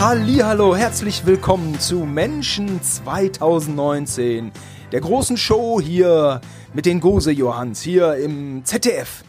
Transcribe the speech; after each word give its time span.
Hallo, 0.00 0.74
herzlich 0.74 1.26
willkommen 1.26 1.78
zu 1.78 2.06
Menschen 2.06 2.82
2019, 2.82 4.50
der 4.92 5.00
großen 5.02 5.36
Show 5.36 5.78
hier 5.78 6.40
mit 6.72 6.86
den 6.86 7.00
Gose 7.00 7.30
Johanns 7.30 7.82
hier 7.82 8.14
im 8.14 8.64
ZDF. 8.64 9.24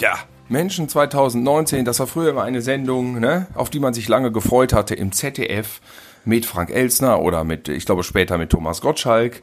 Ja, 0.00 0.18
Menschen 0.48 0.88
2019, 0.88 1.84
das 1.84 2.00
war 2.00 2.08
früher 2.08 2.30
immer 2.30 2.42
eine 2.42 2.62
Sendung, 2.62 3.20
ne, 3.20 3.46
auf 3.54 3.70
die 3.70 3.78
man 3.78 3.94
sich 3.94 4.08
lange 4.08 4.32
gefreut 4.32 4.72
hatte 4.72 4.96
im 4.96 5.12
ZDF 5.12 5.80
mit 6.24 6.46
Frank 6.46 6.70
Elsner 6.70 7.20
oder 7.20 7.44
mit, 7.44 7.68
ich 7.68 7.86
glaube 7.86 8.02
später 8.02 8.38
mit 8.38 8.50
Thomas 8.50 8.80
Gottschalk. 8.80 9.40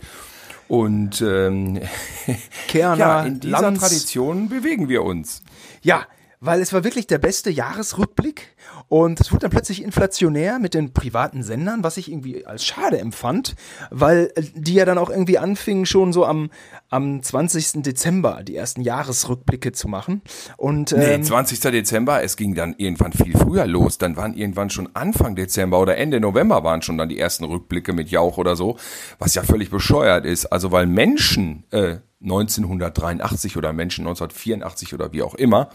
Und 0.68 1.22
ähm, 1.22 1.80
Kerner, 2.68 2.98
ja, 2.98 3.24
in 3.24 3.40
dieser 3.40 3.62
Lanz. 3.62 3.80
Tradition 3.80 4.50
bewegen 4.50 4.90
wir 4.90 5.04
uns. 5.04 5.42
Ja, 5.82 6.06
weil 6.42 6.60
es 6.60 6.74
war 6.74 6.84
wirklich 6.84 7.08
der 7.08 7.20
beste 7.20 7.50
Jahresrückblick 7.50 8.53
und 8.94 9.20
es 9.20 9.32
wurde 9.32 9.40
dann 9.40 9.50
plötzlich 9.50 9.82
inflationär 9.82 10.60
mit 10.60 10.76
den 10.76 10.94
privaten 10.94 11.42
Sendern, 11.42 11.84
was 11.84 11.98
ich 11.98 12.12
irgendwie 12.12 12.46
als 12.46 12.64
schade 12.64 13.00
empfand, 13.00 13.56
weil 13.90 14.32
äh, 14.36 14.44
die 14.54 14.76
ja 14.76 14.86
dann 14.86 15.00
auch 15.00 15.10
irgendwie 15.10 15.40
anfingen 15.40 15.88
schon 15.88 16.14
so 16.14 16.28
am, 16.28 16.52
am 16.90 17.24
20. 17.24 17.82
Dezember 17.82 18.44
die 18.44 18.56
ersten 18.56 18.82
Jahresrückblicke 18.82 19.72
zu 19.72 19.88
machen. 19.88 20.22
Und 20.58 20.92
Nee, 20.92 21.06
ähm, 21.06 21.24
20. 21.24 21.60
Dezember, 21.60 22.22
es 22.22 22.38
ging 22.38 22.54
dann 22.54 22.76
irgendwann 22.78 23.14
viel 23.14 23.36
früher 23.36 23.66
los. 23.66 23.98
Dann 23.98 24.16
waren 24.16 24.36
irgendwann 24.36 24.70
schon 24.70 24.88
Anfang 24.94 25.36
Dezember 25.36 25.80
oder 25.80 25.98
Ende 25.98 26.20
November 26.20 26.64
waren 26.64 26.84
schon 26.84 27.00
dann 27.00 27.10
die 27.10 27.18
ersten 27.18 27.46
Rückblicke 27.46 27.94
mit 27.94 28.12
Jauch 28.12 28.38
oder 28.38 28.56
so, 28.56 28.78
was 29.18 29.34
ja 29.34 29.42
völlig 29.42 29.72
bescheuert 29.72 30.24
ist. 30.24 30.46
Also 30.46 30.72
weil 30.72 30.86
Menschen 30.86 31.64
äh, 31.72 31.96
1983 32.22 33.58
oder 33.58 33.74
Menschen 33.74 34.08
1984 34.08 34.94
oder 34.94 35.12
wie 35.14 35.24
auch 35.24 35.34
immer, 35.34 35.70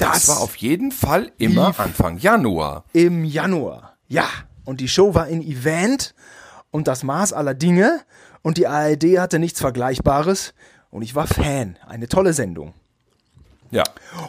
das, 0.00 0.26
Das 0.26 0.28
war 0.28 0.40
auf 0.40 0.56
jeden 0.56 0.90
Fall 0.92 1.32
immer 1.38 1.78
Anfang 1.78 2.18
Januar. 2.18 2.84
im 2.92 3.24
Januar. 3.24 3.96
Ja, 4.08 4.26
und 4.64 4.80
die 4.80 4.88
Show 4.88 5.14
war 5.14 5.28
in 5.28 5.42
Event 5.42 6.14
und 6.70 6.88
das 6.88 7.02
Maß 7.02 7.32
aller 7.32 7.54
Dinge 7.54 8.00
und 8.42 8.58
die 8.58 8.66
ARD 8.66 9.18
hatte 9.18 9.38
nichts 9.38 9.60
Vergleichbares 9.60 10.54
und 10.90 11.02
ich 11.02 11.14
war 11.14 11.26
Fan. 11.26 11.76
Eine 11.86 12.08
tolle 12.08 12.32
Sendung. 12.32 12.74
Ja. 13.70 13.84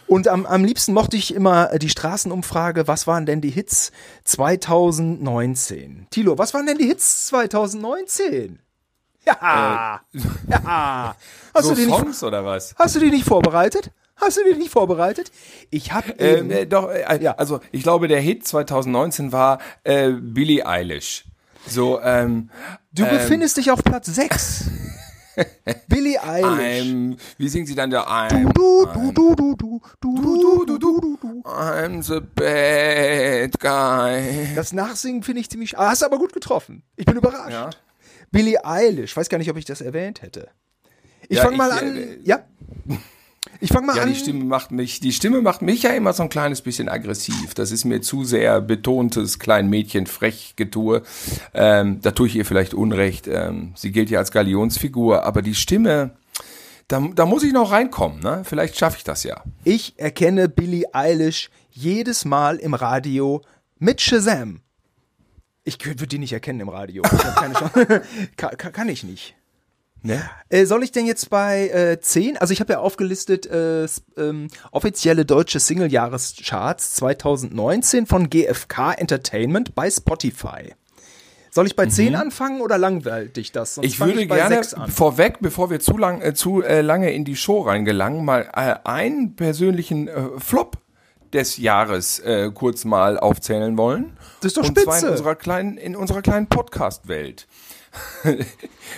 Und 0.06 0.28
am, 0.28 0.46
am 0.46 0.64
liebsten 0.64 0.92
mochte 0.92 1.16
ich 1.16 1.34
immer 1.34 1.72
äh, 1.72 1.78
die 1.80 1.88
Straßenumfrage, 1.88 2.86
was 2.86 3.08
waren 3.08 3.26
denn 3.26 3.40
die 3.40 3.50
Hits 3.50 3.90
2019? 4.24 6.06
Tilo, 6.10 6.38
was 6.38 6.54
waren 6.54 6.66
denn 6.66 6.78
die 6.78 6.86
Hits 6.86 7.26
2019? 7.26 8.60
Ja, 9.26 10.00
ja. 10.48 11.16
Hast, 11.54 11.64
so 11.64 11.70
du 11.70 11.76
die 11.76 11.86
nicht, 11.86 11.96
Songs 11.98 12.22
oder 12.24 12.44
was? 12.44 12.74
hast 12.78 12.96
du 12.96 13.00
die 13.00 13.10
nicht 13.10 13.24
vorbereitet? 13.24 13.90
Hast 14.22 14.36
du 14.38 14.42
die 14.50 14.56
nicht 14.58 14.70
vorbereitet? 14.70 15.30
Ich 15.70 15.92
habe 15.92 16.12
Ähm, 16.18 16.50
äh, 16.50 16.66
doch, 16.66 16.88
äh, 16.90 17.18
Ja. 17.20 17.32
also 17.36 17.60
ich 17.72 17.82
glaube, 17.82 18.08
der 18.08 18.20
Hit 18.20 18.46
2019 18.46 19.32
war 19.32 19.58
äh, 19.84 20.10
Billie 20.12 20.64
Eilish. 20.66 21.24
So, 21.66 22.00
ähm, 22.00 22.50
Du 22.92 23.06
befindest 23.06 23.56
dich 23.56 23.70
auf 23.70 23.82
Platz 23.84 24.06
6. 24.06 24.64
Billie 25.88 26.22
Eilish. 26.22 26.82
I'm, 26.84 27.16
wie 27.38 27.48
singt 27.48 27.66
sie 27.68 27.74
dann 27.74 27.88
da? 27.90 28.02
I'm, 28.06 28.52
Du, 28.52 28.84
du, 28.84 29.12
du, 29.12 29.34
du, 29.34 29.54
du, 29.56 29.80
du, 30.00 30.64
du, 30.66 30.66
du, 30.66 30.78
du, 30.78 31.18
du. 31.20 31.42
I'm 31.48 32.02
the 32.02 32.20
bad 32.20 33.58
guy. 33.58 34.54
Das 34.54 34.72
Nachsingen 34.74 35.22
finde 35.22 35.40
ich 35.40 35.48
ziemlich. 35.48 35.78
Ah, 35.78 35.88
hast 35.90 36.02
du 36.02 36.06
aber 36.06 36.18
gut 36.18 36.32
getroffen. 36.34 36.82
Ich 36.96 37.06
bin 37.06 37.16
überrascht. 37.16 37.50
Ja. 37.52 37.70
Billie 38.30 38.62
Eilish. 38.64 39.16
Weiß 39.16 39.28
gar 39.30 39.38
nicht, 39.38 39.50
ob 39.50 39.56
ich 39.56 39.64
das 39.64 39.80
erwähnt 39.80 40.20
hätte. 40.22 40.48
Ich 41.28 41.38
Ja, 41.38 41.44
fange 41.44 41.56
mal 41.56 41.70
ich, 41.70 41.82
an. 41.82 41.96
äh, 41.96 42.18
ja. 42.24 42.40
Ich 43.62 43.70
fange 43.72 43.86
mal 43.86 43.96
Ja, 43.96 44.02
an. 44.02 44.08
die 44.08 44.16
Stimme 44.18 44.44
macht 44.44 44.72
mich, 44.72 44.98
die 44.98 45.12
Stimme 45.12 45.40
macht 45.40 45.62
mich 45.62 45.84
ja 45.84 45.90
immer 45.90 46.12
so 46.12 46.24
ein 46.24 46.28
kleines 46.28 46.62
bisschen 46.62 46.88
aggressiv. 46.88 47.54
Das 47.54 47.70
ist 47.70 47.84
mir 47.84 48.00
zu 48.00 48.24
sehr 48.24 48.60
betontes 48.60 49.38
klein 49.38 49.70
Mädchen 49.70 50.08
frech 50.08 50.54
Getue. 50.56 51.02
Ähm, 51.54 52.00
da 52.00 52.10
tue 52.10 52.26
ich 52.26 52.34
ihr 52.34 52.44
vielleicht 52.44 52.74
Unrecht. 52.74 53.28
Ähm, 53.28 53.72
sie 53.76 53.92
gilt 53.92 54.10
ja 54.10 54.18
als 54.18 54.32
Galionsfigur, 54.32 55.22
aber 55.24 55.42
die 55.42 55.54
Stimme, 55.54 56.16
da, 56.88 57.00
da 57.14 57.24
muss 57.24 57.44
ich 57.44 57.52
noch 57.52 57.70
reinkommen. 57.70 58.18
Ne? 58.18 58.42
Vielleicht 58.44 58.76
schaffe 58.76 58.96
ich 58.98 59.04
das 59.04 59.22
ja. 59.22 59.44
Ich 59.62 59.96
erkenne 59.96 60.48
Billie 60.48 60.86
Eilish 60.92 61.48
jedes 61.70 62.24
Mal 62.24 62.56
im 62.56 62.74
Radio 62.74 63.42
mit 63.78 64.00
Shazam. 64.00 64.60
Ich 65.62 65.78
würde 65.86 66.08
die 66.08 66.18
nicht 66.18 66.32
erkennen 66.32 66.58
im 66.58 66.68
Radio. 66.68 67.04
Ich 67.04 67.34
keine 67.36 67.54
Chance. 67.58 68.02
kann, 68.36 68.56
kann 68.58 68.88
ich 68.88 69.04
nicht. 69.04 69.36
Ne? 70.02 70.22
Äh, 70.48 70.66
soll 70.66 70.82
ich 70.82 70.90
denn 70.92 71.06
jetzt 71.06 71.30
bei 71.30 71.68
äh, 71.68 72.00
10? 72.00 72.36
Also 72.36 72.52
ich 72.52 72.60
habe 72.60 72.72
ja 72.72 72.78
aufgelistet 72.80 73.46
äh, 73.46 73.86
ähm, 74.16 74.48
offizielle 74.72 75.24
deutsche 75.24 75.60
Single-Jahrescharts 75.60 76.94
2019 76.94 78.06
von 78.06 78.28
GFK 78.28 78.94
Entertainment 78.98 79.74
bei 79.74 79.88
Spotify. 79.90 80.74
Soll 81.50 81.66
ich 81.66 81.76
bei 81.76 81.86
10 81.86 82.14
anfangen 82.16 82.62
oder 82.62 82.78
langweilt 82.78 83.36
dich 83.36 83.52
das? 83.52 83.74
Sonst 83.74 83.86
Mhm. 83.86 83.92
Ich 83.92 84.00
würde 84.00 84.26
bei 84.26 84.36
gerne 84.36 84.54
6 84.56 84.74
an. 84.74 84.90
vorweg, 84.90 85.36
bevor 85.40 85.70
wir 85.70 85.80
zu, 85.80 85.98
lang, 85.98 86.22
äh, 86.22 86.32
zu 86.34 86.62
äh, 86.62 86.80
lange 86.80 87.12
in 87.12 87.24
die 87.26 87.36
Show 87.36 87.60
reingelangen, 87.60 88.24
mal 88.24 88.48
äh, 88.54 88.74
einen 88.88 89.36
persönlichen 89.36 90.08
äh, 90.08 90.30
Flop 90.38 90.78
des 91.34 91.58
Jahres 91.58 92.18
äh, 92.20 92.50
kurz 92.52 92.84
mal 92.84 93.18
aufzählen 93.18 93.76
wollen. 93.76 94.16
Das 94.40 94.48
ist 94.50 94.56
doch 94.56 94.68
Und 94.68 94.78
zwar 94.78 94.94
in 94.94 95.00
spitze. 95.00 95.10
unserer 95.12 95.34
kleinen, 95.34 95.76
in 95.76 95.94
unserer 95.94 96.22
kleinen 96.22 96.46
Podcast-Welt. 96.46 97.46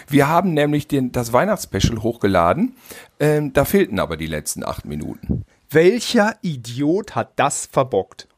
wir 0.09 0.29
haben 0.29 0.55
nämlich 0.55 0.87
den, 0.87 1.13
das 1.13 1.33
Weihnachtsspecial 1.33 2.03
hochgeladen. 2.03 2.77
Ähm, 3.21 3.53
da 3.53 3.65
fehlten 3.65 3.99
aber 3.99 4.17
die 4.17 4.27
letzten 4.27 4.65
acht 4.65 4.85
Minuten. 4.85 5.45
Welcher 5.71 6.37
Idiot 6.43 7.15
hat 7.15 7.33
das 7.37 7.67
verbockt? 7.67 8.29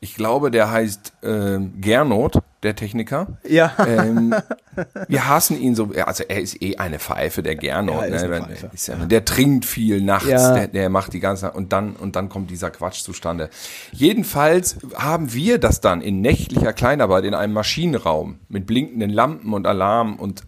Ich 0.00 0.14
glaube, 0.14 0.50
der 0.50 0.70
heißt 0.70 1.12
ähm, 1.22 1.74
Gernot, 1.80 2.38
der 2.62 2.76
Techniker. 2.76 3.38
Ja. 3.48 3.72
Ähm, 3.86 4.34
wir 5.08 5.28
hassen 5.28 5.60
ihn 5.60 5.74
so, 5.74 5.90
also 6.06 6.24
er 6.28 6.40
ist 6.40 6.62
eh 6.62 6.76
eine 6.76 6.98
Pfeife, 6.98 7.42
der 7.42 7.56
Gernot. 7.56 7.96
Ja, 7.96 8.04
er 8.04 8.28
ne? 8.28 8.40
Pfeife. 8.42 8.70
ist 8.72 8.86
ja, 8.88 8.96
der 8.96 9.24
trinkt 9.24 9.64
viel 9.64 10.00
nachts, 10.00 10.28
Ja. 10.28 10.54
der, 10.54 10.68
der 10.68 10.88
macht 10.88 11.12
die 11.12 11.20
ganze 11.20 11.46
Nacht 11.46 11.56
und 11.56 11.72
dann, 11.72 11.94
und 11.96 12.16
dann 12.16 12.28
kommt 12.28 12.50
dieser 12.50 12.70
Quatsch 12.70 13.02
zustande. 13.02 13.50
Jedenfalls 13.92 14.78
haben 14.94 15.32
wir 15.32 15.58
das 15.58 15.80
dann 15.80 16.00
in 16.00 16.20
nächtlicher 16.20 16.72
Kleinarbeit 16.72 17.24
in 17.24 17.34
einem 17.34 17.52
Maschinenraum 17.52 18.38
mit 18.48 18.66
blinkenden 18.66 19.10
Lampen 19.10 19.52
und 19.52 19.66
Alarm 19.66 20.16
und 20.16 20.44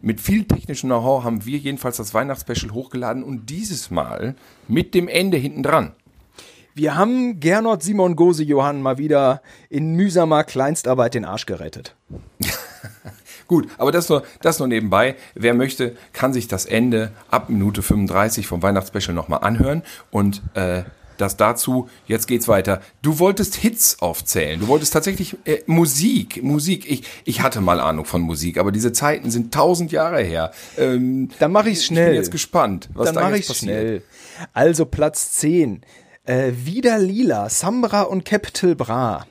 mit 0.00 0.20
viel 0.20 0.44
technischem 0.44 0.90
Know-how 0.90 1.24
haben 1.24 1.46
wir 1.46 1.56
jedenfalls 1.56 1.96
das 1.96 2.12
Weihnachtsspecial 2.12 2.72
hochgeladen 2.72 3.22
und 3.22 3.48
dieses 3.48 3.90
Mal 3.90 4.34
mit 4.68 4.94
dem 4.94 5.08
Ende 5.08 5.38
hinten 5.38 5.62
dran. 5.62 5.92
Wir 6.76 6.96
haben 6.96 7.38
Gernot 7.38 7.84
Simon 7.84 8.16
Gose 8.16 8.42
Johann 8.42 8.82
mal 8.82 8.98
wieder 8.98 9.42
in 9.70 9.94
mühsamer 9.94 10.42
Kleinstarbeit 10.42 11.14
den 11.14 11.24
Arsch 11.24 11.46
gerettet. 11.46 11.94
Gut, 13.46 13.68
aber 13.78 13.92
das 13.92 14.08
nur, 14.08 14.24
das 14.42 14.58
nur 14.58 14.66
nebenbei. 14.66 15.14
Wer 15.34 15.54
möchte, 15.54 15.96
kann 16.12 16.32
sich 16.32 16.48
das 16.48 16.64
Ende 16.66 17.12
ab 17.30 17.48
Minute 17.48 17.82
35 17.82 18.46
vom 18.48 18.62
Weihnachtsspecial 18.62 19.14
nochmal 19.14 19.40
anhören. 19.42 19.82
Und 20.10 20.42
äh, 20.54 20.82
das 21.16 21.36
dazu, 21.36 21.88
jetzt 22.06 22.26
geht's 22.26 22.48
weiter. 22.48 22.80
Du 23.02 23.20
wolltest 23.20 23.54
Hits 23.54 24.00
aufzählen. 24.00 24.58
Du 24.58 24.66
wolltest 24.66 24.94
tatsächlich 24.94 25.36
äh, 25.44 25.58
Musik. 25.66 26.42
Musik. 26.42 26.90
Ich, 26.90 27.04
ich 27.24 27.40
hatte 27.42 27.60
mal 27.60 27.78
Ahnung 27.78 28.04
von 28.04 28.20
Musik, 28.22 28.58
aber 28.58 28.72
diese 28.72 28.92
Zeiten 28.92 29.30
sind 29.30 29.54
tausend 29.54 29.92
Jahre 29.92 30.22
her. 30.22 30.50
Ähm, 30.76 31.28
Dann 31.38 31.52
mache 31.52 31.68
ich's 31.70 31.80
Ich 31.82 31.86
schnell. 31.86 32.06
bin 32.06 32.14
jetzt 32.16 32.32
gespannt, 32.32 32.88
was 32.94 33.06
Dann 33.06 33.14
da 33.14 33.20
mache 33.20 33.32
jetzt 33.36 33.42
ich 33.42 33.48
passiert. 33.48 33.70
schnell. 33.70 34.02
Also 34.54 34.86
Platz 34.86 35.32
10. 35.32 35.82
Äh, 36.26 36.52
wieder 36.64 36.98
Lila, 36.98 37.50
Sambra 37.50 38.02
und 38.02 38.24
Capital 38.24 38.74
Bra. 38.74 39.26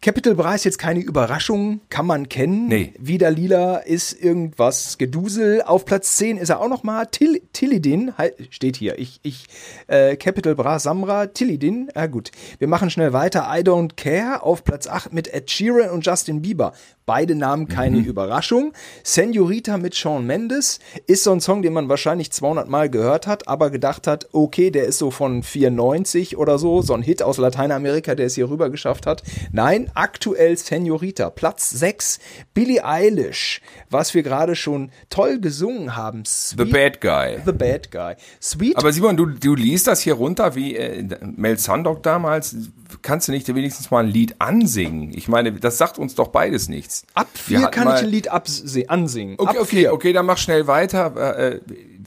Capital 0.00 0.36
Bra 0.36 0.54
ist 0.54 0.64
jetzt 0.64 0.78
keine 0.78 1.00
Überraschung, 1.00 1.80
kann 1.88 2.06
man 2.06 2.28
kennen. 2.28 2.68
Nee. 2.68 2.92
Wieder 3.00 3.32
Lila 3.32 3.78
ist 3.78 4.12
irgendwas 4.12 4.98
Gedusel. 4.98 5.62
Auf 5.62 5.84
Platz 5.84 6.16
10 6.18 6.36
ist 6.36 6.50
er 6.50 6.60
auch 6.60 6.68
nochmal 6.68 7.06
Till, 7.06 7.42
Tillidin, 7.52 8.16
halt, 8.16 8.34
steht 8.50 8.76
hier. 8.76 8.96
Ich, 9.00 9.18
ich, 9.24 9.46
äh, 9.88 10.14
Capital 10.14 10.54
Bra, 10.54 10.78
Samra, 10.78 11.26
Tillidin. 11.26 11.88
Ja 11.96 12.06
gut, 12.06 12.30
wir 12.58 12.68
machen 12.68 12.90
schnell 12.90 13.12
weiter. 13.12 13.48
I 13.52 13.62
Don't 13.62 13.96
Care 13.96 14.44
auf 14.44 14.62
Platz 14.62 14.86
8 14.86 15.12
mit 15.12 15.26
Ed 15.34 15.50
Sheeran 15.50 15.90
und 15.90 16.06
Justin 16.06 16.42
Bieber. 16.42 16.74
Beide 17.06 17.36
Namen 17.36 17.68
keine 17.68 17.98
Überraschung. 17.98 18.72
Senorita 19.04 19.78
mit 19.78 19.94
Shawn 19.94 20.26
Mendes 20.26 20.80
ist 21.06 21.22
so 21.22 21.30
ein 21.30 21.40
Song, 21.40 21.62
den 21.62 21.72
man 21.72 21.88
wahrscheinlich 21.88 22.32
200 22.32 22.68
Mal 22.68 22.90
gehört 22.90 23.28
hat, 23.28 23.46
aber 23.46 23.70
gedacht 23.70 24.08
hat, 24.08 24.26
okay, 24.32 24.72
der 24.72 24.86
ist 24.86 24.98
so 24.98 25.12
von 25.12 25.44
94 25.44 26.36
oder 26.36 26.58
so, 26.58 26.82
so 26.82 26.94
ein 26.94 27.02
Hit 27.02 27.22
aus 27.22 27.38
Lateinamerika, 27.38 28.16
der 28.16 28.26
es 28.26 28.34
hier 28.34 28.50
rüber 28.50 28.70
geschafft 28.70 29.06
hat. 29.06 29.22
Nein, 29.52 29.88
aktuell 29.94 30.56
Senorita, 30.56 31.30
Platz 31.30 31.70
6, 31.70 32.18
Billie 32.54 32.84
Eilish, 32.84 33.60
was 33.88 34.12
wir 34.12 34.24
gerade 34.24 34.56
schon 34.56 34.90
toll 35.08 35.38
gesungen 35.38 35.94
haben. 35.94 36.24
The 36.24 36.56
Sweet, 36.56 36.72
Bad 36.72 37.00
Guy. 37.00 37.38
The 37.46 37.52
Bad 37.52 37.92
Guy. 37.92 38.14
Sweet 38.42 38.76
Aber 38.78 38.92
Simon, 38.92 39.16
du, 39.16 39.26
du 39.26 39.54
liest 39.54 39.86
das 39.86 40.00
hier 40.00 40.14
runter 40.14 40.56
wie 40.56 40.74
äh, 40.74 41.06
Mel 41.36 41.56
Sandock 41.56 42.02
damals. 42.02 42.56
Kannst 43.02 43.28
du 43.28 43.32
nicht 43.32 43.46
wenigstens 43.52 43.90
mal 43.90 44.04
ein 44.04 44.08
Lied 44.08 44.36
ansingen? 44.40 45.12
Ich 45.14 45.28
meine, 45.28 45.52
das 45.52 45.78
sagt 45.78 45.98
uns 45.98 46.14
doch 46.14 46.28
beides 46.28 46.68
nichts. 46.68 47.04
Ab 47.14 47.28
Wir 47.46 47.58
4 47.58 47.66
hatten 47.66 47.74
kann 47.74 47.88
ich 47.88 48.02
ein 48.02 48.08
Lied 48.08 48.28
ansingen. 48.30 49.36
Okay, 49.38 49.58
okay, 49.58 49.64
vier. 49.64 49.92
okay, 49.92 50.12
dann 50.12 50.26
mach 50.26 50.38
schnell 50.38 50.66
weiter. 50.66 51.14
Äh, 51.38 51.56
äh, 51.56 51.60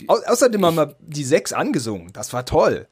Au 0.08 0.16
außerdem 0.26 0.66
haben 0.66 0.78
wir 0.78 0.96
die 1.00 1.24
6 1.24 1.54
angesungen. 1.54 2.12
Das 2.14 2.34
war 2.34 2.46
toll. 2.46 2.88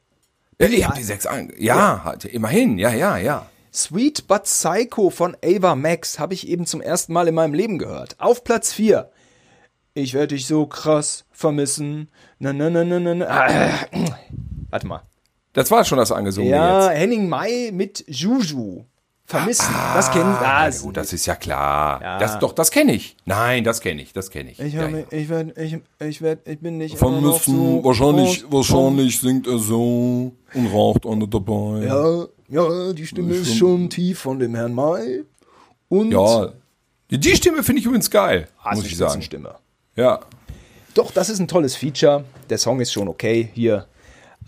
ich 0.58 0.84
habe 0.84 0.96
die 0.96 1.04
sechs 1.04 1.26
an. 1.26 1.52
Ja, 1.58 2.02
halt, 2.04 2.24
immerhin, 2.24 2.78
ja, 2.78 2.90
ja, 2.90 3.16
ja. 3.16 3.46
Sweet 3.72 4.26
But 4.26 4.44
Psycho 4.44 5.10
von 5.10 5.36
Ava 5.44 5.74
Max 5.74 6.18
habe 6.18 6.34
ich 6.34 6.48
eben 6.48 6.66
zum 6.66 6.80
ersten 6.80 7.12
Mal 7.12 7.28
in 7.28 7.34
meinem 7.34 7.54
Leben 7.54 7.78
gehört. 7.78 8.16
Auf 8.18 8.44
Platz 8.44 8.72
4. 8.72 9.10
Ich 9.94 10.14
werde 10.14 10.34
dich 10.34 10.46
so 10.46 10.66
krass 10.66 11.24
vermissen. 11.32 12.08
Na, 12.38 12.52
na, 12.52 12.70
na, 12.70 12.84
na, 12.84 12.98
na, 12.98 13.14
na. 13.14 13.74
Warte 14.70 14.86
mal. 14.86 15.02
Das 15.58 15.70
war 15.72 15.84
schon 15.84 15.98
das 15.98 16.12
angesungen 16.12 16.50
Ja, 16.50 16.88
jetzt. 16.88 17.00
Henning 17.00 17.28
Mai 17.28 17.70
mit 17.72 18.04
Juju. 18.06 18.84
Vermissen. 19.24 19.74
das 19.92 20.10
kennen 20.10 20.24
Ah, 20.40 20.66
das. 20.66 20.80
gut, 20.82 20.96
das 20.96 21.12
ist 21.12 21.26
ja 21.26 21.34
klar. 21.34 22.00
Ja. 22.00 22.18
Das, 22.18 22.38
doch, 22.38 22.52
das 22.52 22.70
kenne 22.70 22.92
ich. 22.94 23.16
Nein, 23.26 23.62
das 23.64 23.80
kenne 23.80 24.00
ich, 24.00 24.12
das 24.12 24.30
kenne 24.30 24.52
ich. 24.52 24.60
Ich, 24.60 24.72
ja, 24.72 24.88
ja. 24.88 25.04
ich, 25.10 25.28
werd, 25.28 25.58
ich, 25.58 25.76
ich, 26.00 26.22
werd, 26.22 26.46
ich 26.48 26.60
bin 26.60 26.78
nicht 26.78 26.94
immer 26.98 27.10
noch 27.20 27.40
Vermissen, 27.40 27.56
so 27.56 27.84
wahrscheinlich, 27.84 28.44
raus- 28.44 28.52
wahrscheinlich 28.52 29.20
singt 29.20 29.46
er 29.48 29.58
so 29.58 30.32
und 30.54 30.66
raucht 30.72 31.04
eine 31.06 31.26
dabei. 31.28 31.84
Ja, 31.84 32.24
ja, 32.48 32.92
die 32.94 33.06
Stimme 33.06 33.34
ist 33.34 33.54
schon 33.56 33.90
tief 33.90 34.20
von 34.20 34.38
dem 34.38 34.54
Herrn 34.54 34.72
Mai. 34.72 35.24
Und 35.88 36.12
Ja. 36.12 36.52
Die 37.10 37.36
Stimme 37.36 37.62
finde 37.64 37.80
ich 37.80 37.86
übrigens 37.86 38.08
geil, 38.10 38.48
Ah, 38.62 38.74
muss 38.76 38.86
ich 38.86 38.96
sagen. 38.96 39.10
Spitzenstimme. 39.10 39.56
Ja. 39.96 40.20
Doch, 40.94 41.10
das 41.10 41.28
ist 41.28 41.38
ein 41.40 41.48
tolles 41.48 41.74
Feature. 41.76 42.24
Der 42.48 42.56
Song 42.58 42.80
ist 42.80 42.92
schon 42.92 43.08
okay. 43.08 43.50
Hier 43.52 43.86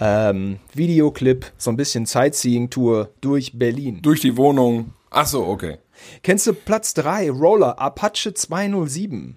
ähm, 0.00 0.58
Videoclip, 0.74 1.52
so 1.56 1.70
ein 1.70 1.76
bisschen 1.76 2.06
Sightseeing-Tour 2.06 3.10
durch 3.20 3.58
Berlin. 3.58 4.00
Durch 4.02 4.20
die 4.20 4.36
Wohnung. 4.36 4.94
Ach 5.10 5.26
so, 5.26 5.46
okay. 5.46 5.78
Kennst 6.22 6.46
du 6.46 6.54
Platz 6.54 6.94
3, 6.94 7.30
Roller, 7.30 7.78
Apache 7.78 8.32
207? 8.32 9.36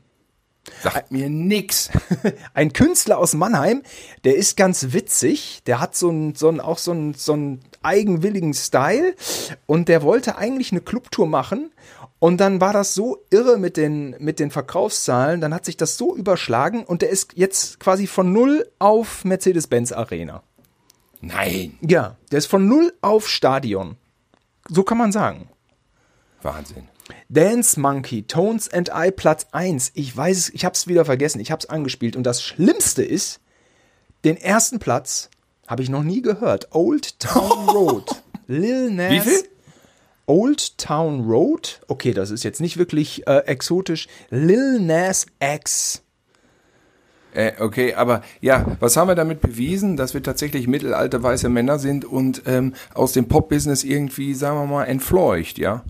Sagt 0.81 1.11
mir 1.11 1.29
nix. 1.29 1.89
Ein 2.53 2.71
Künstler 2.71 3.17
aus 3.17 3.33
Mannheim, 3.33 3.83
der 4.23 4.37
ist 4.37 4.55
ganz 4.55 4.93
witzig. 4.93 5.61
Der 5.65 5.81
hat 5.81 5.95
so 5.95 6.09
einen, 6.09 6.35
so 6.35 6.47
einen, 6.47 6.61
auch 6.61 6.77
so 6.77 6.91
einen, 6.91 7.13
so 7.13 7.33
einen 7.33 7.59
eigenwilligen 7.81 8.53
Style. 8.53 9.15
Und 9.65 9.89
der 9.89 10.03
wollte 10.03 10.37
eigentlich 10.37 10.71
eine 10.71 10.81
Clubtour 10.81 11.27
machen. 11.27 11.71
Und 12.19 12.37
dann 12.37 12.61
war 12.61 12.71
das 12.71 12.93
so 12.93 13.25
irre 13.29 13.57
mit 13.57 13.75
den, 13.75 14.15
mit 14.19 14.39
den 14.39 14.51
Verkaufszahlen. 14.51 15.41
Dann 15.41 15.53
hat 15.53 15.65
sich 15.65 15.75
das 15.75 15.97
so 15.97 16.15
überschlagen. 16.15 16.85
Und 16.85 17.01
der 17.01 17.09
ist 17.09 17.33
jetzt 17.35 17.81
quasi 17.81 18.07
von 18.07 18.31
null 18.31 18.69
auf 18.79 19.25
Mercedes-Benz 19.25 19.91
Arena. 19.91 20.43
Nein. 21.23 21.77
Ja, 21.81 22.17
der 22.31 22.39
ist 22.39 22.47
von 22.47 22.67
null 22.67 22.93
auf 23.01 23.29
Stadion. 23.29 23.95
So 24.67 24.83
kann 24.83 24.97
man 24.97 25.13
sagen. 25.13 25.49
Wahnsinn. 26.41 26.89
Dance 27.29 27.79
Monkey, 27.79 28.23
Tones 28.23 28.67
and 28.71 28.91
I 28.93 29.09
Platz 29.09 29.47
1. 29.53 29.91
Ich 29.95 30.15
weiß 30.15 30.37
es, 30.37 30.49
ich 30.49 30.65
hab's 30.65 30.87
wieder 30.87 31.05
vergessen, 31.05 31.39
ich 31.39 31.49
hab's 31.49 31.65
angespielt. 31.65 32.17
Und 32.17 32.23
das 32.23 32.43
Schlimmste 32.43 33.03
ist, 33.03 33.39
den 34.25 34.35
ersten 34.35 34.79
Platz 34.79 35.29
habe 35.67 35.81
ich 35.81 35.89
noch 35.89 36.03
nie 36.03 36.21
gehört. 36.21 36.67
Old 36.71 37.19
Town 37.19 37.69
Road. 37.69 38.21
Lil 38.47 38.91
Nas. 38.91 39.11
Wie 39.11 39.19
viel? 39.21 39.43
Old 40.25 40.77
Town 40.77 41.25
Road. 41.29 41.79
Okay, 41.87 42.13
das 42.13 42.31
ist 42.31 42.43
jetzt 42.43 42.59
nicht 42.59 42.75
wirklich 42.77 43.25
äh, 43.27 43.39
exotisch. 43.45 44.07
Lil 44.29 44.79
Nas 44.81 45.25
X. 45.39 46.02
Äh, 47.33 47.53
okay, 47.59 47.93
aber 47.95 48.21
ja, 48.41 48.65
was 48.79 48.95
haben 48.97 49.07
wir 49.07 49.15
damit 49.15 49.41
bewiesen? 49.41 49.97
Dass 49.97 50.13
wir 50.13 50.21
tatsächlich 50.21 50.67
mittelalte 50.67 51.21
weiße 51.23 51.49
Männer 51.49 51.79
sind 51.79 52.05
und 52.05 52.43
ähm, 52.45 52.73
aus 52.93 53.13
dem 53.13 53.27
Pop-Business 53.27 53.83
irgendwie, 53.83 54.33
sagen 54.33 54.57
wir 54.59 54.65
mal, 54.67 54.83
entfleucht, 54.85 55.57
ja? 55.57 55.83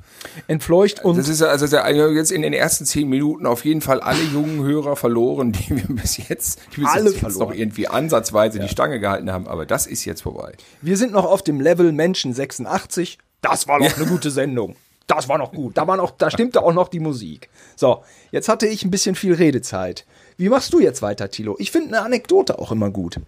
Entfleucht 0.47 1.03
und 1.03 1.17
Das 1.17 1.27
ist 1.27 1.41
ja- 1.41 1.47
also 1.47 1.65
also 1.77 2.07
jetzt 2.09 2.31
in 2.31 2.41
den 2.41 2.53
ersten 2.53 2.85
zehn 2.85 3.09
Minuten 3.09 3.45
auf 3.45 3.65
jeden 3.65 3.81
Fall 3.81 3.99
alle 3.99 4.23
jungen 4.23 4.63
Hörer 4.63 4.95
verloren, 4.95 5.51
die 5.51 5.69
wir 5.75 5.83
bis 5.95 6.17
jetzt, 6.29 6.59
die 6.75 6.81
bis 6.81 6.89
Alle 6.89 7.05
jetzt, 7.05 7.13
jetzt 7.15 7.23
noch 7.23 7.31
verloren. 7.31 7.53
irgendwie 7.57 7.87
ansatzweise 7.87 8.59
die 8.59 8.69
Stange 8.69 8.99
gehalten 8.99 9.31
haben. 9.31 9.47
Aber 9.47 9.65
das 9.65 9.85
ist 9.87 10.05
jetzt 10.05 10.21
vorbei. 10.21 10.53
wir 10.81 10.97
sind 10.97 11.11
noch 11.11 11.25
auf 11.25 11.41
dem 11.43 11.59
Level 11.59 11.91
Menschen 11.91 12.33
86. 12.33 13.17
Das 13.41 13.67
war 13.67 13.79
noch 13.79 13.97
eine 13.97 14.05
gute 14.05 14.31
Sendung. 14.31 14.75
Das 15.07 15.27
war 15.27 15.37
noch 15.37 15.51
gut. 15.51 15.77
Da 15.77 15.87
war 15.87 15.97
noch, 15.97 16.11
da 16.11 16.31
stimmte 16.31 16.61
auch 16.61 16.73
noch 16.73 16.87
die 16.87 16.99
Musik. 16.99 17.49
So, 17.75 18.03
jetzt 18.31 18.47
hatte 18.47 18.67
ich 18.67 18.85
ein 18.85 18.91
bisschen 18.91 19.15
viel 19.15 19.33
Redezeit. 19.33 20.05
Wie 20.37 20.49
machst 20.49 20.73
du 20.73 20.79
jetzt 20.79 21.01
weiter, 21.01 21.29
Tilo? 21.29 21.55
Ich 21.59 21.71
finde 21.71 21.89
eine 21.89 22.05
Anekdote 22.05 22.57
auch 22.59 22.71
immer 22.71 22.89
gut. 22.89 23.19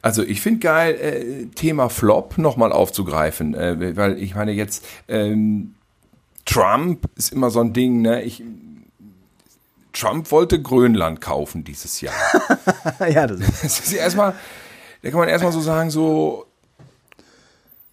Also 0.00 0.22
ich 0.22 0.40
finde 0.40 0.60
geil, 0.60 0.94
äh, 0.94 1.46
Thema 1.54 1.88
Flop 1.88 2.38
nochmal 2.38 2.72
aufzugreifen, 2.72 3.54
äh, 3.54 3.96
weil 3.96 4.18
ich 4.18 4.34
meine 4.34 4.52
jetzt, 4.52 4.84
ähm, 5.08 5.74
Trump 6.44 7.08
ist 7.16 7.32
immer 7.32 7.50
so 7.50 7.60
ein 7.60 7.72
Ding, 7.72 8.02
ne? 8.02 8.22
Ich, 8.22 8.42
Trump 9.92 10.30
wollte 10.30 10.60
Grönland 10.60 11.20
kaufen 11.20 11.64
dieses 11.64 12.00
Jahr. 12.00 12.14
ja, 13.00 13.26
das 13.26 13.40
ist. 13.40 13.64
Das 13.64 13.80
ist 13.80 13.92
erstmal, 13.92 14.34
da 15.02 15.10
kann 15.10 15.18
man 15.18 15.28
erstmal 15.28 15.52
so 15.52 15.60
sagen, 15.60 15.90
so, 15.90 16.46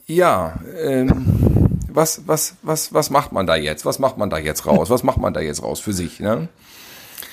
ja, 0.06 0.60
ähm, 0.82 1.59
was, 1.94 2.24
was, 2.26 2.56
was, 2.62 2.94
was 2.94 3.10
macht 3.10 3.32
man 3.32 3.48
da 3.48 3.56
jetzt? 3.56 3.86
Was 3.86 4.00
macht 4.00 4.18
man 4.18 4.30
da 4.30 4.38
jetzt 4.38 4.66
raus? 4.66 4.90
Was 4.90 5.04
macht 5.04 5.18
man 5.18 5.34
da 5.34 5.42
jetzt 5.42 5.64
raus 5.64 5.80
für 5.80 5.94
sich, 5.94 6.20
ne? 6.20 6.48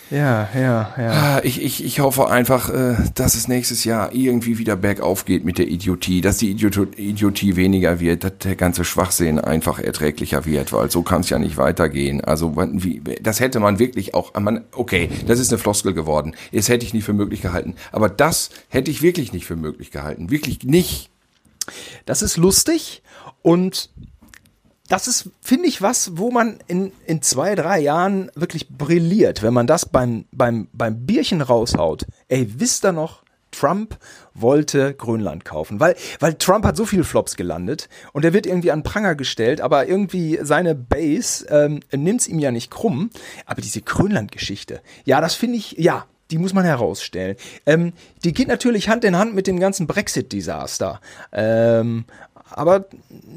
Ja, 0.08 0.48
ja, 0.54 0.94
ja. 0.96 1.10
Ah, 1.10 1.40
Ich, 1.42 1.60
ich, 1.60 1.84
ich 1.84 1.98
hoffe 1.98 2.28
einfach, 2.30 2.70
äh, 2.70 2.94
dass 3.14 3.34
es 3.34 3.48
nächstes 3.48 3.82
Jahr 3.82 4.14
irgendwie 4.14 4.56
wieder 4.56 4.76
bergauf 4.76 5.24
geht 5.24 5.44
mit 5.44 5.58
der 5.58 5.66
Idiotie, 5.66 6.20
dass 6.20 6.36
die 6.36 6.52
Idiotie 6.52 7.56
weniger 7.56 7.98
wird, 7.98 8.22
dass 8.22 8.38
der 8.38 8.54
ganze 8.54 8.84
Schwachsinn 8.84 9.40
einfach 9.40 9.80
erträglicher 9.80 10.44
wird, 10.44 10.72
weil 10.72 10.92
so 10.92 11.02
kann 11.02 11.22
es 11.22 11.30
ja 11.30 11.40
nicht 11.40 11.56
weitergehen. 11.56 12.20
Also 12.20 12.54
wie, 12.56 13.02
das 13.20 13.40
hätte 13.40 13.58
man 13.58 13.80
wirklich 13.80 14.14
auch, 14.14 14.32
man, 14.38 14.64
okay, 14.72 15.08
das 15.26 15.40
ist 15.40 15.50
eine 15.52 15.58
Floskel 15.58 15.92
geworden. 15.92 16.36
Das 16.52 16.68
hätte 16.68 16.86
ich 16.86 16.94
nicht 16.94 17.04
für 17.04 17.12
möglich 17.12 17.42
gehalten. 17.42 17.74
Aber 17.90 18.08
das 18.08 18.50
hätte 18.68 18.92
ich 18.92 19.02
wirklich 19.02 19.32
nicht 19.32 19.46
für 19.46 19.56
möglich 19.56 19.90
gehalten. 19.90 20.30
Wirklich 20.30 20.62
nicht. 20.62 21.10
Das 22.04 22.22
ist 22.22 22.36
lustig 22.36 23.02
und 23.42 23.90
das 24.88 25.08
ist, 25.08 25.30
finde 25.40 25.68
ich, 25.68 25.82
was, 25.82 26.16
wo 26.16 26.30
man 26.30 26.58
in, 26.66 26.92
in 27.06 27.22
zwei, 27.22 27.54
drei 27.54 27.80
Jahren 27.80 28.30
wirklich 28.34 28.68
brilliert, 28.68 29.42
wenn 29.42 29.54
man 29.54 29.66
das 29.66 29.86
beim, 29.86 30.26
beim, 30.32 30.68
beim 30.72 31.06
Bierchen 31.06 31.42
raushaut. 31.42 32.06
Ey, 32.28 32.48
wisst 32.58 32.84
ihr 32.84 32.92
noch, 32.92 33.22
Trump 33.50 33.96
wollte 34.34 34.92
Grönland 34.94 35.44
kaufen, 35.44 35.80
weil, 35.80 35.96
weil 36.20 36.34
Trump 36.34 36.64
hat 36.64 36.76
so 36.76 36.84
viele 36.84 37.04
Flops 37.04 37.36
gelandet 37.36 37.88
und 38.12 38.24
er 38.24 38.32
wird 38.32 38.46
irgendwie 38.46 38.70
an 38.70 38.82
Pranger 38.82 39.14
gestellt, 39.14 39.60
aber 39.60 39.88
irgendwie 39.88 40.38
seine 40.42 40.74
Base 40.74 41.46
ähm, 41.48 41.80
nimmt's 41.90 42.28
ihm 42.28 42.38
ja 42.38 42.50
nicht 42.50 42.70
krumm. 42.70 43.10
Aber 43.46 43.62
diese 43.62 43.80
Grönland-Geschichte, 43.80 44.82
ja, 45.04 45.20
das 45.20 45.34
finde 45.34 45.56
ich, 45.56 45.72
ja, 45.78 46.04
die 46.30 46.38
muss 46.38 46.52
man 46.52 46.64
herausstellen. 46.64 47.36
Ähm, 47.66 47.92
die 48.24 48.32
geht 48.32 48.48
natürlich 48.48 48.88
Hand 48.88 49.04
in 49.04 49.16
Hand 49.16 49.34
mit 49.34 49.46
dem 49.46 49.60
ganzen 49.60 49.86
Brexit-Desaster. 49.86 51.00
Ähm, 51.32 52.04
aber 52.50 52.86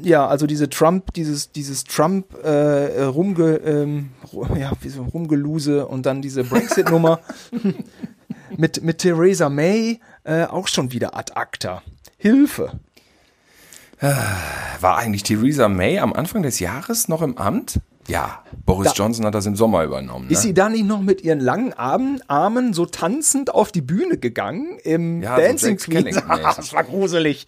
ja, 0.02 0.26
also 0.26 0.46
diese 0.46 0.68
Trump, 0.68 1.12
dieses, 1.14 1.52
dieses 1.52 1.84
Trump 1.84 2.34
äh, 2.42 3.02
rumge, 3.02 3.56
ähm, 3.56 4.10
ja, 4.56 4.72
wie 4.80 4.88
so 4.88 5.02
rumgeluse 5.02 5.86
und 5.86 6.06
dann 6.06 6.22
diese 6.22 6.44
Brexit-Nummer 6.44 7.20
mit, 8.56 8.82
mit 8.82 8.98
Theresa 8.98 9.48
May 9.48 10.00
äh, 10.24 10.44
auch 10.44 10.68
schon 10.68 10.92
wieder 10.92 11.16
ad 11.16 11.32
acta. 11.34 11.82
Hilfe. 12.16 12.78
War 14.00 14.96
eigentlich 14.96 15.24
Theresa 15.24 15.68
May 15.68 15.98
am 15.98 16.14
Anfang 16.14 16.42
des 16.42 16.58
Jahres 16.58 17.08
noch 17.08 17.20
im 17.20 17.36
Amt? 17.36 17.80
Ja, 18.10 18.42
Boris 18.66 18.88
Da- 18.88 18.94
Johnson 18.94 19.24
hat 19.24 19.34
das 19.34 19.46
im 19.46 19.54
Sommer 19.54 19.84
übernommen. 19.84 20.26
Ne? 20.26 20.32
Ist 20.32 20.42
sie 20.42 20.52
da 20.52 20.68
nicht 20.68 20.84
noch 20.84 21.00
mit 21.00 21.22
ihren 21.22 21.38
langen 21.40 21.72
Armen, 21.74 22.20
Armen 22.28 22.72
so 22.74 22.84
tanzend 22.86 23.54
auf 23.54 23.70
die 23.70 23.82
Bühne 23.82 24.18
gegangen 24.18 24.78
im 24.82 25.22
Ja, 25.22 25.36
so 25.36 25.42
Dancing 25.42 25.78
Jack 25.78 26.04
Queen? 26.04 26.22
Das 26.56 26.72
war 26.72 26.84
gruselig. 26.84 27.46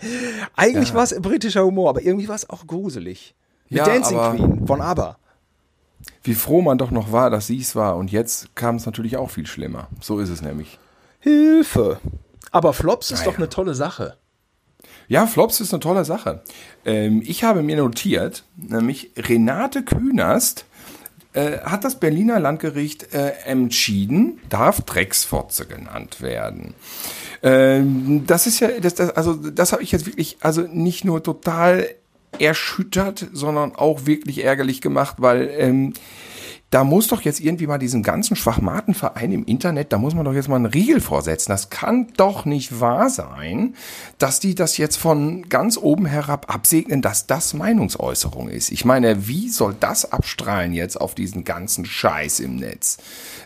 Eigentlich 0.56 0.94
war 0.94 1.02
es 1.02 1.20
britischer 1.20 1.64
Humor, 1.64 1.90
aber 1.90 2.02
irgendwie 2.02 2.28
war 2.28 2.36
es 2.36 2.48
auch 2.48 2.66
gruselig. 2.66 3.34
Mit 3.68 3.78
Ja, 3.78 3.84
Dancing 3.86 4.18
Queen 4.18 4.66
von 4.66 4.80
ABBA. 4.80 5.16
Wie 6.22 6.34
froh 6.34 6.62
man 6.62 6.78
doch 6.78 6.90
noch 6.90 7.10
war, 7.10 7.30
dass 7.30 7.48
sie 7.48 7.58
es 7.58 7.74
war. 7.74 7.96
Und 7.96 8.12
jetzt 8.12 8.54
kam 8.54 8.76
es 8.76 8.86
natürlich 8.86 9.16
auch 9.16 9.30
viel 9.30 9.46
schlimmer. 9.46 9.88
So 10.00 10.18
ist 10.20 10.28
es 10.28 10.42
nämlich. 10.42 10.78
Hilfe. 11.18 11.98
Aber 12.50 12.72
Flops 12.72 13.10
ist 13.10 13.26
doch 13.26 13.36
eine 13.36 13.48
tolle 13.48 13.74
Sache. 13.74 14.16
Ja, 15.08 15.26
Flops 15.26 15.60
ist 15.60 15.72
eine 15.72 15.80
tolle 15.80 16.04
Sache. 16.04 16.42
Ähm, 16.84 17.22
ich 17.24 17.44
habe 17.44 17.62
mir 17.62 17.76
notiert, 17.76 18.44
nämlich 18.56 19.10
Renate 19.16 19.82
Künast 19.82 20.64
äh, 21.34 21.58
hat 21.60 21.84
das 21.84 21.98
Berliner 21.98 22.40
Landgericht 22.40 23.14
äh, 23.14 23.32
entschieden, 23.44 24.38
darf 24.48 24.82
Drecksfotze 24.82 25.66
genannt 25.66 26.20
werden. 26.20 26.74
Ähm, 27.42 28.24
das 28.26 28.46
ist 28.46 28.60
ja, 28.60 28.68
das, 28.80 28.94
das, 28.94 29.10
also 29.10 29.34
das 29.34 29.72
habe 29.72 29.82
ich 29.82 29.92
jetzt 29.92 30.06
wirklich, 30.06 30.36
also 30.40 30.62
nicht 30.62 31.04
nur 31.04 31.22
total 31.22 31.88
erschüttert, 32.38 33.28
sondern 33.32 33.74
auch 33.74 34.06
wirklich 34.06 34.44
ärgerlich 34.44 34.80
gemacht, 34.80 35.16
weil 35.18 35.50
ähm, 35.56 35.94
da 36.72 36.84
muss 36.84 37.06
doch 37.08 37.20
jetzt 37.20 37.38
irgendwie 37.38 37.66
mal 37.66 37.76
diesen 37.78 38.02
ganzen 38.02 38.34
Schwachmatenverein 38.34 39.30
im 39.30 39.44
Internet, 39.44 39.92
da 39.92 39.98
muss 39.98 40.14
man 40.14 40.24
doch 40.24 40.32
jetzt 40.32 40.48
mal 40.48 40.56
einen 40.56 40.66
Riegel 40.66 41.00
vorsetzen. 41.02 41.52
Das 41.52 41.68
kann 41.70 42.08
doch 42.16 42.46
nicht 42.46 42.80
wahr 42.80 43.10
sein, 43.10 43.74
dass 44.16 44.40
die 44.40 44.54
das 44.54 44.78
jetzt 44.78 44.96
von 44.96 45.48
ganz 45.50 45.76
oben 45.76 46.06
herab 46.06 46.52
absegnen, 46.52 47.02
dass 47.02 47.26
das 47.26 47.52
Meinungsäußerung 47.52 48.48
ist. 48.48 48.72
Ich 48.72 48.86
meine, 48.86 49.28
wie 49.28 49.50
soll 49.50 49.76
das 49.78 50.10
abstrahlen 50.10 50.72
jetzt 50.72 50.98
auf 50.98 51.14
diesen 51.14 51.44
ganzen 51.44 51.84
Scheiß 51.84 52.40
im 52.40 52.56
Netz? 52.56 52.96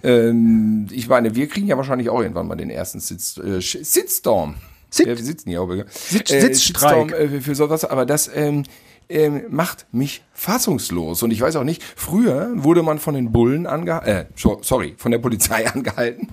Ähm, 0.04 0.86
ich 0.92 1.08
meine, 1.08 1.34
wir 1.34 1.48
kriegen 1.48 1.66
ja 1.66 1.76
wahrscheinlich 1.76 2.08
auch 2.08 2.20
irgendwann 2.20 2.46
mal 2.46 2.54
den 2.54 2.70
ersten 2.70 3.00
Sitz, 3.00 3.38
äh, 3.38 3.60
Sitzstorm. 3.60 4.54
Sit- 4.88 5.08
ja, 5.08 5.16
wir 5.18 5.24
sitzen 5.24 5.50
hier 5.50 5.62
auch. 5.62 5.68
Sitz- 5.68 6.30
äh, 6.30 6.40
Sitzstreik. 6.42 7.10
Shitstorm, 7.10 7.36
äh, 7.36 7.40
für 7.40 7.56
sowas, 7.56 7.84
aber 7.84 8.06
das, 8.06 8.30
ähm, 8.32 8.62
ähm, 9.08 9.44
macht 9.50 9.86
mich 9.92 10.22
fassungslos. 10.32 11.22
Und 11.22 11.30
ich 11.30 11.40
weiß 11.40 11.56
auch 11.56 11.64
nicht, 11.64 11.82
früher 11.96 12.50
wurde 12.54 12.82
man 12.82 12.98
von 12.98 13.14
den 13.14 13.32
Bullen 13.32 13.66
angehalten, 13.66 14.08
äh, 14.10 14.26
so- 14.36 14.58
sorry, 14.62 14.94
von 14.98 15.10
der 15.12 15.18
Polizei 15.18 15.66
angehalten. 15.72 16.28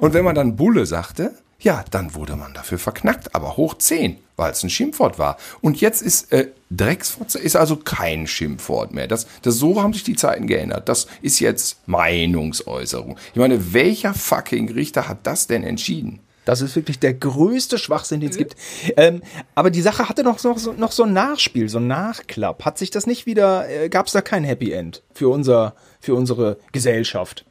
Und 0.00 0.14
wenn 0.14 0.24
man 0.24 0.34
dann 0.34 0.56
Bulle 0.56 0.86
sagte, 0.86 1.34
ja, 1.58 1.84
dann 1.90 2.14
wurde 2.14 2.36
man 2.36 2.52
dafür 2.52 2.78
verknackt, 2.78 3.34
aber 3.34 3.56
hoch 3.56 3.74
10, 3.78 4.18
weil 4.36 4.52
es 4.52 4.62
ein 4.62 4.68
Schimpfwort 4.68 5.18
war. 5.18 5.38
Und 5.62 5.80
jetzt 5.80 6.02
ist 6.02 6.30
äh, 6.32 6.48
Drecksfotze 6.70 7.38
ist 7.38 7.56
also 7.56 7.76
kein 7.76 8.26
Schimpfwort 8.26 8.92
mehr. 8.92 9.06
Das, 9.08 9.26
das 9.40 9.54
so 9.56 9.82
haben 9.82 9.94
sich 9.94 10.04
die 10.04 10.16
Zeiten 10.16 10.46
geändert. 10.46 10.88
Das 10.88 11.06
ist 11.22 11.40
jetzt 11.40 11.78
Meinungsäußerung. 11.88 13.16
Ich 13.32 13.38
meine, 13.38 13.72
welcher 13.72 14.12
fucking 14.14 14.70
Richter 14.70 15.08
hat 15.08 15.26
das 15.26 15.46
denn 15.46 15.62
entschieden? 15.62 16.20
Das 16.46 16.62
ist 16.62 16.74
wirklich 16.76 16.98
der 16.98 17.12
größte 17.12 17.76
Schwachsinn, 17.76 18.20
den 18.20 18.30
es 18.30 18.38
gibt. 18.38 18.56
Ähm, 18.96 19.20
aber 19.54 19.70
die 19.70 19.82
Sache 19.82 20.08
hatte 20.08 20.22
noch, 20.22 20.42
noch, 20.44 20.56
so- 20.58 20.72
noch 20.72 20.92
so 20.92 21.02
ein 21.02 21.12
Nachspiel, 21.12 21.68
so 21.68 21.76
ein 21.78 21.86
Nachklapp. 21.88 22.64
Hat 22.64 22.78
sich 22.78 22.90
das 22.90 23.06
nicht 23.06 23.26
wieder, 23.26 23.68
äh, 23.68 23.88
gab 23.90 24.06
es 24.06 24.12
da 24.12 24.22
kein 24.22 24.44
Happy 24.44 24.72
End 24.72 25.02
für, 25.12 25.28
unser, 25.28 25.74
für 26.00 26.14
unsere 26.14 26.56
Gesellschaft? 26.72 27.44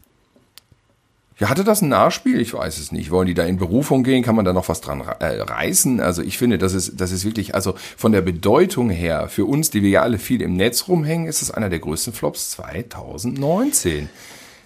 Ja, 1.38 1.50
hatte 1.50 1.66
das 1.66 1.82
ein 1.82 1.90
Nachspiel? 1.90 2.40
Ich 2.40 2.54
weiß 2.54 2.78
es 2.78 2.94
nicht. 2.94 3.12
Wollen 3.12 3.28
die 3.28 3.34
da 3.34 3.44
in 3.44 3.58
Berufung 3.58 4.06
gehen? 4.06 4.24
Kann 4.24 4.36
man 4.38 4.46
da 4.46 4.54
noch 4.54 4.70
was 4.70 4.80
dran 4.80 5.02
äh, 5.02 5.42
reißen? 5.42 6.00
Also 6.00 6.22
ich 6.22 6.38
finde, 6.38 6.58
das 6.58 6.74
ist, 6.74 6.94
das 7.02 7.12
ist 7.12 7.26
wirklich, 7.26 7.54
also 7.54 7.76
von 7.98 8.14
der 8.14 8.22
Bedeutung 8.22 8.90
her, 8.90 9.28
für 9.28 9.44
uns, 9.44 9.70
die 9.70 9.82
wir 9.84 9.90
ja 9.90 10.02
alle 10.02 10.18
viel 10.18 10.42
im 10.42 10.56
Netz 10.56 10.88
rumhängen, 10.88 11.28
ist 11.28 11.42
es 11.42 11.52
einer 11.52 11.70
der 11.70 11.80
größten 11.80 12.14
Flops 12.14 12.52
2019. 12.52 14.10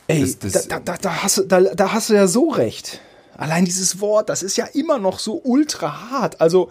Ey, 0.07 0.21
Das- 0.21 0.37
das- 0.37 0.67
da, 0.67 0.79
da, 0.79 0.95
da, 1.01 1.23
hast 1.23 1.39
du, 1.39 1.43
da, 1.45 1.61
da 1.61 1.91
hast 1.91 2.09
du 2.11 2.13
ja 2.13 2.27
so 2.27 2.49
recht. 2.49 3.01
Allein 3.39 3.63
dieses 3.63 4.01
Wort, 4.01 4.27
das 4.27 4.43
ist 4.43 4.57
ja 4.57 4.65
immer 4.65 4.99
noch 4.99 5.17
so 5.17 5.41
ultra 5.43 6.11
hart. 6.11 6.41
Also, 6.41 6.69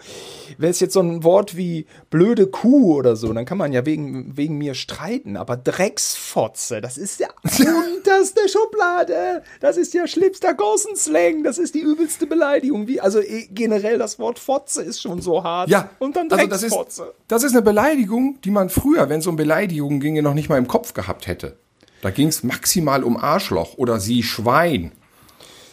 wäre 0.59 0.69
es 0.69 0.79
jetzt 0.79 0.93
so 0.93 0.99
ein 0.99 1.23
Wort 1.23 1.57
wie 1.57 1.87
blöde 2.11 2.45
Kuh 2.45 2.95
oder 2.95 3.15
so, 3.15 3.33
dann 3.33 3.45
kann 3.45 3.57
man 3.57 3.73
ja 3.73 3.87
wegen, 3.87 4.37
wegen 4.37 4.57
mir 4.59 4.75
streiten. 4.75 5.35
Aber 5.35 5.57
Drecksfotze, 5.57 6.79
das 6.79 6.99
ist 6.99 7.19
ja 7.19 7.27
unterste 7.95 8.41
Schublade. 8.47 9.41
Das 9.61 9.77
ist 9.77 9.95
ja 9.95 10.05
schlimmster 10.05 10.53
Gossenslang. 10.53 11.43
Das 11.43 11.57
ist 11.57 11.73
die 11.73 11.81
übelste 11.81 12.27
Beleidigung. 12.27 12.87
Wie, 12.87 13.01
also 13.01 13.19
eh, 13.19 13.47
generell 13.49 13.97
das 13.97 14.19
Wort 14.19 14.37
Fotze 14.37 14.83
ist 14.83 15.01
schon 15.01 15.21
so 15.21 15.43
hart. 15.43 15.69
Ja, 15.69 15.89
und 15.97 16.15
dann 16.15 16.31
also 16.31 16.45
das 16.45 16.61
ist, 16.61 16.75
Drecksfotze. 16.75 17.13
das 17.27 17.43
ist 17.43 17.53
eine 17.53 17.63
Beleidigung, 17.63 18.39
die 18.43 18.51
man 18.51 18.69
früher, 18.69 19.09
wenn 19.09 19.21
es 19.21 19.27
um 19.27 19.35
Beleidigungen 19.35 19.99
ginge, 19.99 20.21
noch 20.21 20.35
nicht 20.35 20.49
mal 20.49 20.59
im 20.59 20.67
Kopf 20.67 20.93
gehabt 20.93 21.25
hätte. 21.25 21.57
Da 22.01 22.11
ging 22.11 22.27
es 22.27 22.43
maximal 22.43 23.03
um 23.03 23.17
Arschloch 23.17 23.77
oder 23.77 23.99
sie 23.99 24.21
Schwein. 24.23 24.91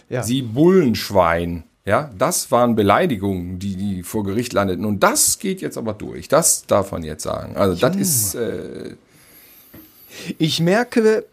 Ja. 0.08 0.22
Sie 0.22 0.42
Bullenschwein. 0.42 1.64
Ja, 1.84 2.10
das 2.18 2.50
waren 2.50 2.74
Beleidigungen, 2.74 3.60
die, 3.60 3.76
die 3.76 4.02
vor 4.02 4.24
Gericht 4.24 4.52
landeten. 4.52 4.84
Und 4.84 5.04
das 5.04 5.38
geht 5.38 5.60
jetzt 5.60 5.78
aber 5.78 5.92
durch. 5.94 6.26
Das 6.26 6.66
darf 6.66 6.90
man 6.90 7.04
jetzt 7.04 7.22
sagen. 7.22 7.56
Also, 7.56 7.80
das 7.80 7.94
ist, 7.96 8.34
äh, 8.34 8.96
Ich 10.38 10.60
merke, 10.60 11.24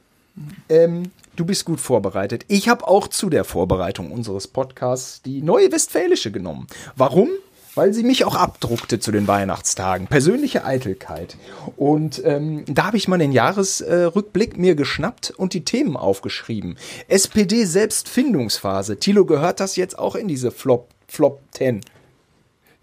ähm, 0.69 1.11
du 1.35 1.45
bist 1.45 1.65
gut 1.65 1.79
vorbereitet. 1.79 2.45
Ich 2.47 2.69
habe 2.69 2.87
auch 2.87 3.07
zu 3.07 3.29
der 3.29 3.43
Vorbereitung 3.43 4.11
unseres 4.11 4.47
Podcasts 4.47 5.21
die 5.21 5.41
neue 5.41 5.71
Westfälische 5.71 6.31
genommen. 6.31 6.67
Warum? 6.95 7.29
Weil 7.75 7.93
sie 7.93 8.03
mich 8.03 8.23
auch 8.25 8.35
abdruckte 8.35 8.99
zu 8.99 9.11
den 9.11 9.27
Weihnachtstagen. 9.27 10.07
Persönliche 10.07 10.63
Eitelkeit. 10.63 11.37
Und 11.75 12.21
ähm, 12.23 12.65
da 12.67 12.85
habe 12.85 12.97
ich 12.97 13.07
mal 13.07 13.17
den 13.17 13.31
Jahresrückblick 13.31 14.57
mir 14.57 14.75
geschnappt 14.75 15.31
und 15.31 15.53
die 15.53 15.65
Themen 15.65 15.97
aufgeschrieben. 15.97 16.77
SPD 17.07 17.65
Selbstfindungsphase. 17.65 18.97
Thilo, 18.99 19.25
gehört 19.25 19.59
das 19.59 19.75
jetzt 19.75 19.97
auch 19.97 20.15
in 20.15 20.27
diese 20.27 20.51
Flop, 20.51 20.89
Flop 21.07 21.41
10? 21.51 21.81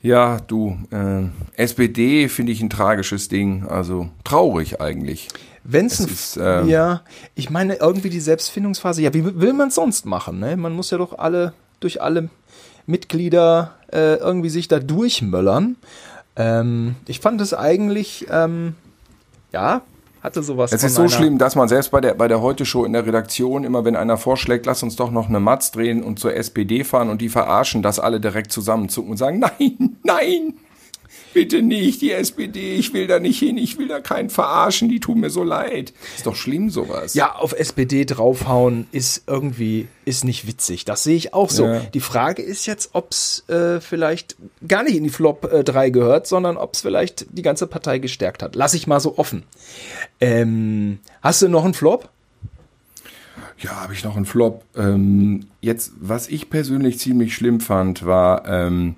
ja, 0.03 0.39
du, 0.41 0.79
äh, 0.91 1.29
SPD 1.61 2.29
finde 2.29 2.53
ich 2.53 2.63
ein 2.63 2.71
tragisches 2.71 3.29
Ding. 3.29 3.67
Also, 3.69 4.09
traurig 4.25 4.81
eigentlich. 4.81 5.29
Wenn's 5.63 6.01
Es 6.01 6.07
ein, 6.07 6.13
ist, 6.13 6.39
ähm, 6.41 6.69
ja, 6.69 7.03
ich 7.35 7.51
meine 7.51 7.75
irgendwie 7.75 8.09
die 8.09 8.21
Selbstfindungsphase. 8.21 9.03
Ja, 9.03 9.13
wie 9.13 9.25
will 9.25 9.53
man 9.53 9.69
es 9.69 9.75
sonst 9.75 10.07
machen? 10.07 10.41
Ne? 10.41 10.57
Man 10.57 10.73
muss 10.73 10.91
ja 10.91 10.99
doch 10.99 11.19
alle 11.19 11.53
durch 11.81 12.01
alle 12.01 12.31
Mitglieder 12.91 13.77
äh, 13.93 14.17
irgendwie 14.17 14.51
sich 14.51 14.69
da 14.69 14.79
durchmöllern. 14.79 15.77
Ähm, 16.37 16.97
ich 17.07 17.21
fand 17.21 17.41
es 17.41 17.55
eigentlich, 17.55 18.27
ähm, 18.31 18.75
ja, 19.53 19.83
hatte 20.23 20.43
sowas. 20.43 20.73
Es 20.73 20.85
ist 20.85 20.95
so 20.97 21.09
schlimm, 21.09 21.39
dass 21.39 21.57
man 21.57 21.69
selbst 21.69 21.91
bei 21.91 22.01
der, 22.01 22.15
bei 22.15 22.29
der 22.29 22.43
Heute-Show 22.43 22.85
in 22.85 22.93
der 22.93 23.07
Redaktion 23.07 23.65
immer, 23.65 23.85
wenn 23.85 23.97
einer 23.97 24.19
vorschlägt, 24.19 24.67
lass 24.67 24.83
uns 24.83 24.97
doch 24.97 25.11
noch 25.11 25.29
eine 25.29 25.41
Matz 25.41 25.71
drehen 25.71 26.03
und 26.03 26.19
zur 26.19 26.35
SPD 26.35 26.85
fahren 26.85 27.09
und 27.09 27.23
die 27.23 27.31
verarschen, 27.31 27.83
dass 27.83 27.99
alle 27.99 28.21
direkt 28.21 28.53
zusammenzucken 28.53 29.13
und 29.13 29.17
sagen, 29.17 29.39
nein, 29.59 29.97
nein, 30.03 30.55
bitte 31.33 31.63
nicht, 31.63 32.01
die 32.01 32.13
SPD, 32.13 32.75
ich 32.75 32.93
will 32.93 33.07
da 33.07 33.19
nicht 33.19 33.39
hin, 33.39 33.57
ich 33.59 33.79
will 33.79 33.89
da 33.89 34.01
keinen 34.01 34.31
verarschen, 34.31 34.89
die 34.89 35.01
tun 35.01 35.21
mir 35.21 35.31
so 35.31 35.45
leid. 35.45 35.93
Ist 36.17 36.27
doch 36.27 36.37
schlimm 36.37 36.71
sowas. 36.71 37.15
Ja, 37.15 37.35
auf 37.35 37.53
SPD 37.53 38.05
draufhauen 38.05 38.87
ist 38.93 39.25
irgendwie, 39.27 39.89
ist 40.05 40.25
nicht 40.25 40.47
witzig. 40.47 40.85
Das 40.85 41.05
sehe 41.05 41.17
ich 41.17 41.35
auch 41.35 41.51
so. 41.51 41.67
Ja. 41.67 41.81
Die 41.81 42.01
Frage 42.01 42.43
ist 42.43 42.67
jetzt, 42.67 42.91
ob 42.93 43.13
es 43.13 43.49
äh, 43.49 43.81
vielleicht 43.81 44.37
gar 44.67 44.83
nicht 44.83 44.97
in 44.97 45.05
die 45.05 45.11
Flop 45.11 45.51
äh, 45.53 45.65
3 45.65 45.91
gehört, 45.91 46.27
sondern 46.27 46.57
ob 46.57 46.75
es 46.75 46.83
vielleicht 46.83 47.27
die 47.31 47.43
ganze 47.43 47.67
Partei 47.67 47.99
gestärkt 47.99 48.43
hat. 48.43 48.55
Lass 48.55 48.75
ich 48.75 48.87
mal 48.87 49.01
so 49.01 49.19
offen. 49.19 49.45
Ähm, 50.21 50.99
hast 51.23 51.43
du 51.43 51.49
noch 51.49 51.65
einen 51.65 51.75
Flop? 51.75 52.09
Ja, 53.59 53.83
habe 53.83 53.93
ich 53.93 54.05
noch 54.05 54.17
einen 54.17 54.25
Flop. 54.25 54.65
Ähm, 54.75 55.47
jetzt, 55.61 55.93
was 56.01 56.29
ich 56.29 56.49
persönlich 56.49 56.99
ziemlich 56.99 57.35
schlimm 57.35 57.61
fand, 57.61 58.07
war, 58.07 58.49
ähm, 58.49 58.97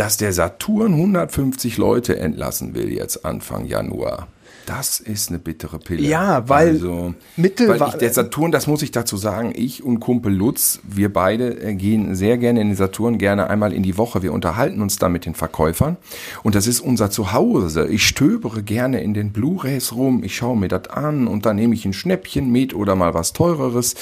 dass 0.00 0.16
der 0.16 0.32
Saturn 0.32 0.94
150 0.94 1.76
Leute 1.76 2.18
entlassen 2.18 2.74
will 2.74 2.90
jetzt 2.90 3.26
Anfang 3.26 3.66
Januar. 3.66 4.28
Das 4.64 4.98
ist 4.98 5.28
eine 5.28 5.38
bittere 5.38 5.78
Pille. 5.78 6.00
Ja, 6.00 6.48
weil 6.48 6.68
also, 6.68 7.14
weil 7.36 7.82
ich, 7.88 7.94
der 7.96 8.10
Saturn, 8.10 8.50
das 8.50 8.66
muss 8.66 8.80
ich 8.80 8.92
dazu 8.92 9.18
sagen, 9.18 9.52
ich 9.54 9.84
und 9.84 10.00
Kumpel 10.00 10.32
Lutz, 10.32 10.80
wir 10.84 11.12
beide 11.12 11.60
äh, 11.60 11.74
gehen 11.74 12.14
sehr 12.14 12.38
gerne 12.38 12.62
in 12.62 12.68
den 12.68 12.76
Saturn, 12.76 13.18
gerne 13.18 13.50
einmal 13.50 13.74
in 13.74 13.82
die 13.82 13.98
Woche. 13.98 14.22
Wir 14.22 14.32
unterhalten 14.32 14.80
uns 14.80 14.96
da 14.96 15.10
mit 15.10 15.26
den 15.26 15.34
Verkäufern 15.34 15.98
und 16.42 16.54
das 16.54 16.66
ist 16.66 16.80
unser 16.80 17.10
Zuhause. 17.10 17.86
Ich 17.88 18.06
stöbere 18.06 18.62
gerne 18.62 19.02
in 19.02 19.12
den 19.12 19.32
Blu-rays 19.32 19.92
rum, 19.92 20.24
ich 20.24 20.34
schaue 20.34 20.56
mir 20.56 20.68
das 20.68 20.88
an 20.88 21.26
und 21.26 21.44
dann 21.44 21.56
nehme 21.56 21.74
ich 21.74 21.84
ein 21.84 21.92
Schnäppchen 21.92 22.50
mit 22.50 22.74
oder 22.74 22.94
mal 22.96 23.12
was 23.12 23.34
teureres. 23.34 23.96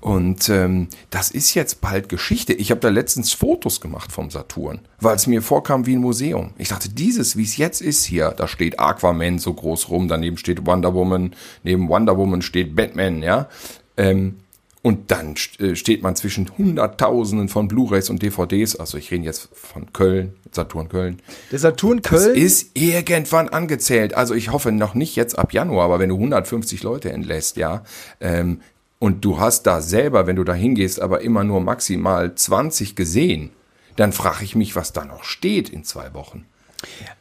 Und 0.00 0.48
ähm, 0.48 0.88
das 1.10 1.30
ist 1.30 1.54
jetzt 1.54 1.80
bald 1.80 2.08
Geschichte. 2.08 2.52
Ich 2.54 2.70
habe 2.70 2.80
da 2.80 2.88
letztens 2.88 3.32
Fotos 3.32 3.80
gemacht 3.80 4.10
vom 4.12 4.30
Saturn, 4.30 4.80
weil 5.00 5.16
es 5.16 5.26
mir 5.26 5.42
vorkam 5.42 5.86
wie 5.86 5.94
ein 5.94 6.00
Museum. 6.00 6.52
Ich 6.56 6.68
dachte, 6.68 6.88
dieses, 6.88 7.36
wie 7.36 7.44
es 7.44 7.58
jetzt 7.58 7.82
ist 7.82 8.04
hier, 8.04 8.30
da 8.30 8.48
steht 8.48 8.80
Aquaman 8.80 9.38
so 9.38 9.52
groß 9.52 9.90
rum, 9.90 10.08
daneben 10.08 10.38
steht 10.38 10.66
Wonder 10.66 10.94
Woman, 10.94 11.34
neben 11.64 11.88
Wonder 11.88 12.16
Woman 12.16 12.40
steht 12.40 12.74
Batman, 12.74 13.22
ja. 13.22 13.48
Ähm, 13.96 14.36
und 14.82 15.10
dann 15.10 15.34
äh, 15.58 15.74
steht 15.74 16.02
man 16.02 16.16
zwischen 16.16 16.50
Hunderttausenden 16.56 17.48
von 17.48 17.68
Blu-rays 17.68 18.08
und 18.08 18.22
DVDs. 18.22 18.76
Also 18.76 18.96
ich 18.96 19.10
rede 19.10 19.24
jetzt 19.24 19.50
von 19.52 19.92
Köln, 19.92 20.32
Saturn 20.52 20.88
Köln. 20.88 21.20
Der 21.52 21.58
Saturn 21.58 22.00
Das 22.00 22.24
Köln. 22.24 22.34
ist 22.34 22.70
irgendwann 22.72 23.50
angezählt. 23.50 24.14
Also 24.14 24.34
ich 24.34 24.50
hoffe 24.52 24.72
noch 24.72 24.94
nicht 24.94 25.16
jetzt 25.16 25.38
ab 25.38 25.52
Januar, 25.52 25.84
aber 25.84 25.98
wenn 25.98 26.08
du 26.08 26.14
150 26.16 26.82
Leute 26.82 27.12
entlässt, 27.12 27.58
ja, 27.58 27.84
ähm, 28.22 28.62
und 29.00 29.24
du 29.24 29.40
hast 29.40 29.64
da 29.66 29.80
selber, 29.80 30.28
wenn 30.28 30.36
du 30.36 30.44
da 30.44 30.52
hingehst, 30.54 31.00
aber 31.00 31.22
immer 31.22 31.42
nur 31.42 31.60
maximal 31.60 32.32
20 32.34 32.94
gesehen, 32.94 33.50
dann 33.96 34.12
frage 34.12 34.44
ich 34.44 34.54
mich, 34.54 34.76
was 34.76 34.92
da 34.92 35.04
noch 35.04 35.24
steht 35.24 35.68
in 35.70 35.82
zwei 35.82 36.14
Wochen. 36.14 36.46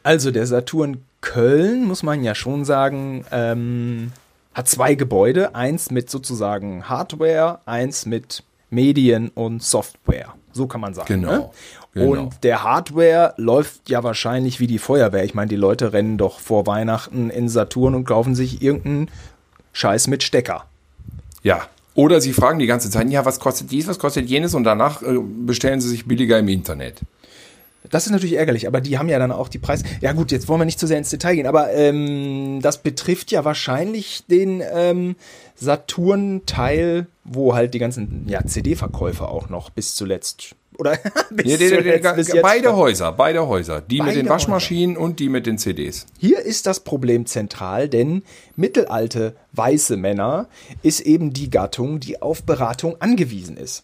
Also 0.04 0.30
der 0.30 0.46
Saturn 0.46 1.04
Köln, 1.22 1.86
muss 1.86 2.04
man 2.04 2.24
ja 2.24 2.36
schon 2.36 2.64
sagen, 2.64 3.26
ähm, 3.32 4.12
hat 4.54 4.68
zwei 4.68 4.96
Gebäude. 4.96 5.56
Eins 5.56 5.90
mit 5.92 6.10
sozusagen 6.10 6.88
Hardware, 6.88 7.60
eins 7.66 8.06
mit 8.06 8.44
Medien 8.70 9.30
und 9.30 9.64
Software. 9.64 10.34
So 10.52 10.68
kann 10.68 10.82
man 10.82 10.94
sagen. 10.94 11.08
Genau, 11.08 11.32
Ne? 11.32 11.50
genau. 11.94 12.22
Und 12.22 12.44
der 12.44 12.64
Hardware 12.64 13.34
läuft 13.38 13.90
ja 13.90 14.04
wahrscheinlich 14.04 14.60
wie 14.60 14.68
die 14.68 14.80
Feuerwehr. 14.80 15.24
Ich 15.26 15.34
meine, 15.34 15.50
die 15.50 15.56
Leute 15.56 15.92
rennen 15.94 16.18
doch 16.18 16.40
vor 16.40 16.68
Weihnachten 16.68 17.30
in 17.30 17.50
Saturn 17.50 17.96
und 17.96 18.06
kaufen 18.06 18.36
sich 18.36 18.62
irgendeinen 18.62 19.10
Scheiß 19.74 20.08
mit 20.08 20.24
Stecker. 20.24 20.66
Ja. 21.44 21.68
Oder 21.96 22.22
sie 22.22 22.34
fragen 22.34 22.60
die 22.60 22.68
ganze 22.68 22.90
Zeit, 22.90 23.10
ja, 23.10 23.26
was 23.26 23.40
kostet 23.40 23.72
dies, 23.72 23.88
was 23.88 24.00
kostet 24.00 24.30
jenes 24.30 24.54
und 24.54 24.64
danach 24.64 25.02
äh, 25.02 25.18
bestellen 25.46 25.82
sie 25.82 25.90
sich 25.90 26.06
billiger 26.06 26.40
im 26.40 26.48
Internet. 26.48 27.02
Das 27.90 28.06
ist 28.06 28.12
natürlich 28.12 28.36
ärgerlich, 28.36 28.68
aber 28.68 28.82
die 28.82 28.98
haben 28.98 29.10
ja 29.10 29.20
dann 29.20 29.32
auch 29.32 29.48
die 29.48 29.58
Preise. 29.58 29.86
Ja 30.02 30.12
gut, 30.12 30.32
jetzt 30.32 30.48
wollen 30.48 30.62
wir 30.62 30.66
nicht 30.66 30.80
zu 30.80 30.88
sehr 30.88 30.98
ins 30.98 31.10
Detail 31.10 31.36
gehen, 31.36 31.48
aber 31.48 31.72
ähm, 31.74 32.60
das 32.62 32.84
betrifft 32.84 33.32
ja 33.32 33.46
wahrscheinlich 33.46 34.26
den 34.28 34.62
ähm, 34.74 35.16
Saturn-Teil, 35.56 37.08
wo 37.24 37.56
halt 37.56 37.74
die 37.74 37.80
ganzen 37.80 38.26
ja, 38.28 38.46
CD-Verkäufer 38.46 39.30
auch 39.30 39.50
noch 39.50 39.70
bis 39.70 39.96
zuletzt 39.96 40.56
oder 40.80 40.98
zuletzt, 41.30 41.60
die, 41.62 42.14
bis 42.16 42.28
jetzt 42.30 42.42
beide 42.42 42.70
noch- 42.70 42.78
Häuser, 42.78 43.12
beide 43.12 43.48
Häuser. 43.48 43.82
Die 43.82 43.98
Beide 44.00 44.12
mit 44.12 44.18
den 44.26 44.30
Waschmaschinen 44.30 44.98
und 44.98 45.20
die 45.20 45.30
mit 45.30 45.46
den 45.46 45.58
CDs. 45.58 46.06
Hier 46.18 46.40
ist 46.40 46.66
das 46.66 46.80
Problem 46.80 47.26
zentral, 47.26 47.90
denn 47.90 48.24
mittelalte 48.56 49.36
weiße 49.54 49.98
Männer 49.98 50.48
ist 50.82 51.02
eben 51.02 51.34
die 51.34 51.50
Gattung, 51.50 52.00
die 52.00 52.22
auf 52.22 52.44
Beratung 52.44 52.96
angewiesen 53.00 53.58
ist. 53.58 53.84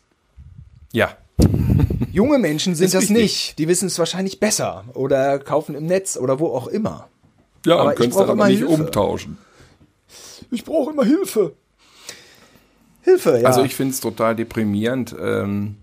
Ja. 0.93 1.15
Junge 2.11 2.37
Menschen 2.39 2.75
sind 2.75 2.93
das 2.93 3.03
richtig. 3.03 3.17
nicht. 3.17 3.59
Die 3.59 3.67
wissen 3.67 3.87
es 3.87 3.99
wahrscheinlich 3.99 4.39
besser 4.39 4.85
oder 4.93 5.37
kaufen 5.39 5.75
im 5.75 5.85
Netz 5.85 6.15
oder 6.17 6.39
wo 6.39 6.47
auch 6.47 6.67
immer. 6.67 7.09
Ja, 7.65 7.75
Aber 7.77 7.89
und 7.89 7.95
könntest 7.97 8.17
brauche 8.17 8.27
dann 8.27 8.35
immer 8.37 8.43
aber 8.45 8.51
nicht 8.51 8.59
Hilfe. 8.59 8.73
umtauschen. 8.83 9.37
Ich 10.51 10.63
brauche 10.63 10.91
immer 10.91 11.03
Hilfe. 11.03 11.53
Hilfe, 13.01 13.39
ja. 13.41 13.47
Also 13.47 13.63
ich 13.63 13.75
finde 13.75 13.93
es 13.93 13.99
total 14.01 14.35
deprimierend, 14.35 15.15
ähm, 15.19 15.75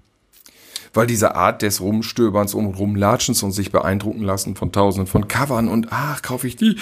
weil 0.95 1.07
diese 1.07 1.35
Art 1.35 1.63
des 1.63 1.81
Rumstöberns 1.81 2.55
und 2.55 2.67
Rumlatschens 2.75 3.43
und 3.43 3.53
sich 3.53 3.73
beeindrucken 3.73 4.23
lassen 4.23 4.57
von 4.57 4.73
tausenden 4.73 5.07
von 5.07 5.29
Covern 5.29 5.69
und 5.69 5.89
ach, 5.91 6.23
kaufe 6.23 6.47
ich 6.47 6.57
die, 6.57 6.77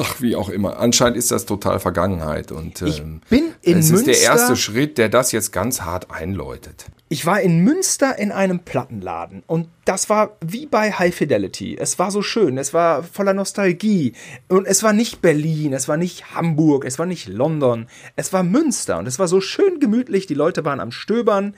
ach, 0.00 0.20
wie 0.20 0.36
auch 0.36 0.48
immer. 0.48 0.78
Anscheinend 0.78 1.16
ist 1.16 1.30
das 1.30 1.46
total 1.46 1.78
Vergangenheit 1.80 2.50
und 2.52 2.82
Ich 2.82 3.00
ähm, 3.00 3.20
bin 3.28 3.44
in 3.62 3.78
es 3.78 3.90
ist 3.90 4.06
der 4.06 4.14
Münster- 4.14 4.24
erste 4.32 4.56
Schritt, 4.56 4.98
der 4.98 5.08
das 5.08 5.32
jetzt 5.32 5.52
ganz 5.52 5.82
hart 5.82 6.10
einläutet. 6.10 6.86
Ich 7.10 7.26
war 7.26 7.40
in 7.40 7.60
Münster 7.62 8.18
in 8.18 8.32
einem 8.32 8.60
Plattenladen 8.60 9.44
und 9.46 9.68
das 9.84 10.08
war 10.08 10.36
wie 10.44 10.66
bei 10.66 10.90
High 10.90 11.14
Fidelity. 11.14 11.76
Es 11.78 11.98
war 11.98 12.10
so 12.10 12.22
schön, 12.22 12.58
es 12.58 12.74
war 12.74 13.04
voller 13.04 13.34
Nostalgie 13.34 14.14
und 14.48 14.66
es 14.66 14.82
war 14.82 14.92
nicht 14.92 15.22
Berlin, 15.22 15.74
es 15.74 15.86
war 15.86 15.96
nicht 15.96 16.34
Hamburg, 16.34 16.84
es 16.84 16.98
war 16.98 17.06
nicht 17.06 17.28
London, 17.28 17.86
es 18.16 18.32
war 18.32 18.42
Münster 18.42 18.98
und 18.98 19.06
es 19.06 19.18
war 19.20 19.28
so 19.28 19.40
schön 19.40 19.78
gemütlich, 19.78 20.26
die 20.26 20.34
Leute 20.34 20.64
waren 20.64 20.80
am 20.80 20.90
Stöbern, 20.90 21.54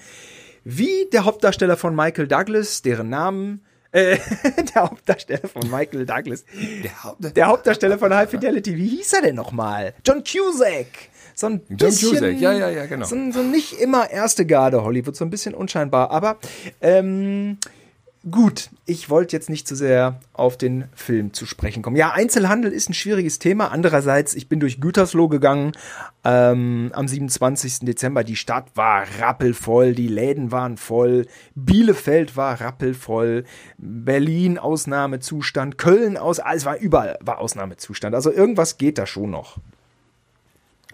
wie 0.68 1.08
der 1.12 1.24
Hauptdarsteller 1.24 1.76
von 1.76 1.94
Michael 1.94 2.26
Douglas, 2.26 2.82
deren 2.82 3.08
Namen 3.08 3.64
äh, 3.92 4.18
der 4.74 4.82
Hauptdarsteller 4.82 5.48
von 5.48 5.70
Michael 5.70 6.04
Douglas. 6.06 6.44
Der, 7.20 7.46
Hauptdarsteller 7.46 7.98
von 7.98 8.12
High 8.12 8.28
Fidelity, 8.28 8.76
wie 8.76 8.88
hieß 8.88 9.12
er 9.12 9.22
denn 9.22 9.36
nochmal? 9.36 9.94
John 10.04 10.24
Cusack. 10.24 10.86
So 11.36 11.46
ein 11.46 11.60
John 11.68 11.76
bisschen, 11.76 12.10
Cusack, 12.10 12.40
ja, 12.40 12.52
ja, 12.52 12.68
ja, 12.70 12.86
genau. 12.86 13.06
So, 13.06 13.14
ein- 13.14 13.30
so 13.32 13.42
nicht 13.44 13.74
immer 13.80 14.10
erste 14.10 14.44
Garde 14.44 14.82
Hollywood, 14.82 15.14
so 15.14 15.24
ein 15.24 15.30
bisschen 15.30 15.54
unscheinbar. 15.54 16.10
Aber 16.10 16.38
ähm, 16.80 17.58
gut, 18.30 18.70
ich 18.84 19.08
wollte 19.10 19.36
jetzt 19.36 19.50
nicht 19.50 19.68
zu 19.68 19.76
sehr 19.76 20.20
auf 20.32 20.56
den 20.56 20.86
Film 20.94 21.32
zu 21.32 21.46
sprechen 21.46 21.82
kommen. 21.82 21.96
Ja, 21.96 22.12
Einzelhandel 22.12 22.72
ist 22.72 22.88
ein 22.90 22.94
schwieriges 22.94 23.38
Thema. 23.38 23.70
Andererseits, 23.70 24.34
ich 24.34 24.48
bin 24.48 24.60
durch 24.60 24.80
Gütersloh 24.80 25.28
gegangen 25.28 25.72
ähm, 26.24 26.90
am 26.92 27.08
27. 27.08 27.80
Dezember. 27.80 28.24
Die 28.24 28.36
Stadt 28.36 28.66
war 28.74 29.04
rappelvoll, 29.20 29.94
die 29.94 30.08
Läden 30.08 30.52
waren 30.52 30.76
voll, 30.76 31.26
Bielefeld 31.54 32.36
war 32.36 32.60
rappelvoll, 32.60 33.44
Berlin 33.78 34.58
Ausnahmezustand, 34.58 35.78
Köln 35.78 36.16
aus, 36.16 36.40
alles 36.40 36.64
war 36.64 36.78
überall 36.78 37.18
war 37.20 37.38
Ausnahmezustand. 37.38 38.14
Also 38.14 38.32
irgendwas 38.32 38.78
geht 38.78 38.98
da 38.98 39.06
schon 39.06 39.30
noch. 39.30 39.58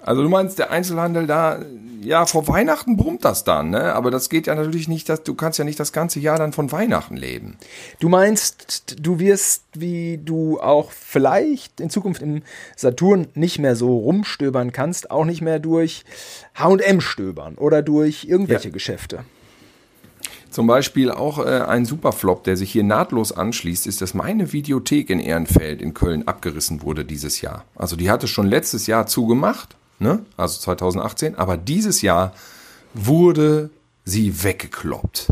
Also 0.04 0.22
du 0.22 0.28
meinst, 0.28 0.58
der 0.58 0.70
Einzelhandel 0.70 1.26
da, 1.26 1.60
ja, 2.00 2.26
vor 2.26 2.48
Weihnachten 2.48 2.96
brummt 2.96 3.24
das 3.24 3.44
dann, 3.44 3.70
ne? 3.70 3.94
Aber 3.94 4.10
das 4.10 4.28
geht 4.28 4.48
ja 4.48 4.54
natürlich 4.56 4.88
nicht, 4.88 5.08
dass 5.08 5.22
du 5.22 5.34
kannst 5.34 5.58
ja 5.60 5.64
nicht 5.64 5.78
das 5.78 5.92
ganze 5.92 6.18
Jahr 6.18 6.38
dann 6.38 6.52
von 6.52 6.72
Weihnachten 6.72 7.16
leben. 7.16 7.56
Du 8.00 8.08
meinst, 8.08 8.96
du 9.00 9.20
wirst, 9.20 9.62
wie 9.74 10.18
du 10.18 10.60
auch 10.60 10.90
vielleicht 10.90 11.80
in 11.80 11.88
Zukunft 11.90 12.20
im 12.20 12.42
Saturn 12.76 13.28
nicht 13.34 13.60
mehr 13.60 13.76
so 13.76 13.96
rumstöbern 13.96 14.72
kannst, 14.72 15.12
auch 15.12 15.24
nicht 15.24 15.40
mehr 15.40 15.60
durch 15.60 16.04
H&M 16.54 17.00
stöbern 17.00 17.54
oder 17.54 17.82
durch 17.82 18.24
irgendwelche 18.24 18.68
Ja. 18.68 18.72
Geschäfte. 18.74 19.20
Zum 20.50 20.66
Beispiel 20.66 21.10
auch 21.10 21.38
äh, 21.38 21.62
ein 21.62 21.86
Superflop, 21.86 22.44
der 22.44 22.58
sich 22.58 22.70
hier 22.72 22.84
nahtlos 22.84 23.32
anschließt, 23.32 23.86
ist, 23.86 24.02
dass 24.02 24.12
meine 24.12 24.52
Videothek 24.52 25.08
in 25.08 25.18
Ehrenfeld 25.18 25.80
in 25.80 25.94
Köln 25.94 26.28
abgerissen 26.28 26.82
wurde 26.82 27.06
dieses 27.06 27.40
Jahr. 27.40 27.64
Also 27.74 27.96
die 27.96 28.10
hatte 28.10 28.28
schon 28.28 28.46
letztes 28.48 28.86
Jahr 28.86 29.06
zugemacht, 29.06 29.76
ne? 29.98 30.24
also 30.36 30.60
2018, 30.60 31.36
aber 31.36 31.56
dieses 31.56 32.02
Jahr 32.02 32.32
wurde 32.94 33.70
sie 34.04 34.44
weggekloppt. 34.44 35.28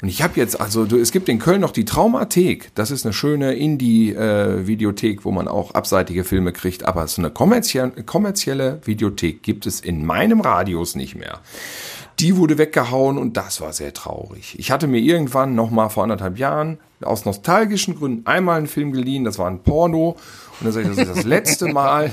Und 0.00 0.08
ich 0.08 0.22
habe 0.22 0.34
jetzt, 0.36 0.60
also 0.60 0.84
es 0.84 1.10
gibt 1.10 1.28
in 1.28 1.40
Köln 1.40 1.60
noch 1.60 1.72
die 1.72 1.84
Traumathek. 1.84 2.70
Das 2.76 2.92
ist 2.92 3.04
eine 3.04 3.12
schöne 3.12 3.54
Indie-Videothek, 3.54 5.24
wo 5.24 5.32
man 5.32 5.48
auch 5.48 5.72
abseitige 5.72 6.22
Filme 6.22 6.52
kriegt. 6.52 6.84
Aber 6.84 7.06
so 7.08 7.20
eine 7.20 7.30
kommerzielle, 7.30 7.90
kommerzielle 8.04 8.80
Videothek 8.84 9.42
gibt 9.42 9.66
es 9.66 9.80
in 9.80 10.06
meinem 10.06 10.40
Radius 10.40 10.94
nicht 10.94 11.16
mehr. 11.16 11.40
Die 12.20 12.36
wurde 12.36 12.58
weggehauen 12.58 13.18
und 13.18 13.36
das 13.36 13.60
war 13.60 13.72
sehr 13.72 13.92
traurig. 13.92 14.56
Ich 14.58 14.70
hatte 14.70 14.86
mir 14.86 15.00
irgendwann 15.00 15.56
noch 15.56 15.70
mal 15.70 15.88
vor 15.88 16.04
anderthalb 16.04 16.38
Jahren 16.38 16.78
aus 17.00 17.24
nostalgischen 17.24 17.96
Gründen 17.96 18.26
einmal 18.26 18.58
einen 18.58 18.66
Film 18.66 18.92
geliehen. 18.92 19.24
Das 19.24 19.38
war 19.38 19.48
ein 19.48 19.62
Porno. 19.62 20.16
Und 20.60 20.66
dann 20.66 20.72
sage 20.72 20.88
ich, 20.90 20.96
das 20.96 21.08
ist 21.08 21.16
das 21.16 21.24
letzte 21.24 21.66
Mal, 21.66 22.10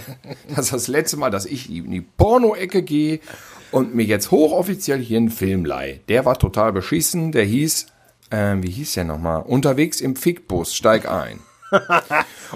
das 0.50 0.66
ist 0.66 0.74
das 0.74 0.88
letzte 0.88 1.18
Mal, 1.18 1.32
dass 1.32 1.46
ich 1.46 1.70
in 1.70 1.92
die 1.92 2.02
Porno-Ecke 2.02 2.84
gehe 2.84 3.20
und 3.72 3.96
mir 3.96 4.04
jetzt 4.04 4.32
hochoffiziell 4.32 5.00
hier 5.00 5.18
einen 5.18 5.30
Film 5.30 5.66
leihe. 5.66 6.00
Der 6.08 6.26
war 6.26 6.38
total 6.38 6.72
beschissen. 6.72 7.32
Der 7.32 7.44
hieß, 7.44 7.88
ähm, 8.32 8.64
wie 8.64 8.70
hieß 8.70 8.94
der 8.94 9.04
nochmal? 9.04 9.42
Unterwegs 9.42 10.00
im 10.02 10.16
Fickbus, 10.16 10.76
steig 10.76 11.10
ein. 11.10 11.40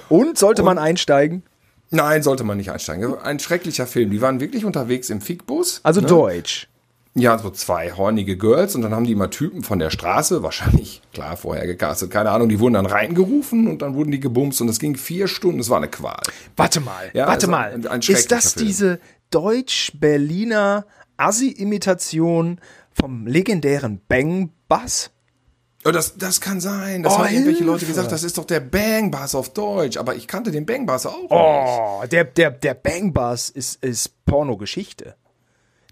Und 0.10 0.38
sollte 0.38 0.63
man 0.63 0.78
einsteigen? 0.78 1.43
Nein, 1.89 2.21
sollte 2.21 2.43
man 2.43 2.58
nicht 2.58 2.71
einsteigen. 2.71 3.17
Ein 3.17 3.39
schrecklicher 3.39 3.88
Film. 3.88 4.12
Die 4.12 4.21
waren 4.21 4.39
wirklich 4.39 4.65
unterwegs 4.65 5.10
im 5.10 5.21
Fickbus. 5.21 5.82
Also 5.84 6.02
ne? 6.02 6.08
Deutsch. 6.08 6.67
Ja, 7.15 7.38
so 7.39 7.50
zwei 7.50 7.91
hornige 7.91 8.38
Girls 8.38 8.76
und 8.76 8.84
dann 8.84 8.93
haben 8.93 9.04
die 9.06 9.12
immer 9.13 9.30
Typen 9.32 9.63
von 9.63 9.80
der 9.80 9.89
Straße, 9.89 10.43
wahrscheinlich, 10.43 11.02
klar, 11.12 11.36
vorher 11.38 11.65
gecastet, 11.65 12.12
keine 12.12 12.30
Ahnung, 12.30 12.50
die 12.50 12.60
wurden 12.60 12.76
dann 12.76 12.86
reingerufen 12.86 13.67
und 13.67 13.82
dann 13.82 13.95
wurden 13.95 14.12
die 14.12 14.19
gebumst 14.19 14.62
und 14.62 14.67
das 14.67 14.80
ging 14.80 14.95
vier 14.95 15.28
Stunden, 15.28 15.60
es 15.60 15.69
war 15.69 15.78
eine 15.78 15.88
Qual. 15.89 16.22
Warte 16.56 16.80
mal, 16.82 17.10
Ja, 17.13 17.28
warte 17.28 17.48
mal. 17.48 17.72
ein- 17.74 17.88
ein 17.88 18.00
ist 18.02 18.32
das 18.32 18.54
Film. 18.54 18.67
diese 18.67 19.00
Deutsch-Berliner 19.32 20.86
Assi-Imitation 21.17 22.60
vom 22.93 23.28
legendären 23.28 24.02
Bang 24.08 24.52
Bass? 24.67 25.12
Ja, 25.86 25.91
das, 25.91 26.17
das 26.17 26.41
kann 26.41 26.60
sein, 26.60 27.04
das 27.04 27.13
Oh, 27.13 27.17
haben 27.19 27.26
irgendwelche 27.26 27.60
Hilfe. 27.60 27.72
Leute 27.72 27.86
gesagt, 27.86 28.12
das 28.12 28.24
ist 28.24 28.38
doch 28.38 28.45
der 28.45 28.60
Bang 28.60 29.12
Bass 29.12 29.34
auf 29.34 29.54
Deutsch, 29.54 29.98
aber 29.98 30.15
ich 30.15 30.28
kannte 30.28 30.52
den 30.52 30.65
Bang 30.65 30.86
Bass 30.86 31.06
auch 31.06 31.22
nicht. 31.22 31.32
Oh, 31.32 32.04
der, 32.12 32.26
der, 32.26 32.52
der 32.52 32.74
Bang 32.74 33.13
Bass 33.13 33.50
ist, 33.50 33.84
ist 33.84 34.26
Pornogeschichte. 34.26 35.15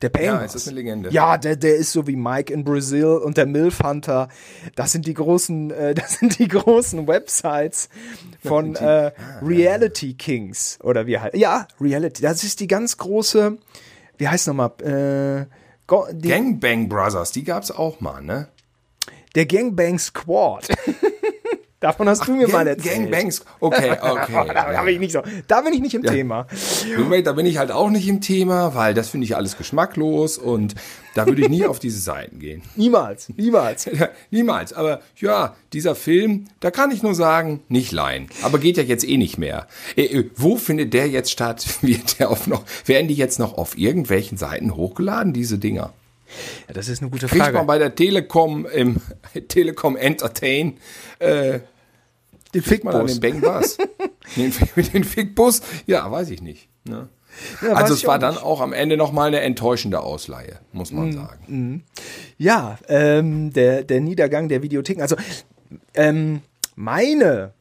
Der 0.02 0.10
Bang 0.10 0.24
Ja, 0.24 0.44
es 0.44 0.54
ist 0.54 0.68
eine 0.68 0.76
Legende. 0.78 1.10
Ja, 1.10 1.38
der, 1.38 1.56
der 1.56 1.76
ist 1.76 1.92
so 1.92 2.06
wie 2.06 2.16
Mike 2.16 2.54
in 2.54 2.64
Brazil 2.64 3.06
und 3.06 3.38
der 3.38 3.46
Milf 3.46 3.80
Hunter. 3.84 4.30
Das 4.76 4.92
sind 4.92 5.08
die 5.08 5.14
großen, 5.14 5.72
äh, 5.72 5.96
das 5.96 6.20
sind 6.20 6.38
die 6.40 6.48
großen 6.48 7.08
Websites 7.08 7.90
von 8.44 8.76
äh, 8.76 9.12
Reality 9.42 10.14
Kings 10.14 10.78
oder 10.84 11.08
wie 11.08 11.20
halt. 11.20 11.36
Ja, 11.36 11.68
Reality. 11.82 12.22
Das 12.22 12.44
ist 12.44 12.60
die 12.60 12.68
ganz 12.68 12.98
große. 12.98 13.58
Wie 14.18 14.28
heißt 14.28 14.48
nochmal? 14.48 14.72
Äh, 14.82 15.46
Gangbang 15.88 16.90
Brothers, 16.90 17.32
die 17.32 17.44
gab's 17.44 17.72
auch 17.72 18.02
mal, 18.02 18.22
ne? 18.22 18.50
der 19.38 19.46
Gangbang 19.46 20.00
Squad. 20.00 20.68
Davon 21.80 22.10
hast 22.10 22.28
du 22.28 22.36
mir 22.36 22.48
mal 22.48 22.66
erzählt. 22.66 23.12
Gangbangs, 23.12 23.46
okay, 23.60 23.92
okay. 24.02 24.34
da, 24.48 24.72
da 24.72 24.82
bin 24.82 24.96
ich 24.96 25.00
nicht 25.00 25.12
so. 25.12 25.22
Da 25.48 25.62
bin 25.62 25.74
ich 25.74 25.80
nicht 25.80 25.94
im 25.94 26.02
Thema. 26.02 26.48
Moment, 26.98 27.28
da 27.28 27.34
bin 27.34 27.46
ich 27.46 27.60
halt 27.60 27.72
auch 27.72 27.92
nicht 27.92 28.08
im 28.08 28.20
Thema, 28.20 28.74
weil 28.74 28.96
das 28.96 29.10
finde 29.10 29.26
ich 29.26 29.36
alles 29.36 29.58
geschmacklos 29.58 30.40
und 30.40 30.74
da 31.14 31.28
würde 31.28 31.44
ich 31.44 31.50
nie 31.50 31.66
auf 31.66 31.78
diese 31.78 32.00
Seiten 32.00 32.40
gehen. 32.40 32.64
Niemals, 32.76 33.30
niemals. 33.30 33.86
Ja, 33.98 34.10
niemals. 34.32 34.74
Aber 34.74 35.02
ja, 35.18 35.56
dieser 35.74 35.96
Film, 35.96 36.46
da 36.60 36.72
kann 36.72 36.92
ich 36.92 37.04
nur 37.04 37.16
sagen, 37.16 37.62
nicht 37.70 37.92
leihen. 37.92 38.28
Aber 38.44 38.60
geht 38.60 38.78
ja 38.78 38.84
jetzt 38.84 39.08
eh 39.08 39.18
nicht 39.18 39.38
mehr. 39.38 39.68
Äh, 39.96 40.06
äh, 40.06 40.30
wo 40.36 40.56
findet 40.58 40.94
der 40.94 41.08
jetzt 41.08 41.32
statt? 41.32 41.66
Wird 41.82 42.20
der 42.20 42.30
auf 42.30 42.48
noch, 42.48 42.64
werden 42.86 43.08
die 43.08 43.16
jetzt 43.16 43.40
noch 43.40 43.58
auf 43.58 43.78
irgendwelchen 43.78 44.38
Seiten 44.38 44.76
hochgeladen, 44.76 45.34
diese 45.34 45.58
Dinger? 45.58 45.94
Ja, 46.68 46.74
das 46.74 46.88
ist 46.90 47.02
eine 47.02 47.10
gute 47.12 47.28
Kriegt 47.28 47.44
Frage. 47.44 47.58
man 47.58 47.68
bei 47.68 47.78
der 47.78 47.96
Telekom 47.96 48.66
im 48.66 49.02
Telekom 49.48 49.96
Entertain 49.96 50.78
äh, 51.20 51.60
den 52.54 52.64
kriegt 52.64 52.84
man 52.84 52.94
Fickbus. 52.94 53.20
den 53.20 53.32
Bang 53.32 53.42
Bass. 53.42 53.78
den, 54.36 54.54
den 54.94 55.04
Fickbus? 55.04 55.62
Ja, 55.86 56.10
weiß 56.10 56.30
ich 56.30 56.42
nicht. 56.42 56.70
Ne? 56.86 57.10
Ja, 57.62 57.74
also 57.74 57.94
es 57.94 58.06
war 58.08 58.20
dann 58.20 58.36
nicht. 58.36 58.44
auch 58.44 58.62
am 58.62 58.74
Ende 58.74 58.98
noch 58.98 59.12
mal 59.12 59.28
eine 59.28 59.42
enttäuschende 59.42 60.00
Ausleihe, 60.00 60.60
muss 60.72 60.92
man 60.92 61.12
sagen. 61.12 61.84
Ja, 62.38 62.80
ähm, 62.88 63.54
der, 63.54 63.84
der 63.84 64.02
Niedergang 64.02 64.50
der 64.50 64.64
Videotheken. 64.64 65.02
Also 65.02 65.18
ähm, 65.94 66.42
meine, 66.76 67.54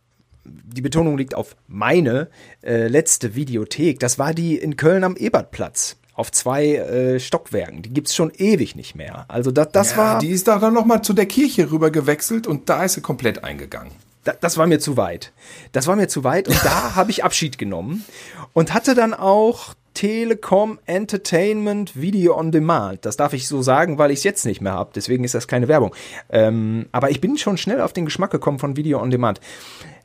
die 0.44 0.80
Betonung 0.80 1.18
liegt 1.18 1.34
auf 1.34 1.56
meine 1.66 2.28
äh, 2.62 2.86
letzte 2.86 3.34
Videothek, 3.34 3.98
das 3.98 4.18
war 4.18 4.32
die 4.32 4.56
in 4.56 4.76
Köln 4.76 5.04
am 5.04 5.16
Ebertplatz. 5.16 5.96
Auf 6.16 6.32
zwei 6.32 6.74
äh, 6.76 7.20
Stockwerken. 7.20 7.82
Die 7.82 7.90
gibt's 7.90 8.14
schon 8.14 8.32
ewig 8.36 8.74
nicht 8.74 8.94
mehr. 8.96 9.26
Also 9.28 9.50
das, 9.50 9.68
das 9.72 9.90
Ja, 9.92 9.96
war. 9.98 10.18
die 10.18 10.30
ist 10.30 10.48
da 10.48 10.58
dann 10.58 10.74
noch 10.74 10.84
mal 10.86 11.02
zu 11.02 11.12
der 11.12 11.26
Kirche 11.26 11.70
rüber 11.70 11.90
gewechselt 11.90 12.46
und 12.46 12.68
da 12.68 12.84
ist 12.84 12.94
sie 12.94 13.02
komplett 13.02 13.44
eingegangen. 13.44 13.92
Da- 14.24 14.34
das 14.40 14.56
war 14.56 14.66
mir 14.66 14.80
zu 14.80 14.96
weit. 14.96 15.32
Das 15.72 15.86
war 15.86 15.94
mir 15.94 16.08
zu 16.08 16.24
weit 16.24 16.48
und 16.48 16.58
da 16.64 16.94
habe 16.96 17.10
ich 17.10 17.22
Abschied 17.22 17.58
genommen 17.58 18.04
und 18.54 18.72
hatte 18.74 18.94
dann 18.94 19.12
auch 19.14 19.74
Telekom 19.94 20.78
Entertainment 20.86 21.98
Video 22.00 22.36
on 22.38 22.52
Demand. 22.52 23.04
Das 23.06 23.16
darf 23.16 23.32
ich 23.32 23.48
so 23.48 23.62
sagen, 23.62 23.96
weil 23.98 24.10
ich 24.10 24.18
es 24.18 24.24
jetzt 24.24 24.44
nicht 24.44 24.60
mehr 24.60 24.72
habe. 24.72 24.90
Deswegen 24.94 25.24
ist 25.24 25.34
das 25.34 25.48
keine 25.48 25.68
Werbung. 25.68 25.94
Ähm, 26.30 26.86
aber 26.92 27.10
ich 27.10 27.20
bin 27.22 27.38
schon 27.38 27.56
schnell 27.56 27.80
auf 27.80 27.94
den 27.94 28.04
Geschmack 28.04 28.30
gekommen 28.30 28.58
von 28.58 28.76
Video 28.76 29.00
on 29.00 29.10
Demand. 29.10 29.40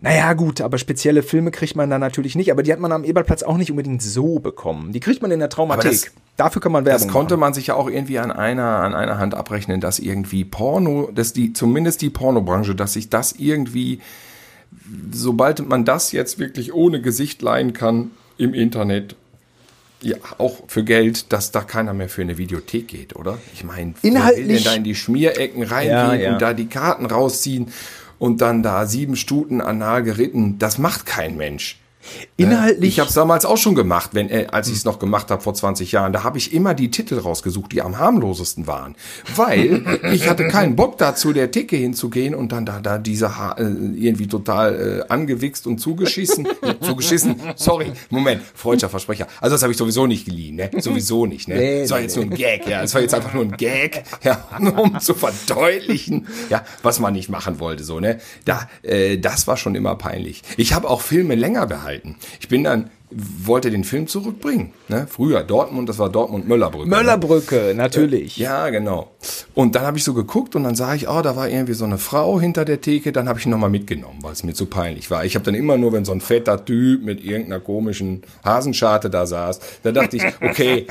Naja, 0.03 0.33
gut, 0.33 0.61
aber 0.61 0.77
spezielle 0.79 1.21
Filme 1.23 1.51
kriegt 1.51 1.75
man 1.75 1.89
da 1.89 1.99
natürlich 1.99 2.35
nicht. 2.35 2.51
Aber 2.51 2.63
die 2.63 2.73
hat 2.73 2.79
man 2.79 2.91
am 2.91 3.03
Ebertplatz 3.03 3.43
auch 3.43 3.57
nicht 3.57 3.69
unbedingt 3.69 4.01
so 4.01 4.39
bekommen. 4.39 4.91
Die 4.93 4.99
kriegt 4.99 5.21
man 5.21 5.29
in 5.31 5.39
der 5.39 5.49
Traumathek. 5.49 5.91
das- 5.91 6.11
Dafür 6.37 6.59
kann 6.61 6.71
man 6.71 6.85
Werbung 6.85 7.05
Das 7.07 7.11
konnte 7.13 7.35
machen. 7.35 7.39
man 7.41 7.53
sich 7.53 7.67
ja 7.67 7.75
auch 7.75 7.87
irgendwie 7.89 8.17
an 8.17 8.31
einer, 8.31 8.65
an 8.65 8.95
einer 8.95 9.19
Hand 9.19 9.35
abrechnen, 9.35 9.79
dass 9.79 9.99
irgendwie 9.99 10.43
Porno, 10.43 11.09
dass 11.13 11.33
die, 11.33 11.53
zumindest 11.53 12.01
die 12.01 12.09
Pornobranche, 12.09 12.73
dass 12.73 12.93
sich 12.93 13.09
das 13.09 13.33
irgendwie 13.33 13.99
sobald 15.11 15.67
man 15.67 15.85
das 15.85 16.11
jetzt 16.13 16.39
wirklich 16.39 16.73
ohne 16.73 17.01
Gesicht 17.01 17.41
leihen 17.41 17.73
kann 17.73 18.11
im 18.37 18.53
Internet, 18.53 19.15
ja, 20.01 20.15
auch 20.39 20.63
für 20.67 20.83
Geld, 20.83 21.31
dass 21.31 21.51
da 21.51 21.61
keiner 21.61 21.93
mehr 21.93 22.09
für 22.09 22.21
eine 22.21 22.37
Videothek 22.37 22.87
geht, 22.87 23.15
oder? 23.15 23.37
Ich 23.53 23.63
meine, 23.63 23.93
wer 24.01 24.11
will 24.11 24.17
Inhaltlich- 24.17 24.47
denn 24.47 24.63
da 24.63 24.73
in 24.73 24.83
die 24.83 24.95
Schmierecken 24.95 25.61
reingehen 25.63 25.91
Ja, 25.95 26.13
ja. 26.15 26.33
und 26.33 26.41
da 26.41 26.53
die 26.53 26.67
Karten 26.67 27.05
rausziehen 27.05 27.67
und 28.21 28.39
dann 28.39 28.61
da 28.61 28.85
sieben 28.85 29.15
Stuten 29.15 29.61
anal 29.61 30.03
geritten? 30.03 30.59
Das 30.59 30.77
macht 30.77 31.07
kein 31.07 31.37
Mensch. 31.37 31.80
Inhaltlich. 32.37 32.89
Ich 32.89 32.99
habe 32.99 33.09
es 33.09 33.15
damals 33.15 33.45
auch 33.45 33.57
schon 33.57 33.75
gemacht, 33.75 34.11
wenn, 34.13 34.29
äh, 34.29 34.47
als 34.51 34.67
ich 34.67 34.75
es 34.75 34.85
noch 34.85 34.99
gemacht 34.99 35.29
habe 35.31 35.41
vor 35.41 35.53
20 35.53 35.91
Jahren. 35.91 36.13
Da 36.13 36.23
habe 36.23 36.37
ich 36.37 36.53
immer 36.53 36.73
die 36.73 36.89
Titel 36.89 37.19
rausgesucht, 37.19 37.71
die 37.71 37.81
am 37.81 37.99
harmlosesten 37.99 38.67
waren. 38.67 38.95
Weil 39.35 39.99
ich 40.13 40.27
hatte 40.29 40.47
keinen 40.47 40.75
Bock 40.75 40.97
da 40.97 41.15
zu 41.15 41.33
der 41.33 41.51
Theke 41.51 41.75
hinzugehen 41.75 42.33
und 42.33 42.51
dann 42.51 42.65
da, 42.65 42.79
da 42.79 42.97
diese 42.97 43.37
ha 43.37 43.53
äh, 43.53 43.63
irgendwie 43.63 44.27
total 44.27 45.03
äh, 45.05 45.11
angewichst 45.11 45.67
und 45.67 45.79
zugeschissen. 45.79 46.47
zugeschissen, 46.81 47.35
sorry, 47.55 47.91
Moment, 48.09 48.41
freudscher 48.55 48.89
Versprecher. 48.89 49.27
Also 49.39 49.55
das 49.55 49.61
habe 49.61 49.71
ich 49.71 49.77
sowieso 49.77 50.07
nicht 50.07 50.25
geliehen, 50.25 50.55
ne? 50.55 50.71
Sowieso 50.79 51.25
nicht, 51.25 51.47
ne? 51.47 51.55
Nee, 51.55 51.81
das 51.81 51.91
war 51.91 51.99
jetzt 51.99 52.15
nur 52.15 52.25
ein 52.25 52.31
Gag, 52.31 52.67
ja. 52.67 52.81
Das 52.81 52.93
war 52.93 53.01
jetzt 53.01 53.13
einfach 53.13 53.33
nur 53.33 53.43
ein 53.43 53.51
Gag, 53.51 54.03
ja, 54.23 54.47
um 54.59 54.99
zu 54.99 55.13
verdeutlichen, 55.13 56.27
ja, 56.49 56.63
was 56.81 56.99
man 56.99 57.13
nicht 57.13 57.29
machen 57.29 57.59
wollte, 57.59 57.83
so, 57.83 57.99
ne? 57.99 58.19
Da, 58.45 58.67
äh, 58.81 59.17
das 59.17 59.47
war 59.47 59.57
schon 59.57 59.75
immer 59.75 59.95
peinlich. 59.95 60.41
Ich 60.57 60.73
habe 60.73 60.89
auch 60.89 61.01
Filme 61.01 61.35
länger 61.35 61.67
behalten. 61.67 61.90
Ich 62.39 62.47
bin 62.47 62.63
dann, 62.63 62.89
wollte 63.13 63.69
den 63.69 63.83
Film 63.83 64.07
zurückbringen, 64.07 64.71
ne? 64.87 65.05
Früher, 65.09 65.43
Dortmund, 65.43 65.89
das 65.89 65.99
war 65.99 66.09
Dortmund-Möllerbrücke. 66.09 66.89
ne? 66.89 66.95
Möllerbrücke, 66.95 67.73
natürlich. 67.75 68.37
Ja, 68.37 68.69
genau. 68.69 69.11
Und 69.53 69.75
dann 69.75 69.83
habe 69.83 69.97
ich 69.97 70.05
so 70.05 70.13
geguckt 70.13 70.55
und 70.55 70.63
dann 70.63 70.75
sah 70.75 70.95
ich, 70.95 71.09
oh, 71.09 71.21
da 71.21 71.35
war 71.35 71.49
irgendwie 71.49 71.73
so 71.73 71.83
eine 71.83 71.97
Frau 71.97 72.39
hinter 72.39 72.63
der 72.63 72.79
Theke. 72.79 73.11
Dann 73.11 73.27
habe 73.27 73.37
ich 73.37 73.45
ihn 73.45 73.49
nochmal 73.51 73.69
mitgenommen, 73.69 74.19
weil 74.21 74.31
es 74.31 74.43
mir 74.43 74.53
zu 74.53 74.65
peinlich 74.65 75.11
war. 75.11 75.25
Ich 75.25 75.35
habe 75.35 75.43
dann 75.43 75.55
immer 75.55 75.77
nur, 75.77 75.91
wenn 75.91 76.05
so 76.05 76.13
ein 76.13 76.21
fetter 76.21 76.63
Typ 76.63 77.03
mit 77.03 77.21
irgendeiner 77.21 77.59
komischen 77.59 78.21
Hasenscharte 78.45 79.09
da 79.09 79.25
saß, 79.25 79.59
da 79.83 79.91
dachte 79.91 80.15
ich, 80.15 80.23
okay, 80.41 80.87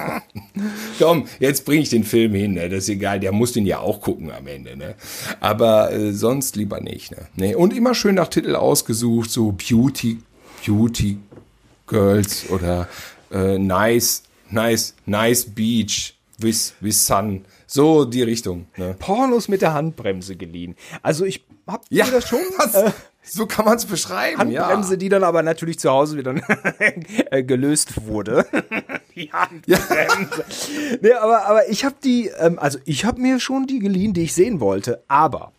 komm, 0.98 1.26
jetzt 1.40 1.66
bringe 1.66 1.82
ich 1.82 1.90
den 1.90 2.04
Film 2.04 2.32
hin. 2.32 2.54
Ne? 2.54 2.70
Das 2.70 2.84
ist 2.84 2.88
egal, 2.88 3.20
der 3.20 3.32
muss 3.32 3.52
den 3.52 3.66
ja 3.66 3.80
auch 3.80 4.00
gucken 4.00 4.30
am 4.30 4.46
Ende. 4.46 4.76
Ne? 4.78 4.94
Aber 5.40 5.92
äh, 5.92 6.12
sonst 6.12 6.56
lieber 6.56 6.80
nicht. 6.80 7.10
Ne? 7.10 7.18
Nee. 7.36 7.54
Und 7.54 7.76
immer 7.76 7.94
schön 7.94 8.14
nach 8.14 8.28
Titel 8.28 8.54
ausgesucht, 8.56 9.30
so 9.30 9.52
Beauty, 9.52 10.18
Beauty 10.64 11.18
Girls 11.86 12.48
oder 12.50 12.88
äh, 13.30 13.58
Nice, 13.58 14.22
Nice, 14.50 14.94
Nice 15.06 15.44
Beach 15.46 16.14
with, 16.38 16.74
with 16.80 17.06
Sun. 17.06 17.44
So 17.66 18.04
die 18.04 18.22
Richtung. 18.22 18.66
Ne? 18.76 18.94
Pornos 18.98 19.48
mit 19.48 19.62
der 19.62 19.74
Handbremse 19.74 20.36
geliehen. 20.36 20.76
Also 21.02 21.24
ich 21.24 21.44
hab 21.66 21.84
Ja, 21.90 22.06
das 22.10 22.28
schon. 22.28 22.40
was, 22.58 22.74
Äh, 22.74 22.90
so 23.22 23.46
kann 23.46 23.64
man 23.64 23.76
es 23.76 23.84
beschreiben. 23.84 24.38
Handbremse, 24.38 24.92
ja. 24.92 24.96
die 24.96 25.08
dann 25.08 25.24
aber 25.24 25.42
natürlich 25.42 25.78
zu 25.78 25.90
Hause 25.90 26.16
wieder 26.16 26.34
äh, 27.30 27.42
gelöst 27.42 28.06
wurde. 28.06 28.46
die 29.14 29.30
Handbremse. 29.32 30.44
Nee, 31.00 31.12
aber, 31.12 31.46
aber 31.46 31.68
ich 31.68 31.84
habe 31.84 31.96
die, 32.02 32.28
ähm, 32.38 32.58
also 32.58 32.78
ich 32.84 33.04
habe 33.04 33.20
mir 33.20 33.38
schon 33.38 33.66
die 33.66 33.78
geliehen, 33.78 34.14
die 34.14 34.22
ich 34.22 34.34
sehen 34.34 34.60
wollte. 34.60 35.02
Aber 35.08 35.52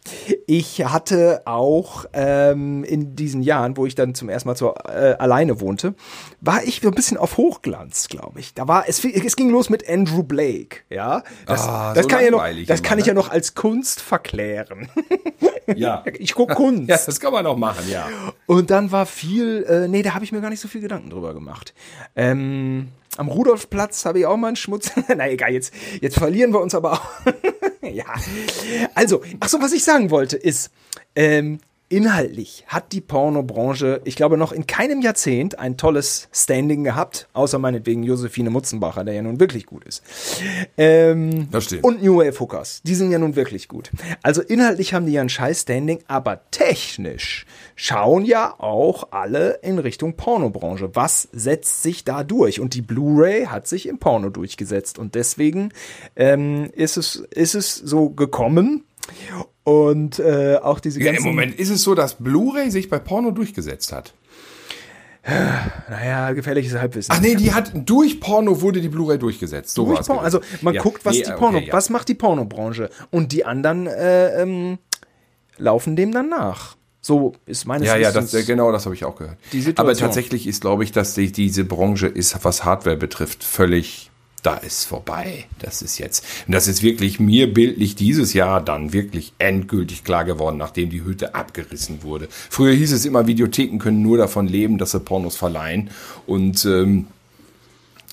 ich 0.48 0.84
hatte 0.86 1.44
auch 1.46 2.06
ähm, 2.14 2.84
in 2.84 3.16
diesen 3.16 3.44
Jahren, 3.44 3.78
wo 3.78 3.86
ich 3.86 3.96
dann 3.96 4.16
zum 4.16 4.30
ersten 4.30 4.50
Mal 4.50 4.56
so, 4.58 4.74
äh, 4.88 5.16
alleine 5.20 5.62
wohnte, 5.62 5.94
war 6.42 6.64
ich 6.64 6.82
so 6.82 6.88
ein 6.88 6.96
bisschen 6.96 7.18
auf 7.18 7.38
Hochglanz, 7.38 8.08
glaube 8.08 8.40
ich. 8.40 8.54
Da 8.54 8.68
war 8.68 8.88
es, 8.88 9.04
es 9.06 9.36
ging 9.36 9.50
los 9.50 9.70
mit 9.70 9.88
Andrew 9.88 10.24
Blake, 10.24 10.78
ja. 10.90 11.24
Das, 11.46 11.62
Ah, 11.68 11.94
das 11.94 12.04
so 12.04 12.10
kann 12.10 12.24
ja 12.24 12.32
noch, 12.32 12.44
das 12.68 12.80
immer, 12.80 12.90
kann 12.90 13.00
ich 13.00 13.06
ja 13.06 13.14
ne? 13.14 13.20
noch 13.20 13.30
als 13.30 13.56
Kunst 13.56 14.02
verklären. 14.02 14.90
Ja. 15.76 16.04
Ich 16.20 16.36
gucke 16.36 16.54
Kunst. 16.56 16.90
ja, 16.90 16.98
das 17.04 17.20
kann 17.20 17.32
man 17.32 17.46
auch 17.46 17.58
machen, 17.62 17.90
ja. 17.90 18.10
Und 18.46 18.70
dann 18.70 18.92
war 18.92 19.06
viel, 19.06 19.64
äh, 19.64 19.88
nee, 19.88 20.02
da 20.02 20.14
habe 20.14 20.26
ich 20.26 20.34
mir 20.34 20.42
gar 20.42 20.50
nicht 20.50 20.60
so 20.60 20.68
viel 20.68 20.82
Gedanken 20.82 21.10
drüber 21.10 21.34
gemacht. 21.34 21.74
Ähm, 22.18 22.90
am 23.16 23.30
Rudolfplatz 23.30 24.04
habe 24.04 24.20
ich 24.20 24.26
auch 24.26 24.36
mal 24.36 24.48
einen 24.48 24.56
Schmutz. 24.58 24.92
Na 25.16 25.30
egal, 25.30 25.54
jetzt, 25.54 25.74
jetzt 26.02 26.18
verlieren 26.18 26.52
wir 26.52 26.60
uns 26.60 26.76
aber 26.76 26.94
auch. 26.94 27.10
ja. 27.82 28.06
Also, 28.96 29.22
ach 29.40 29.48
so, 29.48 29.62
was 29.62 29.72
ich 29.72 29.86
sagen 29.86 30.12
wollte 30.12 30.36
ist, 30.36 30.72
ähm, 31.16 31.60
inhaltlich 31.92 32.64
hat 32.68 32.94
die 32.94 33.02
Pornobranche, 33.02 34.02
ich 34.06 34.16
glaube, 34.16 34.38
noch 34.38 34.52
in 34.52 34.66
keinem 34.66 35.02
Jahrzehnt 35.02 35.60
ein 35.60 35.78
tolles 35.78 36.30
Standing 36.32 36.84
gehabt, 36.84 37.28
außer 37.34 37.60
meinetwegen 37.60 38.04
Josephine 38.04 38.50
Mutzenbacher, 38.50 39.04
der 39.04 39.16
ja 39.16 39.22
nun 39.22 39.40
wirklich 39.40 39.66
gut 39.66 39.84
ist. 39.84 40.04
Ähm. 40.78 41.50
Und 41.82 42.02
New 42.02 42.18
Wave 42.18 42.40
Hookers, 42.40 42.82
die 42.84 42.96
sind 42.96 43.12
ja 43.12 43.20
nun 43.20 43.36
wirklich 43.36 43.68
gut. 43.68 43.92
Also 44.24 44.42
inhaltlich 44.42 44.94
haben 44.94 45.06
die 45.06 45.14
ja 45.14 45.22
ein 45.22 45.30
scheiß 45.30 45.62
Standing, 45.62 46.00
aber 46.08 46.42
technisch 46.52 47.46
schauen 47.76 48.26
ja 48.26 48.56
auch 48.58 49.12
alle 49.12 49.60
in 49.62 49.78
Richtung 49.78 50.16
Pornobranche. 50.16 50.96
Was 50.96 51.28
setzt 51.32 51.84
sich 51.84 52.06
da 52.06 52.24
durch? 52.24 52.60
Und 52.60 52.74
die 52.74 52.82
Blu-ray 52.82 53.46
hat 53.46 53.68
sich 53.68 53.88
im 53.88 54.00
Porno 54.00 54.30
durchgesetzt 54.30 54.98
und 54.98 55.16
deswegen 55.16 55.74
ähm, 56.16 56.70
ist 56.74 56.98
es 56.98 57.16
ist 57.32 57.56
es 57.56 57.76
so 57.76 58.10
gekommen. 58.10 58.86
Und 59.64 60.20
äh, 60.20 60.58
auch 60.62 60.80
diese 60.80 61.00
ja. 61.00 61.08
ganzen 61.12 61.28
Im 61.28 61.30
Moment 61.30 61.56
ist 61.56 61.70
es 61.70 61.84
so, 61.84 61.94
dass 61.96 62.16
Blu-ray 62.16 62.72
sich 62.72 62.90
bei 62.90 63.00
Porno 63.00 63.32
durchgesetzt 63.32 63.92
hat. 63.92 64.14
naja, 65.90 66.32
gefährliches 66.34 66.74
Halbwissen. 66.74 67.14
Ach 67.16 67.22
nee, 67.22 67.36
die 67.36 67.54
hat 67.54 67.72
durch 67.76 68.20
Porno 68.20 68.62
wurde 68.62 68.82
die 68.82 68.90
Blu-ray 68.90 69.20
durchgesetzt. 69.20 69.76
So 69.76 69.86
Durch 69.86 70.02
Porno. 70.02 70.22
Also 70.22 70.42
man 70.62 70.74
Ja, 70.74 70.82
guckt, 70.82 71.06
was 71.06 71.16
nee, 71.16 71.24
die 71.24 71.30
okay, 71.30 71.40
Porno, 71.40 71.60
ja. 71.60 71.74
was 71.74 71.92
macht 71.92 72.08
die 72.10 72.16
Pornobranche 72.16 72.90
und 73.12 73.32
die 73.32 73.46
anderen 73.46 73.86
äh, 73.86 74.42
ähm, 74.42 74.80
laufen 75.58 75.96
dem 75.96 76.12
dann 76.12 76.30
nach. 76.30 76.76
So 77.02 77.34
ist 77.48 77.66
meines 77.66 77.88
Ja, 77.88 77.98
ja, 77.98 78.12
das, 78.12 78.32
genau, 78.46 78.72
das 78.72 78.86
habe 78.86 78.94
ich 78.94 79.06
auch 79.06 79.16
gehört. 79.16 79.38
Aber 79.76 79.96
tatsächlich 79.96 80.46
ist, 80.46 80.62
glaube 80.62 80.84
ich, 80.84 80.92
dass 80.92 81.16
die, 81.16 81.32
diese 81.32 81.66
Branche 81.66 82.08
ist, 82.08 82.38
was 82.44 82.64
Hardware 82.64 82.96
betrifft, 82.96 83.44
völlig, 83.44 84.11
da 84.44 84.56
ist 84.58 84.86
vorbei. 84.86 85.46
Das 85.60 85.82
ist 85.82 85.98
jetzt, 85.98 86.26
und 86.48 86.54
das 86.54 86.68
ist 86.68 86.84
wirklich 86.84 87.20
mir 87.20 87.54
bildlich 87.54 87.96
dieses 87.96 88.34
Jahr 88.34 88.62
dann 88.62 88.94
wirklich 88.94 89.34
endgültig 89.38 90.04
klar 90.04 90.26
geworden, 90.26 90.58
nachdem 90.58 90.90
die 90.90 91.04
Hütte 91.04 91.36
abgerissen 91.36 92.04
wurde. 92.04 92.28
Früher 92.30 92.74
hieß 92.74 92.92
es 92.92 93.06
immer, 93.06 93.28
Videotheken 93.28 93.78
können 93.80 94.02
nur 94.02 94.18
davon 94.18 94.48
leben, 94.48 94.78
dass 94.78 94.92
sie 94.92 95.00
Pornos 95.00 95.36
verleihen 95.38 95.90
und 96.26 96.66
ähm, 96.66 97.08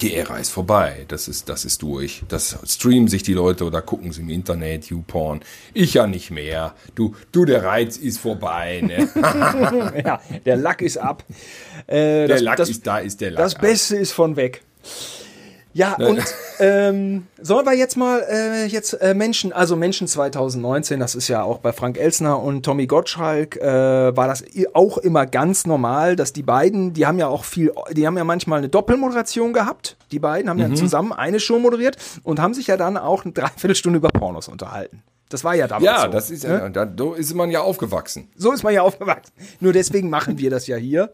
die 0.01 0.15
Ära 0.15 0.39
ist 0.39 0.51
vorbei. 0.51 1.07
Das 1.09 1.27
ist, 1.27 1.49
das 1.49 1.65
ist 1.65 1.83
durch. 1.83 2.23
Das 2.29 2.57
streamen 2.67 3.09
sich 3.09 3.25
die 3.25 3.33
Leute 3.33 3.65
oder 3.65 3.83
gucken 3.83 4.13
sie 4.13 4.21
im 4.21 4.31
Internet, 4.31 4.87
YouPorn. 4.87 5.41
Ich 5.75 5.95
ja 5.95 6.07
nicht 6.07 6.31
mehr. 6.31 6.75
Du, 6.95 7.17
du, 7.33 7.45
der 7.45 7.65
Reiz 7.65 7.97
ist 7.97 8.19
vorbei. 8.19 8.81
Ne? 8.81 9.09
ja, 10.05 10.21
der 10.45 10.57
Lack 10.57 10.83
ist 10.83 10.99
ab. 10.99 11.25
Äh, 11.89 11.97
Der 11.97 12.29
das, 12.29 12.43
Lack 12.43 12.57
das, 12.59 12.71
ist 12.71 12.87
da, 12.87 12.99
ist 12.99 13.21
der 13.21 13.33
Lack. 13.33 13.43
Das 13.43 13.55
Beste 13.57 13.97
ist 13.97 14.13
von 14.13 14.37
weg. 14.37 14.63
Ja, 15.79 15.95
Ne. 15.97 16.09
und 16.09 16.25
ähm, 16.59 17.27
sollen 17.41 17.65
wir 17.65 17.73
jetzt 17.75 17.97
mal 17.97 18.21
äh, 18.29 18.67
jetzt 18.67 18.95
äh, 18.95 19.15
Menschen, 19.15 19.53
also 19.53 19.77
Menschen 19.77 20.09
2019, 20.09 20.99
das 20.99 21.15
ist 21.15 21.29
ja 21.29 21.45
auch 21.45 21.59
bei 21.59 21.73
Frank 21.73 21.99
Elsner 21.99 22.43
und 22.43 22.65
Tommy 22.65 22.89
Gottschalk, 22.89 23.57
äh, 23.57 24.17
war 24.17 24.27
das 24.27 24.43
auch 24.75 24.99
immer 24.99 25.25
ganz 25.25 25.67
normal, 25.69 26.17
dass 26.17 26.33
die 26.33 26.43
beiden, 26.43 26.95
die 26.95 27.07
haben 27.07 27.19
ja 27.21 27.29
auch 27.29 27.45
viel, 27.45 27.73
die 27.93 28.07
haben 28.09 28.17
ja 28.19 28.25
manchmal 28.25 28.59
eine 28.59 28.69
Doppelmoderation 28.69 29.53
gehabt. 29.53 29.97
Die 30.11 30.19
beiden 30.19 30.47
Mhm. 30.47 30.63
haben 30.63 30.71
ja 30.73 30.75
zusammen 30.75 31.13
eine 31.13 31.39
Show 31.39 31.61
moderiert 31.61 31.97
und 32.25 32.41
haben 32.41 32.55
sich 32.55 32.67
ja 32.67 32.77
dann 32.77 32.97
auch 32.97 33.25
eine 33.25 33.33
Dreiviertelstunde 33.33 33.99
über 33.99 34.09
Pornos 34.09 34.49
unterhalten. 34.49 35.05
Das 35.29 35.45
war 35.45 35.55
ja 35.55 35.67
damals 35.67 35.85
Ja, 35.85 36.03
so. 36.03 36.09
das 36.09 36.31
ist 36.31 36.45
ja, 36.45 36.69
da 36.69 36.91
so 36.97 37.15
ist 37.15 37.35
man 37.35 37.51
ja 37.51 37.61
aufgewachsen. 37.61 38.29
So 38.37 38.53
ist 38.53 38.63
man 38.63 38.73
ja 38.73 38.83
aufgewachsen. 38.89 39.33
Nur 39.61 39.73
deswegen 39.73 40.11
machen 40.11 40.39
wir 40.39 40.51
das 40.51 40.67
ja 40.67 40.77
hier. 40.77 41.13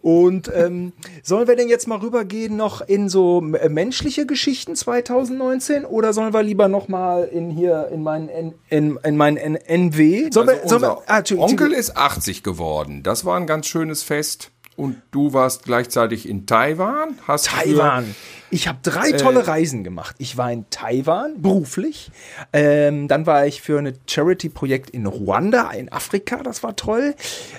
Und 0.00 0.50
ähm, 0.54 0.92
sollen 1.22 1.48
wir 1.48 1.56
denn 1.56 1.68
jetzt 1.68 1.86
mal 1.86 1.98
rübergehen 1.98 2.56
noch 2.56 2.80
in 2.80 3.08
so 3.08 3.42
äh, 3.54 3.68
menschliche 3.68 4.26
Geschichten 4.26 4.76
2019 4.76 5.84
oder 5.84 6.12
sollen 6.12 6.32
wir 6.32 6.42
lieber 6.42 6.68
noch 6.68 6.88
mal 6.88 7.24
in 7.24 7.50
hier 7.50 7.88
in 7.92 8.02
meinen 8.02 8.28
in, 8.68 8.98
in 9.02 9.16
meinen 9.16 9.36
NW? 9.36 10.30
Sollen 10.30 10.48
Also 10.48 10.62
wir, 10.62 10.68
sollen 10.68 10.82
wir, 10.82 10.98
ah, 11.06 11.22
Onkel 11.36 11.72
ist 11.72 11.96
80 11.96 12.42
geworden. 12.42 13.02
Das 13.02 13.24
war 13.24 13.36
ein 13.38 13.46
ganz 13.46 13.66
schönes 13.66 14.02
Fest. 14.02 14.50
Und 14.76 15.02
du 15.10 15.32
warst 15.34 15.64
gleichzeitig 15.64 16.28
in 16.28 16.46
Taiwan. 16.46 17.18
Hast 17.28 17.48
für- 17.48 17.56
Taiwan. 17.64 18.14
Ich 18.50 18.68
habe 18.68 18.78
drei 18.82 19.12
tolle 19.12 19.46
Reisen 19.46 19.82
gemacht. 19.82 20.14
Ich 20.18 20.36
war 20.36 20.52
in 20.52 20.68
Taiwan 20.68 21.40
beruflich. 21.40 22.10
Ähm, 22.52 23.08
dann 23.08 23.24
war 23.26 23.46
ich 23.46 23.62
für 23.62 23.78
ein 23.78 23.96
Charity-Projekt 24.06 24.90
in 24.90 25.06
Ruanda, 25.06 25.70
in 25.70 25.90
Afrika. 25.90 26.36
Das 26.42 26.62
war 26.62 26.76
toll. 26.76 27.14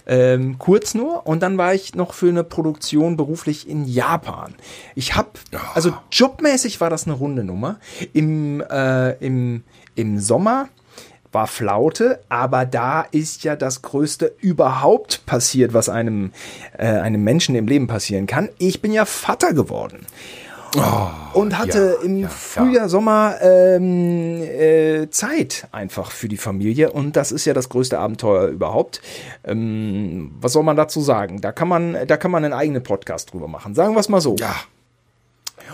Ähm, 0.06 0.60
kurz 0.60 0.94
nur. 0.94 1.26
Und 1.26 1.42
dann 1.42 1.58
war 1.58 1.74
ich 1.74 1.96
noch 1.96 2.14
für 2.14 2.30
eine 2.30 2.44
Produktion 2.44 3.18
beruflich 3.18 3.68
in 3.68 3.86
Japan. 3.86 4.54
Ich 4.94 5.16
habe, 5.16 5.30
also 5.74 5.94
jobmäßig 6.12 6.80
war 6.80 6.92
das 6.92 7.06
eine 7.06 7.14
runde 7.16 7.44
Nummer. 7.44 7.80
Im, 8.14 8.62
äh, 8.62 9.14
im, 9.18 9.64
im 9.96 10.20
Sommer 10.20 10.70
war 11.34 11.48
Flaute, 11.48 12.20
aber 12.30 12.66
da 12.66 13.02
ist 13.02 13.44
ja 13.44 13.56
das 13.56 13.82
Größte 13.82 14.34
überhaupt 14.40 15.26
passiert, 15.26 15.74
was 15.74 15.90
einem, 15.90 16.32
äh, 16.78 16.86
einem 16.86 17.24
Menschen 17.24 17.56
im 17.56 17.68
Leben 17.68 17.88
passieren 17.88 18.28
kann. 18.28 18.50
Ich 18.58 18.82
bin 18.82 18.92
ja 18.92 19.06
Vater 19.06 19.54
geworden. 19.54 20.06
und 21.34 21.58
hatte 21.58 21.98
ja, 22.00 22.06
im 22.06 22.20
ja, 22.22 22.28
Frühjahr, 22.30 22.90
Sommer 22.90 23.36
ähm, 23.42 24.42
äh, 24.42 25.08
Zeit 25.12 25.68
einfach 25.72 26.12
für 26.12 26.28
die 26.28 26.38
Familie 26.38 26.92
und 26.92 27.16
das 27.16 27.32
ist 27.32 27.46
ja 27.46 27.54
das 27.54 27.70
größte 27.70 28.00
Abenteuer 28.00 28.48
überhaupt. 28.48 29.02
Ähm, 29.44 30.32
was 30.42 30.54
soll 30.54 30.64
man 30.64 30.76
dazu 30.76 31.02
sagen? 31.02 31.42
Da 31.42 31.52
kann 31.52 31.68
man, 31.68 31.98
da 32.08 32.18
kann 32.18 32.32
man 32.32 32.44
einen 32.44 32.54
eigenen 32.54 32.82
Podcast 32.82 33.34
drüber 33.34 33.48
machen. 33.48 33.76
Sagen 33.76 33.94
wir 33.94 34.00
es 34.00 34.10
mal 34.10 34.22
so. 34.22 34.36
Ja. 34.40 34.56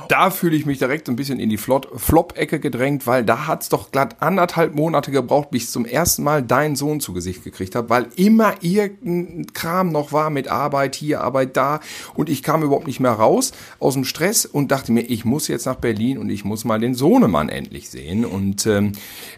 Da 0.07 0.29
fühle 0.29 0.55
ich 0.55 0.65
mich 0.65 0.77
direkt 0.79 1.07
ein 1.09 1.15
bisschen 1.15 1.39
in 1.39 1.49
die 1.49 1.57
Flop-Ecke 1.57 2.59
gedrängt, 2.59 3.05
weil 3.07 3.23
da 3.23 3.47
hat's 3.47 3.69
doch 3.69 3.91
glatt 3.91 4.17
anderthalb 4.19 4.75
Monate 4.75 5.11
gebraucht, 5.11 5.51
bis 5.51 5.63
ich 5.63 5.69
zum 5.69 5.85
ersten 5.85 6.23
Mal 6.23 6.41
deinen 6.43 6.75
Sohn 6.75 6.99
zu 6.99 7.13
Gesicht 7.13 7.43
gekriegt 7.43 7.75
habe, 7.75 7.89
weil 7.89 8.07
immer 8.15 8.53
irgendein 8.61 9.47
Kram 9.53 9.91
noch 9.91 10.11
war 10.11 10.29
mit 10.29 10.47
Arbeit 10.47 10.95
hier, 10.95 11.21
Arbeit 11.21 11.57
da 11.57 11.79
und 12.15 12.29
ich 12.29 12.43
kam 12.43 12.63
überhaupt 12.63 12.87
nicht 12.87 12.99
mehr 12.99 13.11
raus 13.11 13.51
aus 13.79 13.93
dem 13.93 14.03
Stress 14.03 14.45
und 14.45 14.71
dachte 14.71 14.91
mir, 14.91 15.01
ich 15.01 15.25
muss 15.25 15.47
jetzt 15.47 15.65
nach 15.65 15.75
Berlin 15.75 16.17
und 16.17 16.29
ich 16.29 16.43
muss 16.43 16.65
mal 16.65 16.79
den 16.79 16.93
Sohnemann 16.95 17.49
endlich 17.49 17.89
sehen 17.89 18.25
und 18.25 18.65
ähm, 18.67 18.93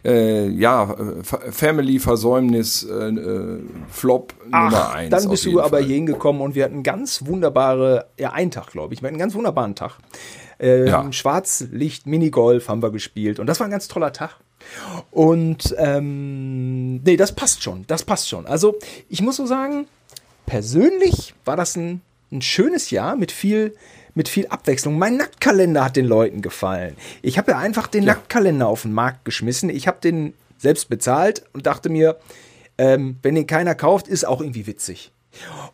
äh, 0.06 0.48
ja, 0.50 0.96
Fa- 1.24 1.42
Family-Versäumnis, 1.50 2.84
äh, 2.84 3.10
äh, 3.10 3.60
Flop 3.90 4.34
Nummer 4.46 4.94
eins. 4.94 5.10
dann 5.12 5.30
bist 5.30 5.46
du 5.46 5.60
aber 5.60 5.78
Fall. 5.78 5.84
hier 5.86 5.96
hingekommen 5.96 6.42
und 6.42 6.56
wir 6.56 6.66
hatten 6.66 6.84
ganz 6.84 7.26
wunderbare, 7.26 8.08
ja, 8.18 8.32
einen 8.34 8.52
Tag, 8.52 8.72
glaube 8.72 8.94
ich. 8.94 9.02
Wir 9.02 9.08
hatten 9.08 9.16
einen 9.16 9.20
ganz 9.20 9.36
wunderbaren 9.36 9.76
Tag. 9.76 9.98
Ähm, 10.62 10.88
Ja. 10.88 11.12
Schwarzlicht, 11.12 12.06
Minigolf 12.08 12.70
haben 12.70 12.82
wir 12.82 12.92
gespielt 12.92 13.40
und 13.40 13.48
das 13.48 13.60
war 13.60 13.68
ein 13.68 13.72
ganz 13.72 13.88
toller 13.88 14.14
Tag. 14.14 14.38
Und 15.10 15.76
ähm, 15.78 17.02
nee, 17.04 17.18
das 17.18 17.34
passt 17.34 17.64
schon, 17.64 17.84
das 17.88 18.04
passt 18.04 18.30
schon. 18.30 18.46
Also 18.46 18.78
ich 19.10 19.22
muss 19.22 19.38
so 19.38 19.46
sagen, 19.48 19.88
persönlich 20.46 21.34
war 21.46 21.58
das 21.58 21.76
ein, 21.76 22.02
ein 22.32 22.42
schönes 22.42 22.92
Jahr 22.92 23.16
mit 23.16 23.32
viel 23.32 23.74
mit 24.14 24.28
viel 24.28 24.48
Abwechslung. 24.48 24.98
Mein 25.00 25.16
Nacktkalender 25.16 25.86
hat 25.86 25.96
den 25.96 26.06
Leuten 26.06 26.42
gefallen. 26.42 26.98
Ich 27.22 27.38
habe 27.38 27.52
ja 27.52 27.58
einfach 27.58 27.88
den 27.88 28.04
Nacktkalender 28.04 28.68
auf 28.68 28.82
den 28.82 28.92
Markt 28.94 29.24
geschmissen. 29.24 29.70
Ich 29.70 29.88
habe 29.88 30.00
den 30.02 30.34
selbst 30.58 30.90
bezahlt 30.90 31.44
und 31.54 31.66
dachte 31.66 31.90
mir, 31.90 32.18
ähm, 32.78 33.18
wenn 33.22 33.36
den 33.36 33.48
keiner 33.48 33.74
kauft, 33.74 34.08
ist 34.10 34.26
auch 34.26 34.42
irgendwie 34.42 34.68
witzig. 34.68 35.12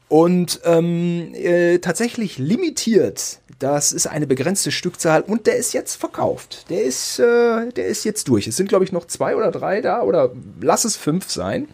Und 0.08 0.62
ähm, 0.64 1.34
äh, 1.34 1.80
tatsächlich 1.80 2.38
limitiert. 2.38 3.40
Das 3.60 3.92
ist 3.92 4.06
eine 4.06 4.28
begrenzte 4.28 4.70
Stückzahl 4.70 5.22
und 5.22 5.48
der 5.48 5.56
ist 5.56 5.74
jetzt 5.74 5.96
verkauft. 5.96 6.70
Der 6.70 6.84
ist, 6.84 7.18
äh, 7.18 7.72
der 7.72 7.88
ist 7.88 8.04
jetzt 8.04 8.28
durch. 8.28 8.46
Es 8.46 8.56
sind, 8.56 8.70
glaube 8.70 8.86
ich, 8.86 8.92
noch 8.92 9.06
zwei 9.08 9.36
oder 9.36 9.52
drei 9.52 9.82
da 9.82 10.04
oder 10.04 10.32
lass 10.62 10.86
es 10.86 10.96
fünf 10.96 11.32
sein. 11.32 11.68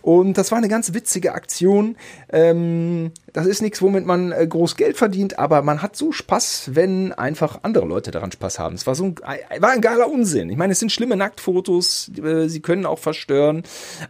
Und 0.00 0.38
das 0.38 0.50
war 0.52 0.58
eine 0.58 0.68
ganz 0.68 0.94
witzige 0.94 1.34
Aktion. 1.34 1.96
Ähm, 2.30 3.12
das 3.34 3.46
ist 3.46 3.60
nichts, 3.60 3.82
womit 3.82 4.06
man 4.06 4.32
äh, 4.32 4.46
groß 4.46 4.76
Geld 4.76 4.96
verdient, 4.96 5.38
aber 5.38 5.60
man 5.60 5.82
hat 5.82 5.96
so 5.96 6.12
Spaß, 6.12 6.70
wenn 6.72 7.12
einfach 7.12 7.60
andere 7.62 7.84
Leute 7.84 8.10
daran 8.10 8.32
Spaß 8.32 8.58
haben. 8.58 8.74
Es 8.74 8.86
war 8.86 8.94
so 8.94 9.04
ein, 9.04 9.16
äh, 9.50 9.60
war 9.60 9.70
ein 9.70 9.82
geiler 9.82 10.10
Unsinn. 10.10 10.48
Ich 10.48 10.56
meine, 10.56 10.72
es 10.72 10.80
sind 10.80 10.92
schlimme 10.92 11.16
Nacktfotos, 11.16 12.10
äh, 12.16 12.48
sie 12.48 12.60
können 12.60 12.86
auch 12.86 12.98
verstören, 12.98 13.64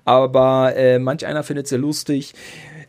aber 0.05 0.77
äh, 0.77 1.01
manch 1.01 1.27
einer 1.27 1.43
findet 1.43 1.67
es 1.67 1.71
sehr 1.71 1.79
lustig. 1.81 2.35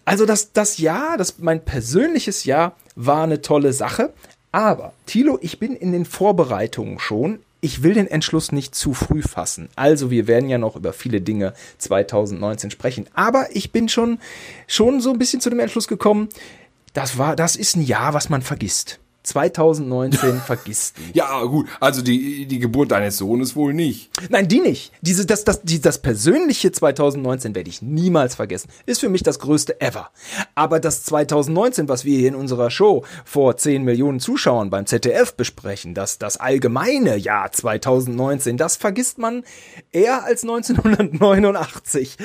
Also 0.05 0.25
das, 0.25 0.53
das 0.53 0.77
Jahr, 0.77 1.17
das, 1.17 1.39
mein 1.39 1.63
persönliches 1.63 2.45
Jahr 2.45 2.75
war 2.95 3.23
eine 3.23 3.41
tolle 3.41 3.73
Sache. 3.73 4.13
Aber, 4.51 4.93
Thilo, 5.05 5.37
ich 5.41 5.59
bin 5.59 5.75
in 5.75 5.91
den 5.91 6.05
Vorbereitungen 6.05 6.99
schon. 6.99 7.39
Ich 7.61 7.83
will 7.83 7.93
den 7.93 8.07
Entschluss 8.07 8.51
nicht 8.51 8.73
zu 8.73 8.93
früh 8.93 9.21
fassen. 9.21 9.69
Also, 9.75 10.09
wir 10.09 10.27
werden 10.27 10.49
ja 10.49 10.57
noch 10.57 10.75
über 10.75 10.93
viele 10.93 11.19
Dinge 11.19 11.53
2019 11.77 12.71
sprechen. 12.71 13.07
Aber 13.13 13.47
ich 13.51 13.71
bin 13.71 13.89
schon, 13.89 14.19
schon 14.65 15.01
so 15.01 15.11
ein 15.11 15.19
bisschen 15.19 15.41
zu 15.41 15.49
dem 15.49 15.59
Entschluss 15.59 15.87
gekommen, 15.87 16.29
das 16.93 17.17
war, 17.17 17.35
das 17.35 17.55
ist 17.55 17.75
ein 17.75 17.83
Jahr, 17.83 18.13
was 18.13 18.29
man 18.29 18.41
vergisst. 18.41 18.99
2019 19.23 20.41
vergisst 20.45 20.97
nie. 20.99 21.11
Ja, 21.13 21.43
gut. 21.43 21.67
Also 21.79 22.01
die, 22.01 22.45
die 22.45 22.59
Geburt 22.59 22.91
deines 22.91 23.17
Sohnes 23.17 23.55
wohl 23.55 23.73
nicht. 23.73 24.09
Nein, 24.29 24.47
die 24.47 24.59
nicht. 24.59 24.91
Diese, 25.01 25.25
das, 25.25 25.43
das, 25.43 25.61
die, 25.61 25.81
das 25.81 26.01
persönliche 26.01 26.71
2019 26.71 27.55
werde 27.55 27.69
ich 27.69 27.81
niemals 27.81 28.35
vergessen. 28.35 28.69
Ist 28.85 29.01
für 29.01 29.09
mich 29.09 29.23
das 29.23 29.39
größte 29.39 29.81
ever. 29.81 30.09
Aber 30.55 30.79
das 30.79 31.03
2019, 31.03 31.89
was 31.89 32.05
wir 32.05 32.17
hier 32.17 32.29
in 32.29 32.35
unserer 32.35 32.71
Show 32.71 33.03
vor 33.25 33.57
10 33.57 33.83
Millionen 33.83 34.19
Zuschauern 34.19 34.69
beim 34.69 34.85
ZDF 34.85 35.33
besprechen, 35.33 35.93
das, 35.93 36.17
das 36.17 36.37
allgemeine 36.37 37.17
Jahr 37.17 37.51
2019, 37.51 38.57
das 38.57 38.77
vergisst 38.77 39.17
man 39.17 39.43
eher 39.91 40.23
als 40.23 40.43
1989. 40.43 42.17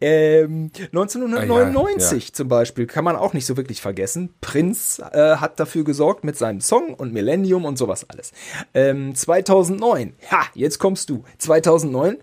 Ähm, 0.00 0.70
1999 0.92 2.32
zum 2.34 2.48
Beispiel 2.48 2.86
kann 2.86 3.04
man 3.04 3.16
auch 3.16 3.32
nicht 3.32 3.46
so 3.46 3.56
wirklich 3.56 3.80
vergessen. 3.80 4.34
Prinz 4.40 5.00
äh, 5.12 5.36
hat 5.36 5.58
dafür 5.58 5.84
gesorgt 5.84 6.24
mit 6.24 6.36
seinem 6.36 6.51
Song 6.60 6.94
und 6.94 7.12
Millennium 7.12 7.64
und 7.64 7.78
sowas 7.78 8.06
alles. 8.08 8.32
Ähm, 8.74 9.14
2009, 9.14 10.14
ha, 10.30 10.42
jetzt 10.54 10.78
kommst 10.78 11.10
du. 11.10 11.24
2009 11.38 12.18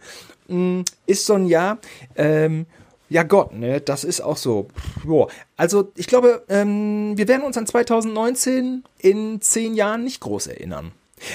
mh, 0.48 0.84
ist 1.06 1.26
so 1.26 1.34
ein 1.34 1.46
Jahr, 1.46 1.80
ähm, 2.16 2.66
ja 3.10 3.24
Gott, 3.24 3.54
ne, 3.54 3.82
das 3.82 4.04
ist 4.04 4.22
auch 4.22 4.38
so. 4.38 4.68
Joa. 5.04 5.28
Also 5.58 5.92
ich 5.96 6.08
glaube, 6.08 6.44
ähm, 6.48 7.18
wir 7.18 7.28
werden 7.28 7.44
uns 7.44 7.58
an 7.58 7.66
2019 7.66 8.84
in 9.00 9.42
zehn 9.42 9.74
Jahren 9.74 10.04
nicht 10.04 10.22
groß 10.22 10.48
erinnern. 10.48 10.92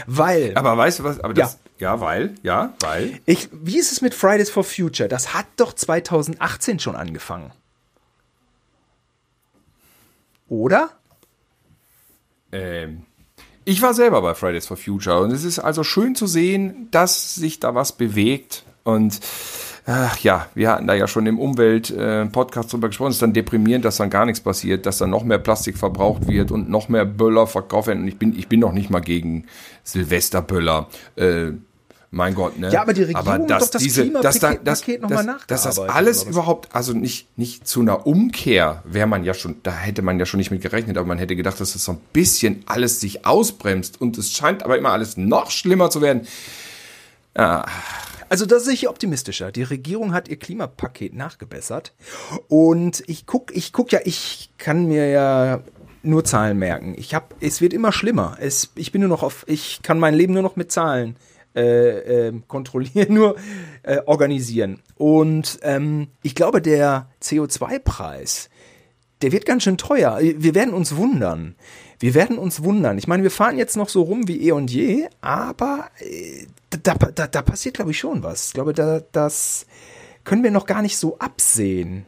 Weil, 0.07 0.52
Aber 0.57 0.76
weißt 0.76 1.00
du 1.00 1.04
was? 1.04 1.20
Aber 1.20 1.35
das, 1.35 1.59
ja, 1.78 2.00
weil, 2.00 2.35
ja, 2.42 2.74
weil. 2.80 3.20
ich, 3.26 3.48
wie 3.52 3.78
ist 3.78 3.92
es 3.92 4.00
mit 4.00 4.14
Fridays 4.14 4.50
for 4.50 4.64
Future? 4.64 5.09
Das 5.09 5.35
hat 5.35 5.46
doch 5.57 5.72
2018 5.72 6.78
schon 6.78 6.96
angefangen. 6.96 7.52
Oder? 10.48 10.90
Ähm, 12.54 13.02
ich 13.64 13.82
war 13.82 13.94
selber 13.94 14.22
bei 14.22 14.34
Fridays 14.34 14.66
for 14.66 14.76
Future 14.76 15.20
und 15.20 15.30
es 15.30 15.44
ist 15.44 15.58
also 15.58 15.84
schön 15.84 16.14
zu 16.14 16.26
sehen, 16.26 16.88
dass 16.90 17.34
sich 17.34 17.60
da 17.60 17.74
was 17.74 17.92
bewegt 17.92 18.64
und 18.84 19.20
ach 19.86 20.18
ja, 20.18 20.46
wir 20.54 20.70
hatten 20.70 20.86
da 20.86 20.94
ja 20.94 21.06
schon 21.08 21.26
im 21.26 21.38
Umwelt-Podcast 21.38 22.72
drüber 22.72 22.88
gesprochen. 22.88 23.08
Es 23.08 23.16
ist 23.16 23.22
dann 23.22 23.32
deprimierend, 23.32 23.84
dass 23.84 23.96
dann 23.96 24.10
gar 24.10 24.26
nichts 24.26 24.40
passiert, 24.40 24.86
dass 24.86 24.98
dann 24.98 25.10
noch 25.10 25.24
mehr 25.24 25.38
Plastik 25.38 25.78
verbraucht 25.78 26.28
wird 26.28 26.50
und 26.50 26.68
noch 26.68 26.88
mehr 26.88 27.04
Böller 27.04 27.46
verkauft 27.46 27.88
werden. 27.88 28.02
Und 28.02 28.08
ich 28.08 28.18
bin, 28.18 28.38
ich 28.38 28.48
bin 28.48 28.60
noch 28.60 28.72
nicht 28.72 28.90
mal 28.90 29.00
gegen 29.00 29.46
Silvesterböller. 29.82 30.88
Äh, 31.16 31.52
mein 32.14 32.35
Gott, 32.35 32.59
ne? 32.59 32.70
Ja, 32.72 32.83
aber 32.83 32.92
die 32.94 33.03
Regierung 33.03 33.27
hat 33.27 33.50
doch 33.50 33.59
das 33.59 33.70
dass 33.70 33.81
da- 33.83 34.55
Klimapaket 34.55 34.66
dass- 34.66 34.88
noch 35.03 35.11
mal 35.11 35.27
dass- 35.27 35.46
Dass 35.46 35.62
das 35.64 35.79
alles 35.81 36.22
überhaupt, 36.24 36.74
also 36.74 36.92
nicht, 36.92 37.27
nicht 37.38 37.66
zu 37.66 37.81
einer 37.81 38.07
Umkehr 38.07 38.83
wäre 38.85 39.07
man 39.07 39.24
ja 39.24 39.35
schon, 39.35 39.57
da 39.62 39.72
hätte 39.72 40.03
man 40.03 40.18
ja 40.18 40.27
schon 40.27 40.38
nicht 40.38 40.50
mit 40.50 40.62
gerechnet, 40.62 40.96
aber 40.96 41.07
man 41.07 41.18
hätte 41.18 41.37
gedacht, 41.37 41.61
dass 41.61 41.72
das 41.72 41.85
so 41.85 41.92
ein 41.92 42.00
bisschen 42.12 42.62
alles 42.66 43.00
sich 43.00 43.27
ausbremst 43.27 44.00
und 44.00 44.16
es 44.16 44.33
scheint 44.33 44.62
aber 44.62 44.79
immer 44.79 44.90
alles 44.90 45.16
noch 45.16 45.50
schlimmer 45.50 45.90
zu 45.90 46.00
werden. 46.00 46.27
Also 48.29 48.46
da 48.46 48.59
sehe 48.61 48.74
ich 48.74 48.88
optimistischer. 48.88 49.50
Die 49.53 49.62
Regierung 49.64 50.12
hat 50.12 50.29
ihr 50.29 50.37
Klimapaket 50.38 51.14
nachgebessert. 51.14 51.92
Und 52.48 53.03
ich 53.07 53.27
guck, 53.27 53.55
ich 53.55 53.72
guck 53.72 53.92
ja, 53.92 54.00
ich 54.05 54.50
kann 54.59 54.87
mir 54.87 55.09
ja 55.09 55.61
nur 56.03 56.24
Zahlen 56.24 56.59
merken. 56.59 56.94
Ich 56.96 57.14
hab, 57.14 57.35
es 57.40 57.61
wird 57.61 57.72
immer 57.72 57.90
schlimmer. 57.92 58.37
Es, 58.40 58.70
ich 58.77 58.92
bin 58.92 59.00
nur 59.00 59.11
noch 59.11 59.22
auf, 59.22 59.44
ich 59.48 59.81
kann 59.83 59.98
mein 59.98 60.14
Leben 60.14 60.33
nur 60.35 60.42
noch 60.42 60.57
mit 60.57 60.70
Zahlen 60.70 61.16
äh, 61.54 62.28
ähm, 62.28 62.44
kontrollieren, 62.48 63.06
nur 63.14 63.36
äh, 63.82 63.98
organisieren. 64.06 64.80
Und 64.96 65.58
ähm, 65.62 66.08
ich 66.22 66.34
glaube, 66.34 66.60
der 66.60 67.08
CO2-Preis, 67.22 68.50
der 69.22 69.32
wird 69.32 69.46
ganz 69.46 69.62
schön 69.62 69.78
teuer. 69.78 70.18
Wir 70.20 70.54
werden 70.54 70.74
uns 70.74 70.96
wundern. 70.96 71.54
Wir 71.98 72.14
werden 72.14 72.38
uns 72.38 72.62
wundern. 72.62 72.98
Ich 72.98 73.06
meine, 73.06 73.22
wir 73.22 73.30
fahren 73.30 73.56
jetzt 73.56 73.76
noch 73.76 73.88
so 73.88 74.02
rum 74.02 74.28
wie 74.28 74.46
eh 74.46 74.52
und 74.52 74.70
je, 74.70 75.06
aber 75.20 75.88
äh, 76.00 76.46
da, 76.82 76.94
da, 76.94 77.26
da 77.26 77.42
passiert, 77.42 77.76
glaube 77.76 77.92
ich, 77.92 77.98
schon 77.98 78.22
was. 78.22 78.48
Ich 78.48 78.52
glaube, 78.54 78.72
da, 78.72 79.00
das 79.12 79.66
können 80.24 80.42
wir 80.42 80.50
noch 80.50 80.66
gar 80.66 80.82
nicht 80.82 80.96
so 80.96 81.18
absehen. 81.18 82.06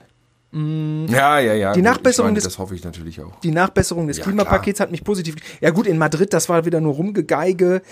Ja, 0.52 1.38
ja, 1.40 1.52
ja. 1.54 1.72
Die 1.72 1.80
gut, 1.80 1.85
Nachbesserung 1.90 2.28
meine, 2.28 2.37
des- 2.37 2.44
Das 2.44 2.59
hoffe 2.59 2.74
ich 2.74 2.82
natürlich 2.85 3.20
auch. 3.20 3.38
Die 3.40 3.50
Nachbesserung 3.50 4.06
des 4.06 4.18
Ja, 4.18 4.24
Klimapakets 4.24 4.80
hat 4.80 4.90
mich 4.90 5.04
positiv. 5.04 5.35
Ja 5.61 5.70
gut, 5.70 5.87
in 5.87 5.98
Madrid, 5.98 6.32
das 6.32 6.48
war 6.48 6.64
wieder 6.64 6.80
nur 6.80 6.94
Rumgegeige. 6.94 7.82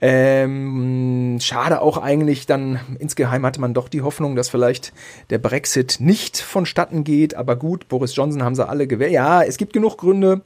Ähm, 0.00 1.38
schade 1.40 1.80
auch 1.80 1.96
eigentlich. 1.98 2.46
Dann 2.46 2.80
insgeheim 2.98 3.46
hatte 3.46 3.60
man 3.60 3.72
doch 3.74 3.88
die 3.88 4.02
Hoffnung, 4.02 4.36
dass 4.36 4.48
vielleicht 4.48 4.92
der 5.30 5.38
Brexit 5.38 5.98
nicht 6.00 6.38
vonstatten 6.38 7.04
geht. 7.04 7.34
Aber 7.34 7.56
gut, 7.56 7.88
Boris 7.88 8.14
Johnson 8.14 8.42
haben 8.42 8.54
sie 8.54 8.66
alle 8.68 8.86
gewählt. 8.86 9.12
Ja, 9.12 9.42
es 9.42 9.56
gibt 9.56 9.72
genug 9.72 9.96
Gründe, 9.98 10.42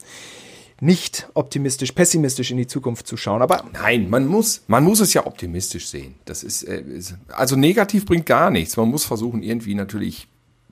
nicht 0.79 1.27
optimistisch, 1.33 1.91
pessimistisch 1.91 2.51
in 2.51 2.57
die 2.57 2.67
Zukunft 2.67 3.07
zu 3.07 3.17
schauen. 3.17 3.41
Aber 3.41 3.65
Nein, 3.73 4.09
man 4.09 4.27
muss, 4.27 4.61
man 4.67 4.83
muss 4.83 4.99
es 4.99 5.13
ja 5.13 5.25
optimistisch 5.25 5.87
sehen. 5.89 6.15
Das 6.25 6.43
ist, 6.43 6.63
äh, 6.63 6.81
ist 6.81 7.15
also 7.29 7.55
negativ 7.55 8.05
bringt 8.05 8.25
gar 8.27 8.51
nichts. 8.51 8.77
Man 8.77 8.89
muss 8.89 9.03
versuchen, 9.03 9.41
irgendwie 9.43 9.73
natürlich 9.75 10.27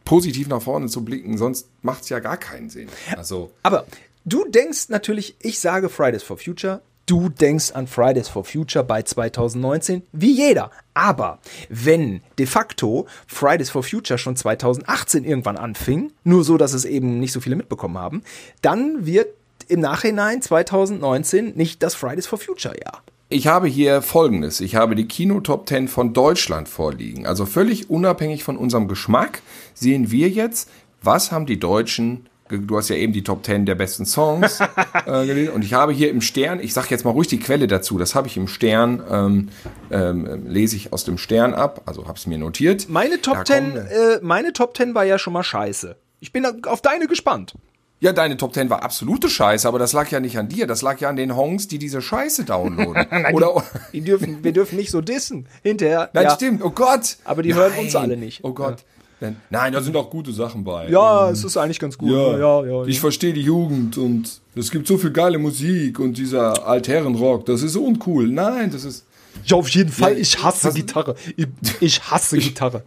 positiv 0.06 0.48
nach 0.48 0.62
vorne 0.62 0.88
zu 0.88 1.04
blicken, 1.04 1.38
sonst 1.38 1.68
macht 1.82 2.04
es 2.04 2.10
ja 2.10 2.20
gar 2.20 2.38
keinen 2.38 2.70
Sinn. 2.70 2.88
Also 3.18 3.52
Aber 3.64 3.86
du 4.24 4.46
denkst 4.48 4.90
natürlich, 4.90 5.36
ich 5.40 5.60
sage 5.60 5.90
Fridays 5.90 6.24
for 6.24 6.38
Future. 6.38 6.82
Du 7.08 7.30
denkst 7.30 7.72
an 7.74 7.86
Fridays 7.86 8.30
for 8.30 8.44
Future 8.46 8.84
bei 8.84 9.04
2019, 9.04 10.02
wie 10.12 10.32
jeder. 10.32 10.72
Aber 10.96 11.38
wenn 11.70 12.22
de 12.40 12.48
facto 12.48 13.06
Fridays 13.28 13.70
for 13.70 13.84
Future 13.84 14.18
schon 14.18 14.36
2018 14.36 15.24
irgendwann 15.24 15.58
anfing, 15.58 16.12
nur 16.24 16.44
so, 16.44 16.58
dass 16.58 16.74
es 16.74 16.84
eben 16.84 17.20
nicht 17.20 17.32
so 17.32 17.42
viele 17.42 17.58
mitbekommen 17.58 18.00
haben, 18.00 18.24
dann 18.64 19.06
wird 19.06 19.28
im 19.68 19.82
Nachhinein 19.82 20.42
2019 20.42 21.56
nicht 21.56 21.84
das 21.84 21.94
Fridays 21.94 22.26
for 22.26 22.40
Future 22.40 22.76
Jahr. 22.76 23.04
Ich 23.28 23.48
habe 23.48 23.68
hier 23.68 24.02
folgendes. 24.02 24.60
Ich 24.62 24.76
habe 24.76 24.96
die 24.96 25.08
Kino-Top 25.08 25.68
10 25.68 25.88
von 25.88 26.14
Deutschland 26.14 26.70
vorliegen. 26.70 27.26
Also 27.26 27.46
völlig 27.46 27.90
unabhängig 27.90 28.44
von 28.44 28.56
unserem 28.56 28.88
Geschmack 28.88 29.42
sehen 29.74 30.12
wir 30.12 30.30
jetzt, 30.30 30.70
was 31.02 31.32
haben 31.32 31.46
die 31.46 31.60
Deutschen 31.60 32.28
Du 32.48 32.78
hast 32.78 32.90
ja 32.90 32.96
eben 32.96 33.12
die 33.12 33.24
Top 33.24 33.44
10 33.44 33.66
der 33.66 33.74
besten 33.74 34.06
Songs 34.06 34.60
äh, 35.08 35.26
gelesen. 35.26 35.54
Und 35.54 35.66
ich 35.66 35.74
habe 35.74 35.92
hier 35.94 36.12
im 36.12 36.22
Stern, 36.22 36.60
ich 36.60 36.76
sage 36.76 36.90
jetzt 36.92 37.04
mal 37.04 37.10
ruhig 37.10 37.28
die 37.28 37.40
Quelle 37.40 37.66
dazu, 37.66 37.98
das 37.98 38.14
habe 38.14 38.28
ich 38.28 38.38
im 38.38 38.48
Stern, 38.48 39.02
ähm, 39.10 39.50
ähm, 39.90 40.46
lese 40.46 40.76
ich 40.76 40.94
aus 40.94 41.06
dem 41.06 41.18
Stern 41.18 41.56
ab, 41.56 41.82
also 41.88 42.08
habe 42.08 42.20
es 42.20 42.28
mir 42.28 42.38
notiert. 42.38 42.88
Meine 42.88 43.20
Top 43.20 43.38
Da 43.38 43.46
10, 43.46 43.72
kommen- 43.72 43.88
äh, 43.88 44.20
meine 44.22 44.54
Top 44.54 44.78
10 44.78 44.94
war 44.94 45.04
ja 45.06 45.18
schon 45.18 45.34
mal 45.34 45.42
scheiße. 45.42 45.96
Ich 46.20 46.32
bin 46.32 46.46
auf 46.68 46.82
deine 46.84 47.08
gespannt. 47.08 47.56
Ja, 48.02 48.12
deine 48.12 48.36
Top 48.36 48.54
10 48.54 48.70
war 48.70 48.84
absolute 48.84 49.30
Scheiße, 49.30 49.68
aber 49.68 49.80
das 49.80 49.94
lag 49.94 50.12
ja 50.12 50.20
nicht 50.20 50.38
an 50.38 50.50
dir, 50.50 50.68
das 50.68 50.82
lag 50.82 51.00
ja 51.00 51.10
an 51.10 51.16
den 51.16 51.36
Hongs, 51.36 51.68
die 51.68 51.80
diese 51.80 52.02
Scheiße 52.02 52.44
downloaden. 52.44 53.08
Oder 53.34 53.64
Die 53.94 54.02
dürfen, 54.02 54.44
wir 54.44 54.52
dürfen 54.52 54.76
nicht 54.76 54.92
so 54.92 55.02
dissen. 55.02 55.48
Hinterher. 55.64 56.10
Nein, 56.14 56.26
ja. 56.26 56.36
stimmt. 56.36 56.64
Oh 56.64 56.72
Gott. 56.72 57.18
Aber 57.24 57.42
die 57.42 57.54
hören 57.54 57.72
Nein. 57.76 57.86
uns 57.86 57.96
alle 57.96 58.18
nicht. 58.18 58.44
Oh 58.44 58.52
Gott. 58.52 58.84
Nein, 59.22 59.38
Nein, 59.50 59.74
da 59.74 59.82
sind 59.82 59.96
auch 59.96 60.10
gute 60.10 60.34
Sachen 60.34 60.66
bei. 60.66 60.90
Ja, 60.90 61.30
es 61.30 61.44
ist 61.46 61.56
eigentlich 61.56 61.80
ganz 61.80 61.98
gut. 61.98 62.12
Ja, 62.12 62.38
ja, 62.38 62.66
ja. 62.66 62.86
ich 62.86 63.00
verstehe 63.00 63.34
die 63.34 63.42
Jugend 63.42 63.98
und 63.98 64.42
es 64.56 64.72
gibt 64.72 64.88
so 64.88 64.98
viel 64.98 65.12
geile 65.12 65.38
Musik 65.38 66.00
und 66.00 66.18
dieser 66.18 66.68
Altherrenrock, 66.68 67.46
das 67.46 67.62
ist 67.64 67.78
uncool. 67.78 68.28
Nein, 68.28 68.72
das 68.72 68.84
ist. 68.84 69.06
Ja, 69.46 69.56
auf 69.56 69.70
jeden 69.70 69.92
Fall. 69.92 70.18
Ich 70.18 70.44
hasse 70.44 70.74
Gitarre. 70.74 71.16
Ich, 71.38 71.48
ich 71.80 72.04
hasse 72.04 72.38
Gitarre. 72.38 72.84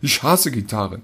Ich 0.00 0.22
hasse 0.22 0.50
Gitarren. 0.50 1.02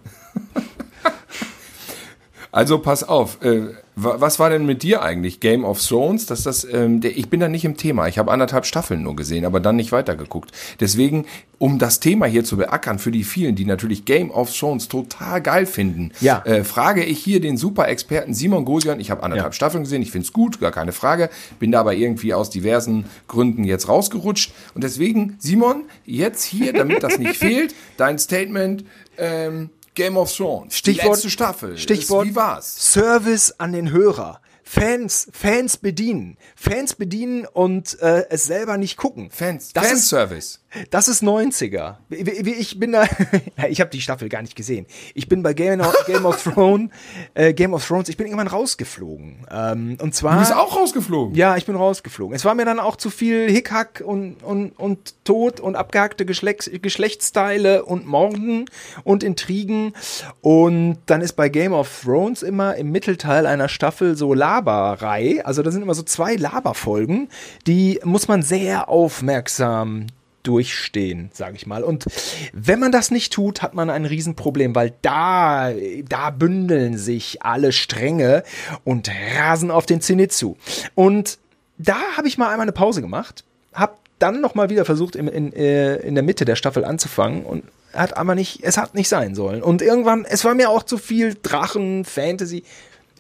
Also 2.55 2.79
pass 2.79 3.03
auf, 3.03 3.43
äh, 3.43 3.63
wa- 3.97 4.17
was 4.21 4.39
war 4.39 4.49
denn 4.49 4.65
mit 4.65 4.83
dir 4.85 5.03
eigentlich? 5.03 5.41
Game 5.41 5.65
of 5.65 5.85
Thrones? 5.85 6.27
Dass 6.27 6.45
das, 6.45 6.65
ähm, 6.71 7.01
der, 7.01 7.17
ich 7.17 7.29
bin 7.29 7.41
da 7.41 7.49
nicht 7.49 7.65
im 7.65 7.77
Thema. 7.77 8.07
Ich 8.07 8.17
habe 8.19 8.31
anderthalb 8.31 8.65
Staffeln 8.65 9.03
nur 9.03 9.17
gesehen, 9.17 9.45
aber 9.45 9.59
dann 9.59 9.75
nicht 9.77 9.91
weitergeguckt. 9.91 10.53
Deswegen, 10.79 11.27
um 11.59 11.79
das 11.81 11.99
Thema 11.99 12.27
hier 12.27 12.45
zu 12.45 12.57
beackern, 12.57 12.99
für 13.01 13.11
die 13.11 13.25
vielen, 13.25 13.57
die 13.57 13.65
natürlich 13.65 14.05
Game 14.05 14.31
of 14.31 14.57
Thrones 14.57 14.87
total 14.87 15.43
geil 15.43 15.67
finden, 15.67 16.13
Ja. 16.21 16.43
äh, 16.45 16.63
frage 16.63 17.03
ich 17.05 17.19
hier 17.19 17.41
den 17.41 17.57
Super-Experten 17.57 18.35
Simon 18.35 18.65
Gosian. 18.65 19.01
Ich 19.01 19.11
habe 19.11 19.23
anderthalb 19.25 19.53
Ja. 19.53 19.57
Staffeln 19.57 19.83
gesehen, 19.83 20.03
ich 20.03 20.13
find's 20.13 20.33
gut, 20.33 20.61
gar 20.61 20.71
keine 20.71 20.93
Frage. 20.93 21.31
Bin 21.59 21.73
da 21.73 21.81
aber 21.81 21.95
irgendwie 21.95 22.35
aus 22.35 22.51
diversen 22.51 23.07
Gründen 23.27 23.65
jetzt 23.65 23.89
rausgerutscht. 23.89 24.53
Und 24.75 24.85
deswegen, 24.85 25.35
Simon, 25.39 25.85
jetzt 26.07 26.45
hier, 26.45 26.73
damit 26.73 27.03
das 27.03 27.19
nicht 27.19 27.37
fehlt, 27.37 27.75
dein 27.97 28.19
Statement, 28.21 28.85
ähm, 29.19 29.71
Game 29.95 30.17
of 30.17 30.33
Thrones. 30.35 30.75
Stichwort- 30.77 31.03
Die 31.05 31.09
letzte 31.09 31.31
Staffel. 31.31 31.79
Stichwort 31.79 32.27
Wie 32.29 32.35
war's? 32.35 32.93
Service 32.93 33.55
an 33.59 33.73
den 33.73 33.91
Hörer. 33.91 34.41
Fans, 34.67 35.29
Fans 35.33 35.77
bedienen. 35.77 36.37
Fans 36.57 36.95
bedienen 36.95 37.47
und 37.47 38.01
äh, 38.01 38.25
es 38.31 38.45
selber 38.47 38.77
nicht 38.79 38.97
gucken. 38.97 39.29
Fans, 39.31 39.73
das 39.73 39.85
ist, 39.85 39.91
Fanservice. 40.11 40.61
das 40.91 41.09
ist 41.09 41.23
90er. 41.23 41.97
Wie- 42.09 42.45
wie- 42.47 42.55
Ich 42.55 42.79
bin 42.81 42.93
da, 42.93 43.05
ich 43.69 43.81
habe 43.81 43.91
die 43.91 44.01
Staffel 44.01 44.29
gar 44.29 44.43
nicht 44.43 44.57
gesehen. 44.57 44.87
Ich 45.15 45.29
bin 45.29 45.43
bei 45.43 45.53
Game 45.53 45.81
of, 45.81 45.95
Game 46.07 46.25
of 46.25 46.43
Thrones, 46.43 46.91
äh, 47.35 47.53
Game 47.53 47.75
of 47.75 47.87
Thrones, 47.87 48.09
ich 48.09 48.17
bin 48.17 48.27
irgendwann 48.27 48.49
rausgeflogen. 48.49 49.47
Ähm, 49.51 49.99
und 50.01 50.15
zwar. 50.15 50.35
Du 50.35 50.39
bist 50.41 50.55
auch 50.55 50.75
rausgeflogen. 50.77 51.35
Ja, 51.37 51.57
ich 51.57 51.67
bin 51.67 51.77
rausgeflogen. 51.77 52.35
Es 52.35 52.45
war 52.45 52.55
mir 52.55 52.65
dann 52.65 52.81
auch 52.81 52.97
zu 52.97 53.11
viel 53.11 53.51
Hickhack 53.51 54.03
und, 54.05 54.43
und, 54.43 54.71
und 54.79 55.25
Tod 55.25 55.61
und 55.61 55.77
abgehackte 55.77 56.25
Geschlechts 56.27 56.71
Geschlechtsteile 56.81 57.85
und 57.85 58.07
Morden 58.07 58.65
und 59.05 59.23
Intrigen. 59.23 59.93
Und 60.41 60.99
dann 61.07 61.21
ist 61.21 61.35
bei 61.35 61.49
Game 61.49 61.73
of 61.73 62.03
Thrones 62.03 62.43
immer 62.43 62.77
im 62.77 62.91
Mittelteil 62.91 63.47
einer 63.47 63.69
Staffel 63.69 64.17
so 64.17 64.33
Laberei. 64.55 65.45
Also 65.45 65.63
da 65.63 65.71
sind 65.71 65.83
immer 65.83 65.95
so 65.95 66.03
zwei 66.03 66.37
Laberfolgen, 66.37 67.29
die 67.67 68.01
muss 68.05 68.29
man 68.29 68.43
sehr 68.43 68.89
aufmerksam 68.89 70.07
durchstehen, 70.43 71.31
sage 71.33 71.57
ich 71.57 71.67
mal. 71.67 71.83
Und 71.83 72.05
wenn 72.53 72.79
man 72.79 72.93
das 72.93 73.11
nicht 73.11 73.33
tut, 73.33 73.63
hat 73.63 73.75
man 73.75 73.89
ein 73.89 74.05
Riesenproblem, 74.05 74.75
weil 74.75 74.93
da, 75.01 75.73
da 76.07 76.31
bündeln 76.31 76.99
sich 76.99 77.43
alle 77.43 77.73
Stränge 77.73 78.45
und 78.85 79.11
rasen 79.39 79.71
auf 79.71 79.87
den 79.87 80.03
Zenit 80.03 80.33
zu. 80.33 80.57
Und 80.95 81.39
da 81.79 81.97
habe 82.17 82.29
ich 82.29 82.37
mal 82.37 82.51
einmal 82.51 82.65
eine 82.65 82.73
Pause 82.73 83.01
gemacht, 83.01 83.45
habe 83.73 83.95
dann 84.19 84.41
noch 84.41 84.55
mal 84.55 84.71
wieder 84.71 84.85
versucht, 84.85 85.17
in, 85.17 85.29
in, 85.29 85.53
äh, 85.55 85.97
in 85.97 86.15
der 86.15 86.23
Mitte 86.23 86.45
der 86.45 86.57
Staffel 86.57 86.85
anzufangen 86.85 87.45
und 87.45 87.65
hat 87.95 88.17
aber 88.17 88.35
nicht, 88.35 88.61
es 88.63 88.77
hat 88.77 88.95
nicht 88.95 89.09
sein 89.09 89.35
sollen. 89.35 89.63
Und 89.63 89.81
irgendwann, 89.81 90.27
es 90.27 90.45
war 90.45 90.55
mir 90.55 90.69
auch 90.69 90.83
zu 90.83 90.99
viel 90.99 91.37
Drachen, 91.43 92.05
Fantasy, 92.05 92.65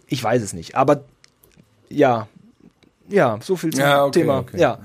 ich 0.06 0.22
weiß 0.22 0.42
es 0.42 0.52
nicht, 0.52 0.74
aber 0.74 1.04
ja, 1.94 2.28
ja, 3.08 3.38
so 3.42 3.56
viel 3.56 3.70
zum 3.70 3.80
Ja, 3.80 4.04
okay, 4.04 4.20
Thema. 4.20 4.38
okay. 4.38 4.58
Ja. 4.60 4.78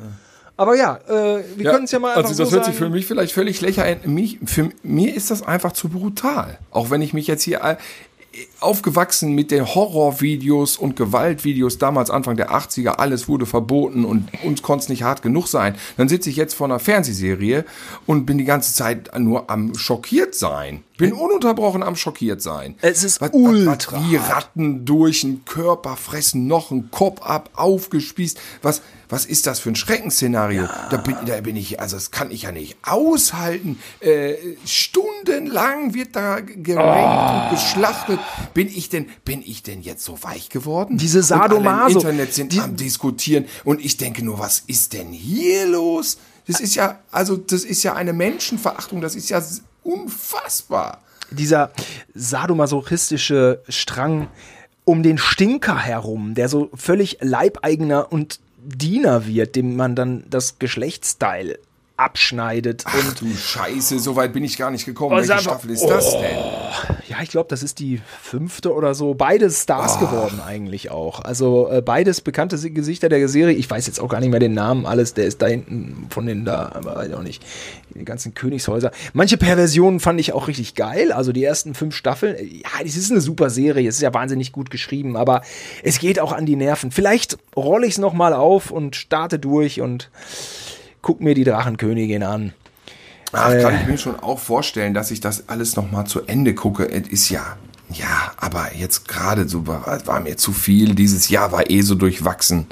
Aber 0.57 0.75
ja, 0.75 0.97
äh, 1.07 1.43
wir 1.55 1.71
können 1.71 1.85
es 1.85 1.91
ja 1.91 1.99
mal 1.99 2.09
einfach 2.09 2.29
Also 2.29 2.43
das 2.43 2.49
so 2.49 2.55
hört 2.55 2.65
sagen. 2.65 2.75
sich 2.75 2.85
für 2.85 2.89
mich 2.89 3.05
vielleicht 3.05 3.31
völlig 3.31 3.61
lächer 3.61 3.83
ein. 3.83 3.99
Mich, 4.05 4.39
für 4.45 4.69
mir 4.83 5.15
ist 5.15 5.31
das 5.31 5.41
einfach 5.41 5.71
zu 5.71 5.87
brutal. 5.87 6.57
Auch 6.71 6.89
wenn 6.89 7.01
ich 7.01 7.13
mich 7.13 7.27
jetzt 7.27 7.43
hier 7.43 7.63
äh, 7.63 7.77
aufgewachsen 8.59 9.33
mit 9.33 9.51
den 9.51 9.65
Horrorvideos 9.65 10.75
und 10.77 10.95
Gewaltvideos 10.97 11.77
damals 11.77 12.09
Anfang 12.09 12.35
der 12.35 12.51
80er, 12.51 12.89
alles 12.89 13.29
wurde 13.29 13.45
verboten 13.45 14.03
und 14.03 14.27
uns 14.43 14.61
konnte 14.61 14.83
es 14.83 14.89
nicht 14.89 15.03
hart 15.03 15.21
genug 15.21 15.47
sein. 15.47 15.75
Dann 15.95 16.09
sitze 16.09 16.29
ich 16.29 16.35
jetzt 16.35 16.55
vor 16.55 16.67
einer 16.67 16.79
Fernsehserie 16.79 17.63
und 18.05 18.25
bin 18.25 18.37
die 18.37 18.43
ganze 18.45 18.73
Zeit 18.73 19.17
nur 19.17 19.49
am 19.49 19.75
schockiert 19.75 20.35
sein. 20.35 20.83
Bin 20.99 21.13
ununterbrochen 21.13 21.81
am 21.81 21.95
schockiert 21.95 22.41
sein. 22.41 22.75
Es 22.81 23.05
ist 23.05 23.21
was, 23.21 23.29
ultra 23.31 23.77
was, 23.91 24.03
wie 24.09 24.17
Ratten 24.17 24.85
durch 24.85 25.21
den 25.21 25.45
Körper 25.45 25.95
fressen, 25.95 26.45
noch 26.45 26.71
einen 26.71 26.91
Kopf 26.91 27.21
ab, 27.21 27.49
aufgespießt. 27.53 28.37
Was, 28.61 28.81
was 29.07 29.25
ist 29.25 29.47
das 29.47 29.59
für 29.61 29.69
ein 29.69 29.75
Schreckensszenario? 29.75 30.67
Da, 30.91 30.97
bin, 30.97 31.15
da 31.25 31.39
bin 31.39 31.55
ich, 31.55 31.79
also 31.79 31.95
das 31.95 32.11
kann 32.11 32.31
ich 32.31 32.41
ja 32.43 32.51
nicht 32.51 32.77
aushalten. 32.83 33.79
Äh, 34.01 34.35
stundenlang 34.65 35.93
wird 35.93 36.15
da 36.17 36.41
gerankt 36.41 37.53
und 37.53 37.57
geschlachtet. 37.57 38.19
Bin 38.53 38.67
ich 38.67 38.89
denn, 38.89 39.07
bin 39.23 39.41
ich 39.41 39.63
denn 39.63 39.81
jetzt 39.81 40.03
so 40.03 40.21
weich 40.21 40.49
geworden? 40.49 40.97
Diese 40.97 41.23
Sadomaso. 41.23 41.91
im 41.91 41.95
Internet 41.97 42.33
sind 42.33 42.51
Die- 42.53 42.59
am 42.59 42.75
diskutieren 42.75 43.45
und 43.63 43.79
ich 43.83 43.95
denke 43.97 44.23
nur, 44.23 44.39
was 44.39 44.63
ist 44.67 44.91
denn 44.93 45.11
hier 45.13 45.65
los? 45.67 46.17
Das 46.45 46.59
ist 46.59 46.75
ja, 46.75 46.99
also 47.11 47.37
das 47.37 47.63
ist 47.63 47.83
ja 47.83 47.93
eine 47.93 48.11
Menschenverachtung. 48.11 49.01
Das 49.01 49.15
ist 49.15 49.29
ja 49.29 49.39
unfassbar. 49.89 51.01
dieser 51.31 51.71
sadomasochistische 52.15 53.61
Strang 53.69 54.27
um 54.83 55.03
den 55.03 55.19
Stinker 55.19 55.77
herum, 55.77 56.33
der 56.33 56.49
so 56.49 56.69
völlig 56.73 57.17
Leibeigener 57.21 58.11
und 58.11 58.39
Diener 58.57 59.25
wird, 59.27 59.55
dem 59.55 59.75
man 59.75 59.95
dann 59.95 60.23
das 60.29 60.59
Geschlechtsteil 60.59 61.59
abschneidet. 61.99 62.83
Ach 62.85 62.93
und 63.09 63.21
du 63.21 63.33
Scheiße, 63.35 63.99
so 63.99 64.15
weit 64.15 64.33
bin 64.33 64.43
ich 64.43 64.57
gar 64.57 64.71
nicht 64.71 64.85
gekommen. 64.85 65.13
Oh, 65.13 65.17
Welche 65.17 65.33
mal- 65.33 65.39
Staffel 65.41 65.69
ist 65.71 65.85
das 65.85 66.11
denn? 66.13 66.37
ja, 67.07 67.17
ich 67.21 67.29
glaube, 67.29 67.47
das 67.49 67.61
ist 67.63 67.79
die 67.79 68.01
fünfte 68.21 68.73
oder 68.73 68.93
so. 68.95 69.13
Beides 69.13 69.63
Stars 69.63 69.99
geworden 69.99 70.39
eigentlich 70.45 70.91
auch. 70.91 71.19
Also 71.21 71.69
äh, 71.69 71.81
beides 71.81 72.21
bekannte 72.21 72.57
Si- 72.57 72.71
Gesichter 72.71 73.09
der 73.09 73.27
Serie. 73.27 73.55
Ich 73.55 73.69
weiß 73.69 73.85
jetzt 73.87 73.99
auch 73.99 74.07
gar 74.09 74.19
nicht 74.19 74.29
mehr 74.29 74.39
den 74.39 74.53
Namen 74.53 74.85
alles. 74.85 75.13
Der 75.13 75.25
ist 75.25 75.41
da 75.41 75.47
hinten 75.47 76.07
von 76.09 76.25
den 76.25 76.45
da, 76.45 76.71
aber 76.73 76.95
weiß 76.95 77.09
ich 77.09 77.13
auch 77.15 77.23
nicht. 77.23 77.43
Die 77.95 78.05
ganzen 78.05 78.33
Königshäuser. 78.33 78.91
Manche 79.13 79.37
Perversionen 79.37 79.99
fand 79.99 80.19
ich 80.19 80.33
auch 80.33 80.47
richtig 80.47 80.75
geil. 80.75 81.11
Also 81.11 81.31
die 81.31 81.43
ersten 81.43 81.73
fünf 81.73 81.95
Staffeln. 81.95 82.35
äh, 82.35 82.43
Ja, 82.43 82.83
das 82.83 82.95
ist 82.95 83.11
eine 83.11 83.21
super 83.21 83.49
Serie. 83.49 83.89
Es 83.89 83.95
ist 83.95 84.01
ja 84.01 84.13
wahnsinnig 84.13 84.51
gut 84.51 84.69
geschrieben, 84.69 85.17
aber 85.17 85.41
es 85.83 85.99
geht 85.99 86.19
auch 86.19 86.31
an 86.31 86.45
die 86.45 86.55
Nerven. 86.55 86.91
Vielleicht 86.91 87.37
rolle 87.55 87.87
ich 87.87 87.93
es 87.93 87.97
nochmal 87.97 88.33
auf 88.33 88.71
und 88.71 88.95
starte 88.95 89.39
durch 89.39 89.81
und 89.81 90.09
guck 91.01 91.21
mir 91.21 91.33
die 91.35 91.43
Drachenkönigin 91.43 92.23
an. 92.23 92.53
Ach, 93.31 93.51
Äh. 93.51 93.61
kann 93.61 93.75
ich 93.81 93.87
mir 93.87 93.97
schon 93.97 94.19
auch 94.19 94.39
vorstellen, 94.39 94.93
dass 94.93 95.11
ich 95.11 95.19
das 95.19 95.49
alles 95.49 95.75
noch 95.75 95.91
mal 95.91 96.05
zu 96.05 96.21
Ende 96.23 96.55
gucke. 96.55 96.89
Es 96.89 97.07
ist 97.07 97.29
ja, 97.29 97.57
ja, 97.91 98.31
aber 98.37 98.75
jetzt 98.75 99.07
gerade 99.07 99.47
so 99.47 99.67
war, 99.67 100.05
war 100.07 100.19
mir 100.19 100.37
zu 100.37 100.51
viel. 100.51 100.95
Dieses 100.95 101.29
Jahr 101.29 101.51
war 101.51 101.69
eh 101.69 101.81
so 101.81 101.95
durchwachsen. 101.95 102.67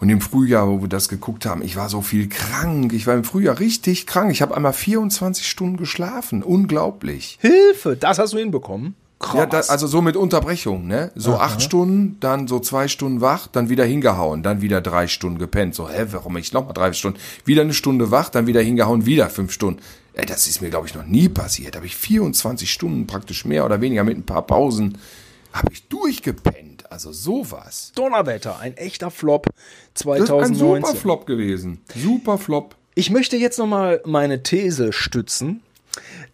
Und 0.00 0.08
im 0.10 0.20
Frühjahr, 0.20 0.68
wo 0.68 0.80
wir 0.82 0.88
das 0.88 1.08
geguckt 1.08 1.46
haben, 1.46 1.62
ich 1.62 1.76
war 1.76 1.88
so 1.88 2.02
viel 2.02 2.28
krank. 2.28 2.92
Ich 2.92 3.06
war 3.06 3.14
im 3.14 3.24
Frühjahr 3.24 3.58
richtig 3.58 4.06
krank. 4.06 4.30
Ich 4.32 4.42
habe 4.42 4.54
einmal 4.54 4.72
24 4.72 5.48
Stunden 5.48 5.76
geschlafen. 5.76 6.42
Unglaublich. 6.42 7.38
Hilfe, 7.40 7.96
das 7.96 8.18
hast 8.18 8.32
du 8.32 8.38
hinbekommen. 8.38 8.96
Krass. 9.18 9.34
Ja, 9.34 9.46
da, 9.46 9.60
also 9.60 9.86
so 9.86 10.02
mit 10.02 10.16
Unterbrechung, 10.16 10.86
ne? 10.86 11.10
So 11.14 11.36
acht 11.36 11.62
Stunden, 11.62 12.18
dann 12.20 12.46
so 12.48 12.58
zwei 12.60 12.88
Stunden 12.88 13.20
wach, 13.20 13.46
dann 13.46 13.68
wieder 13.68 13.84
hingehauen, 13.84 14.42
dann 14.42 14.60
wieder 14.60 14.80
drei 14.80 15.06
Stunden 15.06 15.38
gepennt. 15.38 15.74
So, 15.74 15.88
hä, 15.88 16.06
warum 16.10 16.36
ich 16.36 16.52
noch 16.52 16.66
mal 16.66 16.72
drei 16.72 16.92
Stunden? 16.92 17.18
Wieder 17.44 17.62
eine 17.62 17.74
Stunde 17.74 18.10
wach, 18.10 18.28
dann 18.28 18.46
wieder 18.46 18.60
hingehauen, 18.60 19.06
wieder 19.06 19.30
fünf 19.30 19.52
Stunden. 19.52 19.80
Ey, 20.14 20.26
das 20.26 20.46
ist 20.46 20.60
mir, 20.60 20.70
glaube 20.70 20.86
ich, 20.86 20.94
noch 20.94 21.06
nie 21.06 21.28
passiert. 21.28 21.74
Habe 21.76 21.86
ich 21.86 21.96
24 21.96 22.70
Stunden 22.70 23.06
praktisch 23.06 23.44
mehr 23.44 23.64
oder 23.64 23.80
weniger 23.80 24.04
mit 24.04 24.16
ein 24.16 24.26
paar 24.26 24.42
Pausen, 24.42 24.98
habe 25.52 25.72
ich 25.72 25.88
durchgepennt. 25.88 26.90
Also 26.90 27.12
sowas. 27.12 27.92
Donnerwetter, 27.94 28.60
ein 28.60 28.76
echter 28.76 29.10
Flop 29.10 29.46
Das 29.94 30.02
ist 30.02 30.06
ein 30.06 30.26
2019. 30.26 30.84
super 30.84 31.00
Flop 31.00 31.26
gewesen. 31.26 31.80
Super 31.96 32.38
Flop. 32.38 32.76
Ich 32.94 33.10
möchte 33.10 33.36
jetzt 33.36 33.58
noch 33.58 33.66
mal 33.66 34.00
meine 34.04 34.42
These 34.44 34.92
stützen, 34.92 35.62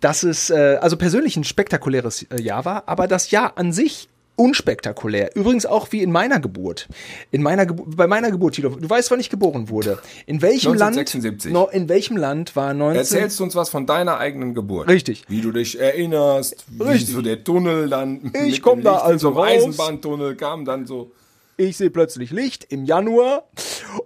dass 0.01 0.23
es 0.23 0.51
äh, 0.51 0.79
also 0.81 0.97
persönlich 0.97 1.37
ein 1.37 1.45
spektakuläres 1.45 2.23
äh, 2.25 2.41
Jahr 2.41 2.65
war, 2.65 2.85
aber 2.87 3.07
das 3.07 3.31
Jahr 3.31 3.57
an 3.57 3.73
sich 3.73 4.09
unspektakulär. 4.41 5.37
Übrigens 5.37 5.67
auch 5.67 5.93
wie 5.93 6.03
in 6.03 6.11
meiner 6.11 6.41
Geburt. 6.41 6.89
In 7.31 7.43
meiner 7.43 7.67
Gebu 7.67 7.85
bei 7.87 8.07
meiner 8.07 8.31
Geburt, 8.31 8.55
Tilo, 8.55 8.71
du 8.71 8.89
weißt, 8.89 9.11
wann 9.11 9.21
ich 9.21 9.29
geboren 9.29 9.69
wurde. 9.69 9.99
In 10.25 10.41
welchem 10.41 10.73
1976. 10.73 11.53
Land? 11.53 11.67
No, 11.67 11.71
in 11.71 11.91
welchem 11.91 12.17
Land 12.17 12.57
war 12.57 12.73
19 12.73 12.99
Erzählst 12.99 13.39
du 13.39 13.45
uns 13.45 13.55
was 13.55 13.69
von 13.69 13.85
deiner 13.85 14.17
eigenen 14.17 14.55
Geburt? 14.55 14.89
Richtig. 14.89 15.25
Wie 15.29 15.43
du 15.43 15.53
dich 15.53 15.79
erinnerst, 15.79 16.65
wie 16.69 16.83
Richtig. 16.85 17.15
so 17.15 17.21
der 17.21 17.45
Tunnel 17.45 17.91
dann. 17.91 18.33
Ich 18.33 18.53
mit 18.53 18.63
komm 18.63 18.79
dem 18.79 18.85
da 18.85 18.97
also 18.99 19.29
raus. 19.31 19.47
Eisenbahntunnel 19.47 20.37
kam 20.37 20.65
dann 20.65 20.87
so. 20.87 21.13
Ich 21.61 21.77
sehe 21.77 21.91
plötzlich 21.91 22.31
Licht 22.31 22.65
im 22.73 22.87
Januar. 22.87 23.45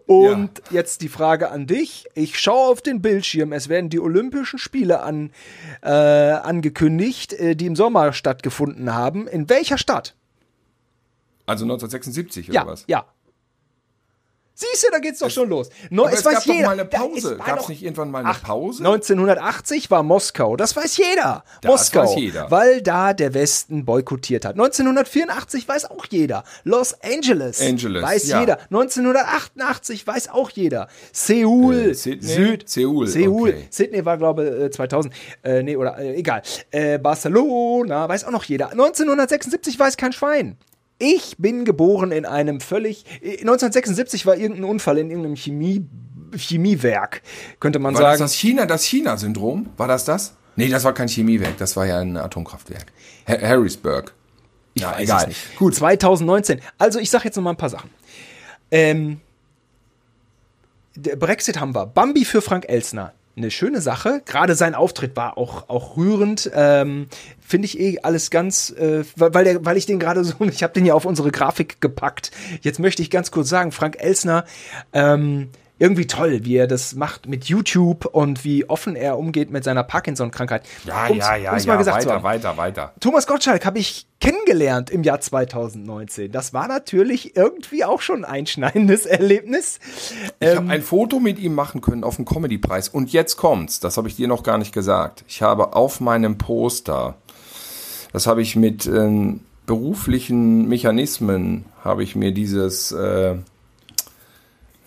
Und 0.06 0.60
jetzt 0.70 1.02
die 1.02 1.08
Frage 1.08 1.52
an 1.52 1.68
dich. 1.68 2.04
Ich 2.14 2.36
schaue 2.36 2.72
auf 2.72 2.82
den 2.82 3.00
Bildschirm. 3.00 3.52
Es 3.52 3.68
werden 3.68 3.90
die 3.90 4.00
Olympischen 4.00 4.58
Spiele 4.58 5.04
an, 5.04 5.30
äh, 5.80 5.88
angekündigt, 5.88 7.32
äh, 7.34 7.54
die 7.54 7.66
im 7.66 7.76
Sommer 7.76 8.12
stattgefunden 8.12 8.92
haben. 8.92 9.28
In 9.28 9.48
welcher 9.48 9.78
Stadt? 9.78 10.16
Also 11.46 11.64
1976 11.64 12.48
oder 12.50 12.54
Ja, 12.60 12.66
was? 12.66 12.84
ja. 12.88 13.04
Siehst 14.56 14.84
du, 14.84 14.88
da 14.92 14.98
geht's 15.00 15.18
doch 15.18 15.30
schon 15.30 15.48
los. 15.48 15.68
No, 15.90 16.04
Aber 16.04 16.12
es, 16.12 16.22
gab 16.22 16.44
doch 16.44 16.54
mal 16.54 16.68
eine 16.68 16.84
Pause. 16.84 17.32
es 17.32 17.38
war 17.40 17.46
Gab 17.46 17.60
es 17.60 17.68
nicht 17.68 17.82
irgendwann 17.82 18.12
mal 18.12 18.20
eine 18.20 18.28
Ach, 18.28 18.40
Pause? 18.42 18.84
1980 18.84 19.90
war 19.90 20.04
Moskau. 20.04 20.56
Das 20.56 20.76
weiß 20.76 20.96
jeder. 20.96 21.42
Das 21.60 21.70
Moskau. 21.70 22.02
weiß 22.02 22.16
jeder. 22.16 22.50
Weil 22.52 22.80
da 22.80 23.14
der 23.14 23.34
Westen 23.34 23.84
boykottiert 23.84 24.44
hat. 24.44 24.52
1984 24.52 25.66
weiß 25.66 25.90
auch 25.90 26.06
jeder. 26.08 26.44
Los 26.62 26.94
Angeles. 27.02 27.60
Angeles, 27.60 28.02
Weiß 28.02 28.28
ja. 28.28 28.40
jeder. 28.40 28.58
1988 28.70 30.06
weiß 30.06 30.28
auch 30.28 30.50
jeder. 30.50 30.88
Seoul. 31.12 31.90
Äh, 31.90 31.94
Sydney? 31.94 32.28
Süd. 32.32 32.68
Seoul, 32.68 33.06
Seoul. 33.08 33.48
okay. 33.50 33.66
Sydney 33.70 34.04
war, 34.04 34.18
glaube 34.18 34.66
ich, 34.66 34.72
2000. 34.72 35.12
Äh, 35.42 35.62
nee, 35.64 35.76
oder 35.76 35.98
äh, 35.98 36.14
egal. 36.14 36.42
Äh, 36.70 36.98
Barcelona 36.98 38.08
weiß 38.08 38.24
auch 38.24 38.30
noch 38.30 38.44
jeder. 38.44 38.70
1976 38.70 39.78
weiß 39.78 39.96
kein 39.96 40.12
Schwein. 40.12 40.56
Ich 40.98 41.36
bin 41.38 41.64
geboren 41.64 42.12
in 42.12 42.24
einem 42.24 42.60
völlig. 42.60 43.04
äh, 43.22 43.38
1976 43.40 44.26
war 44.26 44.36
irgendein 44.36 44.64
Unfall 44.64 44.98
in 44.98 45.10
irgendeinem 45.10 45.36
Chemie, 45.36 45.86
Chemiewerk, 46.36 47.22
könnte 47.60 47.78
man 47.78 47.94
War 47.94 48.00
das 48.02 48.10
sagen. 48.12 48.20
das 48.20 48.34
China, 48.34 48.66
das 48.66 48.84
China-Syndrom? 48.84 49.70
War 49.76 49.88
das 49.88 50.04
das? 50.04 50.34
Nee, 50.56 50.68
das 50.68 50.84
war 50.84 50.94
kein 50.94 51.08
Chemiewerk, 51.08 51.56
das 51.58 51.76
war 51.76 51.86
ja 51.86 51.98
ein 51.98 52.16
Atomkraftwerk. 52.16 52.86
Ha 53.28 53.40
Harrisburg. 53.40 54.14
Ja, 54.76 54.92
Weiß 54.92 55.00
egal. 55.02 55.30
Gut. 55.56 55.74
2019. 55.74 56.60
Also 56.78 56.98
ich 56.98 57.10
sag 57.10 57.24
jetzt 57.24 57.36
noch 57.36 57.42
mal 57.44 57.50
ein 57.50 57.56
paar 57.56 57.70
Sachen. 57.70 57.90
Ähm, 58.70 59.20
der 60.96 61.16
Brexit 61.16 61.60
haben 61.60 61.74
wir. 61.74 61.86
Bambi 61.86 62.24
für 62.24 62.40
Frank 62.42 62.68
Elsner. 62.68 63.12
Eine 63.36 63.50
schöne 63.50 63.80
Sache. 63.80 64.22
Gerade 64.24 64.54
sein 64.54 64.76
Auftritt 64.76 65.16
war 65.16 65.36
auch, 65.36 65.68
auch 65.68 65.96
rührend. 65.96 66.50
Ähm, 66.54 67.08
Finde 67.40 67.66
ich 67.66 67.80
eh 67.80 67.98
alles 68.02 68.30
ganz, 68.30 68.70
äh, 68.70 69.04
weil, 69.16 69.44
der, 69.44 69.64
weil 69.64 69.76
ich 69.76 69.86
den 69.86 69.98
gerade 69.98 70.22
so, 70.22 70.34
ich 70.44 70.62
habe 70.62 70.72
den 70.72 70.86
ja 70.86 70.94
auf 70.94 71.04
unsere 71.04 71.32
Grafik 71.32 71.80
gepackt. 71.80 72.30
Jetzt 72.60 72.78
möchte 72.78 73.02
ich 73.02 73.10
ganz 73.10 73.32
kurz 73.32 73.48
sagen, 73.48 73.72
Frank 73.72 73.96
Elsner, 73.98 74.44
ähm, 74.92 75.50
irgendwie 75.84 76.06
toll, 76.06 76.40
wie 76.44 76.56
er 76.56 76.66
das 76.66 76.94
macht 76.94 77.28
mit 77.28 77.44
YouTube 77.44 78.06
und 78.06 78.42
wie 78.42 78.68
offen 78.70 78.96
er 78.96 79.18
umgeht 79.18 79.50
mit 79.50 79.64
seiner 79.64 79.82
Parkinson-Krankheit. 79.84 80.62
Ja, 80.86 81.08
Um's- 81.08 81.18
ja, 81.18 81.36
ja, 81.36 81.52
um's 81.52 81.64
ja, 81.66 81.72
mal 81.74 81.76
gesagt 81.78 82.06
weiter, 82.06 82.22
weiter, 82.22 82.56
weiter. 82.56 82.92
Thomas 83.00 83.26
Gottschalk 83.26 83.66
habe 83.66 83.78
ich 83.78 84.06
kennengelernt 84.18 84.88
im 84.88 85.02
Jahr 85.02 85.20
2019. 85.20 86.32
Das 86.32 86.54
war 86.54 86.68
natürlich 86.68 87.36
irgendwie 87.36 87.84
auch 87.84 88.00
schon 88.00 88.24
ein 88.24 88.30
einschneidendes 88.30 89.04
Erlebnis. 89.18 89.78
Ich 90.40 90.48
Ähm, 90.48 90.56
habe 90.56 90.70
ein 90.70 90.82
Foto 90.82 91.20
mit 91.20 91.38
ihm 91.38 91.54
machen 91.54 91.82
können 91.82 92.02
auf 92.02 92.16
dem 92.16 92.24
Comedy-Preis. 92.24 92.88
Und 92.88 93.12
jetzt 93.12 93.36
kommt's, 93.36 93.78
das 93.80 93.98
habe 93.98 94.08
ich 94.08 94.16
dir 94.16 94.26
noch 94.28 94.42
gar 94.42 94.56
nicht 94.56 94.72
gesagt. 94.72 95.22
Ich 95.28 95.42
habe 95.42 95.74
auf 95.76 96.00
meinem 96.00 96.38
Poster, 96.38 97.16
das 98.14 98.26
habe 98.26 98.40
ich 98.40 98.56
mit 98.56 98.86
ähm, 98.86 99.40
beruflichen 99.66 100.66
Mechanismen, 100.68 101.66
habe 101.84 102.02
ich 102.02 102.16
mir 102.16 102.32
dieses, 102.32 102.92
äh, 102.92 103.34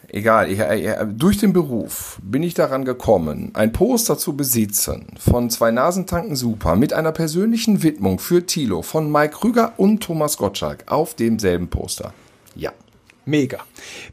egal, 0.10 0.52
ich, 0.52 0.60
äh, 0.60 1.06
durch 1.08 1.38
den 1.38 1.54
Beruf 1.54 2.20
bin 2.22 2.44
ich 2.44 2.54
daran 2.54 2.86
gekommen, 2.86 3.52
ein 3.54 3.72
Poster 3.74 4.18
zu 4.18 4.36
besitzen 4.36 5.08
von 5.20 5.50
zwei 5.50 5.72
Nasentanken 5.72 6.36
Super 6.36 6.76
mit 6.76 6.94
einer 6.94 7.12
persönlichen 7.12 7.84
Widmung 7.84 8.20
für 8.20 8.46
Thilo 8.46 8.82
von 8.82 9.12
Mike 9.12 9.38
Krüger 9.38 9.74
und 9.78 10.02
Thomas 10.02 10.38
Gottschalk 10.38 10.84
auf 10.88 11.14
demselben 11.14 11.70
Poster. 11.70 12.14
Ja. 12.56 12.72
Mega. 13.26 13.60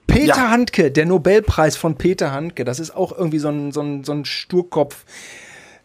Peter 0.09 0.27
Ja. 0.27 0.51
Handke, 0.51 0.91
der 0.91 1.07
Nobelpreis 1.07 1.77
von 1.77 1.95
Peter 1.95 2.33
Handke, 2.33 2.65
das 2.65 2.81
ist 2.81 2.97
auch 2.97 3.17
irgendwie 3.17 3.39
so 3.39 3.49
ein, 3.49 3.71
so 3.71 3.81
ein, 3.81 4.03
so 4.03 4.13
ein 4.13 4.25
Sturkopf. 4.25 5.05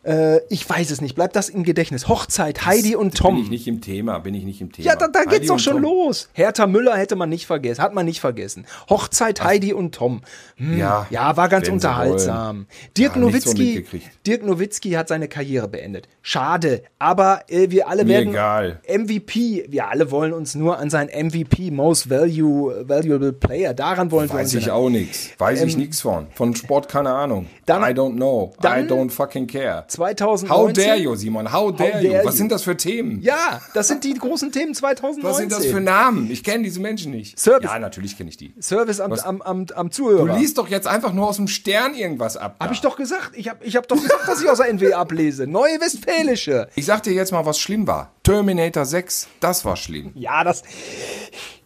Äh, 0.03 0.39
ich 0.49 0.67
weiß 0.69 0.91
es 0.91 1.01
nicht. 1.01 1.15
Bleibt 1.15 1.35
das 1.35 1.49
im 1.49 1.63
Gedächtnis? 1.63 2.07
Hochzeit, 2.07 2.65
Heidi 2.65 2.95
und 2.95 3.15
Tom. 3.17 3.35
Bin 3.35 3.43
ich 3.43 3.49
nicht 3.49 3.67
im 3.67 3.81
Thema, 3.81 4.19
bin 4.19 4.33
ich 4.33 4.45
nicht 4.45 4.61
im 4.61 4.71
Thema. 4.71 4.87
Ja, 4.87 4.95
da, 4.95 5.07
da 5.07 5.19
Heidi 5.19 5.29
geht's 5.31 5.47
doch 5.47 5.59
schon 5.59 5.73
Tom. 5.73 5.81
los. 5.83 6.29
Hertha 6.33 6.67
Müller 6.67 6.95
hätte 6.95 7.15
man 7.17 7.27
nicht 7.29 7.45
vergessen, 7.45 7.81
hat 7.81 7.93
man 7.93 8.05
nicht 8.05 8.21
vergessen. 8.21 8.65
Hochzeit 8.89 9.43
Heidi 9.43 9.73
und 9.73 9.93
Tom. 9.95 10.21
Hm, 10.55 10.77
Ja, 10.77 11.05
ja, 11.09 11.35
war 11.35 11.49
ganz 11.49 11.67
unterhaltsam. 11.69 12.67
Dirk 12.97 13.15
Ja, 13.15 13.21
so 13.21 13.27
Nowitzki. 13.27 13.85
Dirk 14.25 14.45
Nowitzki 14.45 14.91
hat 14.91 15.07
seine 15.09 15.27
Karriere 15.27 15.67
beendet. 15.67 16.07
Schade, 16.21 16.83
aber 16.97 17.41
äh, 17.49 17.69
wir 17.69 17.87
alle 17.89 18.03
Mir 18.05 18.13
werden 18.15 18.29
egal. 18.29 18.79
MVP. 18.87 19.65
Wir 19.69 19.89
alle 19.89 20.11
wollen 20.11 20.31
uns 20.33 20.55
nur 20.55 20.77
an 20.79 20.89
sein 20.89 21.07
MVP, 21.07 21.71
Most 21.71 22.09
Value, 22.09 22.87
Valuable 22.87 23.33
Player. 23.33 23.73
Daran 23.73 24.11
wollen 24.11 24.29
wir 24.29 24.35
uns 24.39 24.53
Weiß 24.53 24.53
ich 24.55 24.71
auch 24.71 24.89
nichts. 24.89 25.29
Weiß 25.37 25.61
ich 25.63 25.75
nichts 25.75 26.01
von. 26.01 26.27
Von 26.33 26.55
Sport 26.55 26.87
keine 26.89 27.11
Ahnung. 27.13 27.45
Ähm, 27.45 27.49
Dann- 27.65 27.81
I 27.83 27.93
don't 27.93 28.15
know. 28.15 28.53
dann- 28.61 28.85
I 28.85 28.89
don't 28.89 29.09
fucking 29.11 29.47
care. 29.47 29.85
2019. 29.89 30.49
How 30.49 30.71
dare 30.73 30.97
you, 30.97 31.15
Simon? 31.15 31.51
How 31.51 31.71
dare, 31.75 31.91
dare 31.91 32.03
you? 32.03 32.11
you? 32.13 32.25
Was 32.25 32.37
sind 32.37 32.51
das 32.51 32.63
für 32.63 32.77
Themen? 32.77 33.21
Ja, 33.21 33.61
das 33.73 33.87
sind 33.87 34.03
die 34.03 34.13
großen 34.13 34.51
Themen 34.51 34.73
2019. 34.73 35.23
Was 35.23 35.37
sind 35.37 35.51
das 35.51 35.65
für 35.65 35.81
Namen? 35.81 36.29
Ich 36.31 36.43
kenne 36.43 36.63
diese 36.63 36.79
Menschen 36.79 37.11
nicht. 37.11 37.39
Service. 37.39 37.69
Ja, 37.69 37.79
natürlich 37.79 38.17
kenne 38.17 38.29
ich 38.29 38.37
die. 38.37 38.53
Service 38.61 38.99
am, 38.99 39.13
am, 39.13 39.41
am, 39.41 39.65
am 39.75 39.87
Du 39.89 39.93
Zuhörer. 39.93 40.37
liest 40.37 40.57
doch 40.57 40.67
jetzt 40.67 40.87
einfach 40.87 41.13
nur 41.13 41.27
aus 41.27 41.35
dem 41.37 41.47
Stern 41.47 41.93
irgendwas 41.95 42.37
ab. 42.37 42.55
da. 42.59 42.65
Hab 42.65 42.71
ich 42.71 42.81
doch 42.81 42.95
gesagt. 42.95 43.31
Ich 43.33 43.49
hab, 43.49 43.63
ich 43.65 43.75
hab 43.75 43.87
doch 43.87 44.01
gesagt, 44.01 44.27
dass 44.27 44.41
ich 44.41 44.49
aus 44.49 44.57
der 44.59 44.69
NW 44.69 44.93
ablese. 44.93 45.47
Neue 45.47 45.79
Westfälische. 45.81 46.67
Ich 46.75 46.85
sag 46.85 47.03
dir 47.03 47.13
jetzt 47.13 47.31
mal, 47.31 47.45
was 47.45 47.59
schlimm 47.59 47.87
war. 47.87 48.11
Terminator 48.23 48.85
6, 48.85 49.27
das 49.39 49.65
war 49.65 49.75
schlimm. 49.75 50.11
Ja, 50.13 50.43
das. 50.43 50.63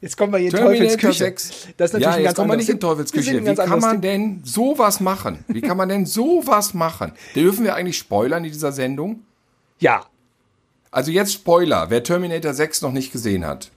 Jetzt 0.04 0.18
kommen 0.18 0.34
wir 0.34 0.40
hier 0.40 0.50
in 0.50 0.56
Terminator 0.58 0.80
Teufels 0.82 0.98
Küche. 0.98 1.14
6. 1.14 1.68
Das 1.78 1.90
ist 1.90 1.94
natürlich 1.94 2.02
ja, 2.02 2.12
ein 2.12 2.24
ganz 2.26 2.36
kommen 2.36 2.52
wir 2.52 2.58
nicht 2.58 2.68
in 2.68 2.74
Ding. 2.74 2.82
Teufels 2.82 3.14
Wir 3.14 3.24
sind 3.24 3.46
Küche. 3.46 3.52
ein 3.52 3.58
Wie 3.58 3.70
kann 3.70 3.80
man 3.80 4.02
denn 4.02 4.42
sowas 4.44 5.00
machen? 5.00 5.46
Wie 5.48 5.62
kann 5.62 5.78
man 5.78 5.88
denn 5.88 6.06
sowas 6.06 6.74
machen? 6.74 7.14
Dürfen 7.34 7.64
wir 7.64 7.76
eigentlich 7.76 7.98
spoilern 8.00 8.44
in 8.44 8.52
dieser 8.52 8.74
Sendung? 8.74 9.22
Ja. 9.80 10.06
Also 10.92 11.10
jetzt 11.10 11.32
Spoiler, 11.32 11.90
wer 11.90 12.04
Terminator 12.04 12.54
6 12.54 12.82
noch 12.82 12.92
nicht 12.92 13.14
gesehen 13.14 13.46
hat, 13.46 13.72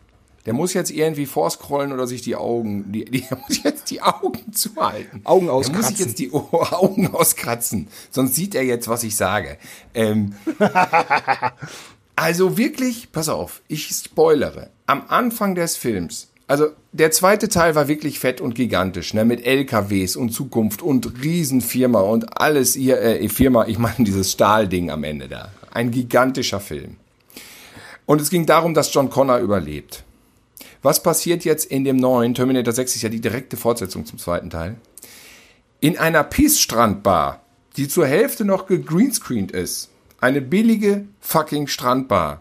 der 0.47 0.53
muss 0.53 0.75
jetzt 0.75 0.91
irgendwie 0.91 1.27
vorscrollen 1.27 1.93
oder 1.93 2.09
sich 2.09 2.23
die 2.23 2.35
Augen, 2.35 2.91
die, 2.91 3.05
die 3.05 3.21
der 3.21 3.39
muss 3.39 3.63
jetzt 3.63 3.89
die 3.93 4.03
Augen 4.03 4.53
zuhalten. 4.53 5.21
Augen 5.23 5.47
Der 5.47 5.55
muss 5.55 5.69
auskratzen. 5.69 5.97
sich 5.97 6.07
jetzt 6.07 6.19
die 6.19 6.33
Augen 6.33 7.07
auskratzen, 7.15 7.87
sonst 8.11 8.35
sieht 8.35 8.57
er 8.57 8.65
jetzt, 8.65 8.89
was 8.89 9.05
ich 9.05 9.15
sage. 9.15 9.59
Ähm, 9.95 10.35
also 12.17 12.57
wirklich, 12.57 13.13
pass 13.13 13.29
auf, 13.29 13.63
ich 13.69 13.89
spoilere. 13.89 14.71
Am 14.87 15.05
Anfang 15.09 15.55
des 15.55 15.77
Films, 15.77 16.29
also 16.49 16.69
der 16.93 17.11
zweite 17.11 17.49
Teil 17.49 17.75
war 17.75 17.89
wirklich 17.89 18.19
fett 18.19 18.41
und 18.41 18.55
gigantisch, 18.55 19.15
ne, 19.15 19.25
mit 19.25 19.45
LKWs 19.45 20.17
und 20.17 20.31
Zukunft 20.31 20.81
und 20.81 21.23
Riesenfirma 21.23 22.01
und 22.01 22.41
alles 22.41 22.75
hier, 22.75 23.01
äh, 23.01 23.29
Firma, 23.29 23.67
ich 23.67 23.79
meine 23.79 24.05
dieses 24.05 24.33
Stahlding 24.33 24.91
am 24.91 25.05
Ende 25.05 25.29
da. 25.29 25.51
Ein 25.73 25.91
gigantischer 25.91 26.61
Film. 26.61 26.97
Und 28.07 28.21
es 28.21 28.31
ging 28.31 28.47
darum, 28.47 28.73
dass 28.75 28.95
John 28.95 29.11
Connor 29.11 29.39
überlebt. 29.39 30.05
Was 30.83 31.03
passiert 31.03 31.45
jetzt 31.45 31.65
in 31.65 31.85
dem 31.85 31.97
neuen 31.97 32.35
Terminator 32.35 32.73
6 32.73 32.95
ist 32.95 33.03
ja 33.03 33.09
die 33.09 33.21
direkte 33.21 33.57
Fortsetzung 33.57 34.07
zum 34.07 34.19
zweiten 34.19 34.51
Teil. 34.51 34.77
In 35.81 35.99
einer 35.99 36.23
Peace-Strandbar, 36.23 37.43
die 37.77 37.89
zur 37.89 38.07
Hälfte 38.07 38.45
noch 38.45 38.67
gegreenscreened 38.69 39.51
ist. 39.51 39.91
Eine 40.21 40.41
billige 40.41 41.07
fucking 41.21 41.67
Strandbar. 41.67 42.41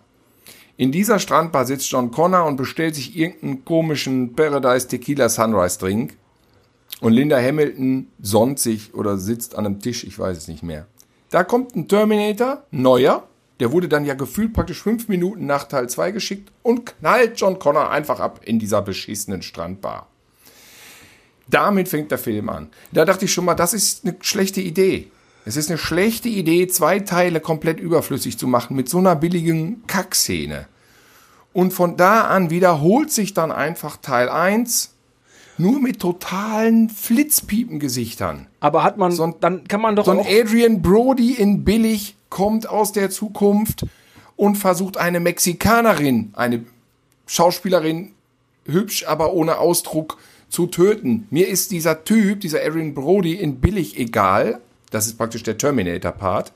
In 0.77 0.91
dieser 0.91 1.19
Strandbar 1.19 1.65
sitzt 1.65 1.89
John 1.89 2.11
Connor 2.11 2.45
und 2.45 2.55
bestellt 2.55 2.95
sich 2.95 3.17
irgendeinen 3.17 3.65
komischen 3.65 4.33
Paradise 4.33 4.87
Tequila 4.87 5.29
Sunrise 5.29 5.79
Drink. 5.79 6.15
Und 7.01 7.13
Linda 7.13 7.37
Hamilton 7.37 8.07
sonnt 8.21 8.59
sich 8.59 8.93
oder 8.93 9.17
sitzt 9.17 9.55
an 9.57 9.65
einem 9.65 9.79
Tisch, 9.81 10.05
ich 10.05 10.17
weiß 10.17 10.37
es 10.37 10.47
nicht 10.47 10.63
mehr. 10.63 10.87
Da 11.29 11.43
kommt 11.43 11.75
ein 11.75 11.87
Terminator, 11.87 12.63
neuer, 12.71 13.27
der 13.59 13.71
wurde 13.71 13.89
dann 13.89 14.05
ja 14.05 14.13
gefühlt 14.13 14.53
praktisch 14.53 14.81
fünf 14.81 15.07
Minuten 15.07 15.45
nach 15.45 15.65
Teil 15.65 15.89
2 15.89 16.11
geschickt 16.11 16.51
und 16.63 16.85
knallt 16.85 17.39
John 17.39 17.59
Connor 17.59 17.89
einfach 17.89 18.19
ab 18.19 18.41
in 18.43 18.59
dieser 18.59 18.81
beschissenen 18.81 19.41
Strandbar. 19.41 20.07
Damit 21.47 21.89
fängt 21.89 22.11
der 22.11 22.17
Film 22.17 22.49
an. 22.49 22.69
Da 22.91 23.05
dachte 23.05 23.25
ich 23.25 23.33
schon 23.33 23.45
mal, 23.45 23.55
das 23.55 23.73
ist 23.73 24.05
eine 24.05 24.15
schlechte 24.21 24.61
Idee. 24.61 25.11
Es 25.45 25.57
ist 25.57 25.69
eine 25.69 25.77
schlechte 25.77 26.27
Idee, 26.29 26.67
zwei 26.67 26.99
Teile 26.99 27.39
komplett 27.39 27.79
überflüssig 27.79 28.37
zu 28.39 28.47
machen 28.47 28.75
mit 28.75 28.89
so 28.89 28.97
einer 28.97 29.15
billigen 29.15 29.85
Kackszene. 29.87 30.67
Und 31.53 31.71
von 31.71 31.97
da 31.97 32.21
an 32.21 32.49
wiederholt 32.49 33.11
sich 33.11 33.33
dann 33.33 33.51
einfach 33.51 33.97
Teil 33.97 34.27
1 34.27 34.91
nur 35.57 35.79
mit 35.79 35.99
totalen 36.01 36.89
Flitzpiepengesichtern. 36.89 38.47
Aber 38.59 38.83
hat 38.83 38.97
man, 38.97 39.11
So 39.11 39.23
ein- 39.23 39.35
dann 39.39 39.65
kann 39.67 39.79
man 39.81 39.95
doch 39.95 40.05
So 40.05 40.11
ein. 40.11 40.19
Adrian 40.19 40.81
Brody 40.81 41.33
in 41.33 41.63
Billig 41.63 42.15
kommt 42.29 42.67
aus 42.67 42.91
der 42.91 43.09
Zukunft 43.09 43.85
und 44.35 44.55
versucht 44.57 44.97
eine 44.97 45.19
Mexikanerin, 45.21 46.31
eine 46.35 46.65
Schauspielerin 47.27 48.11
hübsch, 48.65 49.05
aber 49.07 49.31
ohne 49.33 49.59
Ausdruck 49.59 50.17
zu 50.49 50.67
töten. 50.67 51.27
Mir 51.29 51.47
ist 51.47 51.71
dieser 51.71 52.03
Typ, 52.03 52.41
dieser 52.41 52.61
Aaron 52.61 52.93
Brody 52.93 53.33
in 53.35 53.61
billig 53.61 53.97
egal. 53.97 54.59
Das 54.95 55.07
ist 55.07 55.17
praktisch 55.17 55.43
der 55.43 55.57
Terminator-Part. 55.57 56.53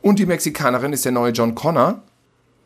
Und 0.00 0.18
die 0.18 0.24
Mexikanerin 0.24 0.94
ist 0.94 1.04
der 1.04 1.12
neue 1.12 1.32
John 1.32 1.54
Connor. 1.54 2.00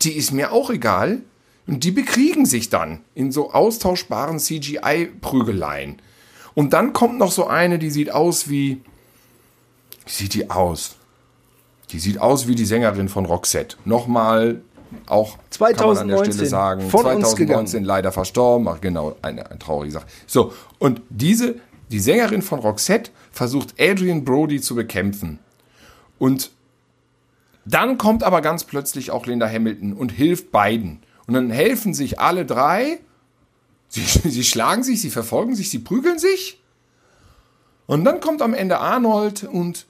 Die 0.01 0.13
ist 0.13 0.31
mir 0.31 0.53
auch 0.53 0.69
egal. 0.69 1.19
Und 1.67 1.83
die 1.83 1.91
bekriegen 1.91 2.45
sich 2.45 2.69
dann 2.69 3.01
in 3.15 3.33
so 3.33 3.51
austauschbaren 3.51 4.39
CGI-Prügeleien. 4.39 6.01
Und 6.55 6.71
dann 6.71 6.93
kommt 6.93 7.19
noch 7.19 7.33
so 7.33 7.47
eine, 7.47 7.79
die 7.79 7.89
sieht 7.89 8.11
aus 8.11 8.49
wie. 8.49 8.81
Wie 10.05 10.11
sieht 10.11 10.35
die 10.35 10.49
aus? 10.49 10.95
Die 11.91 11.99
sieht 11.99 12.21
aus 12.21 12.47
wie 12.47 12.55
die 12.55 12.65
Sängerin 12.65 13.09
von 13.09 13.25
Roxette. 13.25 13.75
Nochmal 13.83 14.61
auch 15.05 15.37
kann 15.57 15.75
man 15.87 15.97
an 15.97 16.07
der 16.07 16.17
2019 16.17 16.33
Stelle 16.33 16.49
sagen, 16.49 16.89
von 16.89 17.05
uns 17.05 17.31
2019 17.31 17.83
leider 17.83 18.13
verstorben, 18.13 18.69
ach 18.69 18.79
genau, 18.79 19.17
eine, 19.21 19.49
eine 19.49 19.59
traurige 19.59 19.91
Sache. 19.91 20.07
So, 20.27 20.53
und 20.79 21.01
diese, 21.09 21.55
die 21.89 21.99
Sängerin 21.99 22.41
von 22.41 22.59
Roxette 22.59 23.11
versucht 23.39 23.75
Adrian 23.79 24.25
Brody 24.25 24.59
zu 24.59 24.75
bekämpfen. 24.75 25.39
Und 26.17 26.51
dann 27.63 27.97
kommt 27.97 28.21
aber 28.21 28.41
ganz 28.41 28.65
plötzlich 28.65 29.11
auch 29.11 29.25
Linda 29.25 29.47
Hamilton 29.47 29.93
und 29.93 30.11
hilft 30.11 30.51
beiden. 30.51 30.99
Und 31.25 31.35
dann 31.35 31.49
helfen 31.49 31.93
sich 31.93 32.19
alle 32.19 32.45
drei. 32.45 32.99
Sie, 33.87 34.01
sie 34.29 34.43
schlagen 34.43 34.83
sich, 34.83 34.99
sie 35.01 35.09
verfolgen 35.09 35.55
sich, 35.55 35.69
sie 35.69 35.79
prügeln 35.79 36.19
sich. 36.19 36.59
Und 37.87 38.03
dann 38.03 38.19
kommt 38.19 38.41
am 38.41 38.53
Ende 38.53 38.79
Arnold 38.79 39.45
und 39.45 39.85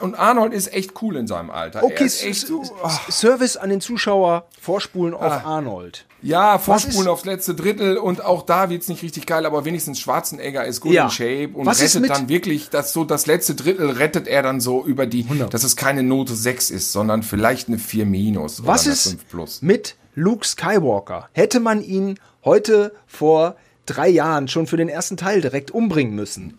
und 0.00 0.14
Arnold 0.16 0.52
ist 0.52 0.72
echt 0.72 1.00
cool 1.02 1.16
in 1.16 1.26
seinem 1.26 1.50
Alter. 1.50 1.82
Okay, 1.84 2.10
er 2.24 2.34
so, 2.34 2.62
ah. 2.82 2.98
S- 3.08 3.20
Service 3.20 3.56
an 3.56 3.70
den 3.70 3.80
Zuschauer, 3.80 4.46
vorspulen 4.60 5.14
auf 5.14 5.44
Arnold. 5.44 6.04
Ja, 6.20 6.58
vorspulen 6.58 7.06
aufs 7.06 7.24
letzte 7.24 7.54
Drittel 7.54 7.96
und 7.96 8.24
auch 8.24 8.42
da 8.42 8.70
wird's 8.70 8.88
nicht 8.88 9.02
richtig 9.04 9.26
geil, 9.26 9.46
aber 9.46 9.64
wenigstens 9.64 10.00
Schwarzenegger 10.00 10.64
ist 10.64 10.80
gut 10.80 10.92
Ja. 10.92 11.04
in 11.04 11.10
Shape 11.10 11.50
und 11.54 11.64
Was 11.64 11.80
rettet 11.80 12.10
dann 12.10 12.28
wirklich, 12.28 12.70
das 12.70 12.92
so 12.92 13.04
das 13.04 13.26
letzte 13.26 13.54
Drittel 13.54 13.90
rettet 13.90 14.26
er 14.26 14.42
dann 14.42 14.60
so 14.60 14.84
über 14.84 15.06
die, 15.06 15.24
dass 15.50 15.62
es 15.62 15.76
keine 15.76 16.02
Note 16.02 16.34
6 16.34 16.70
ist, 16.70 16.90
sondern 16.90 17.22
vielleicht 17.22 17.68
eine 17.68 17.78
4 17.78 18.04
minus 18.04 18.66
Was 18.66 18.80
oder 18.82 18.86
eine 18.86 18.92
ist 18.94 19.08
5 19.10 19.28
plus. 19.28 19.62
mit 19.62 19.94
Luke 20.16 20.44
Skywalker? 20.44 21.28
Hätte 21.32 21.60
man 21.60 21.82
ihn 21.84 22.18
heute 22.44 22.92
vor 23.06 23.54
drei 23.86 24.08
Jahren 24.08 24.48
schon 24.48 24.66
für 24.66 24.76
den 24.76 24.88
ersten 24.88 25.16
Teil 25.16 25.40
direkt 25.40 25.70
umbringen 25.70 26.16
müssen? 26.16 26.54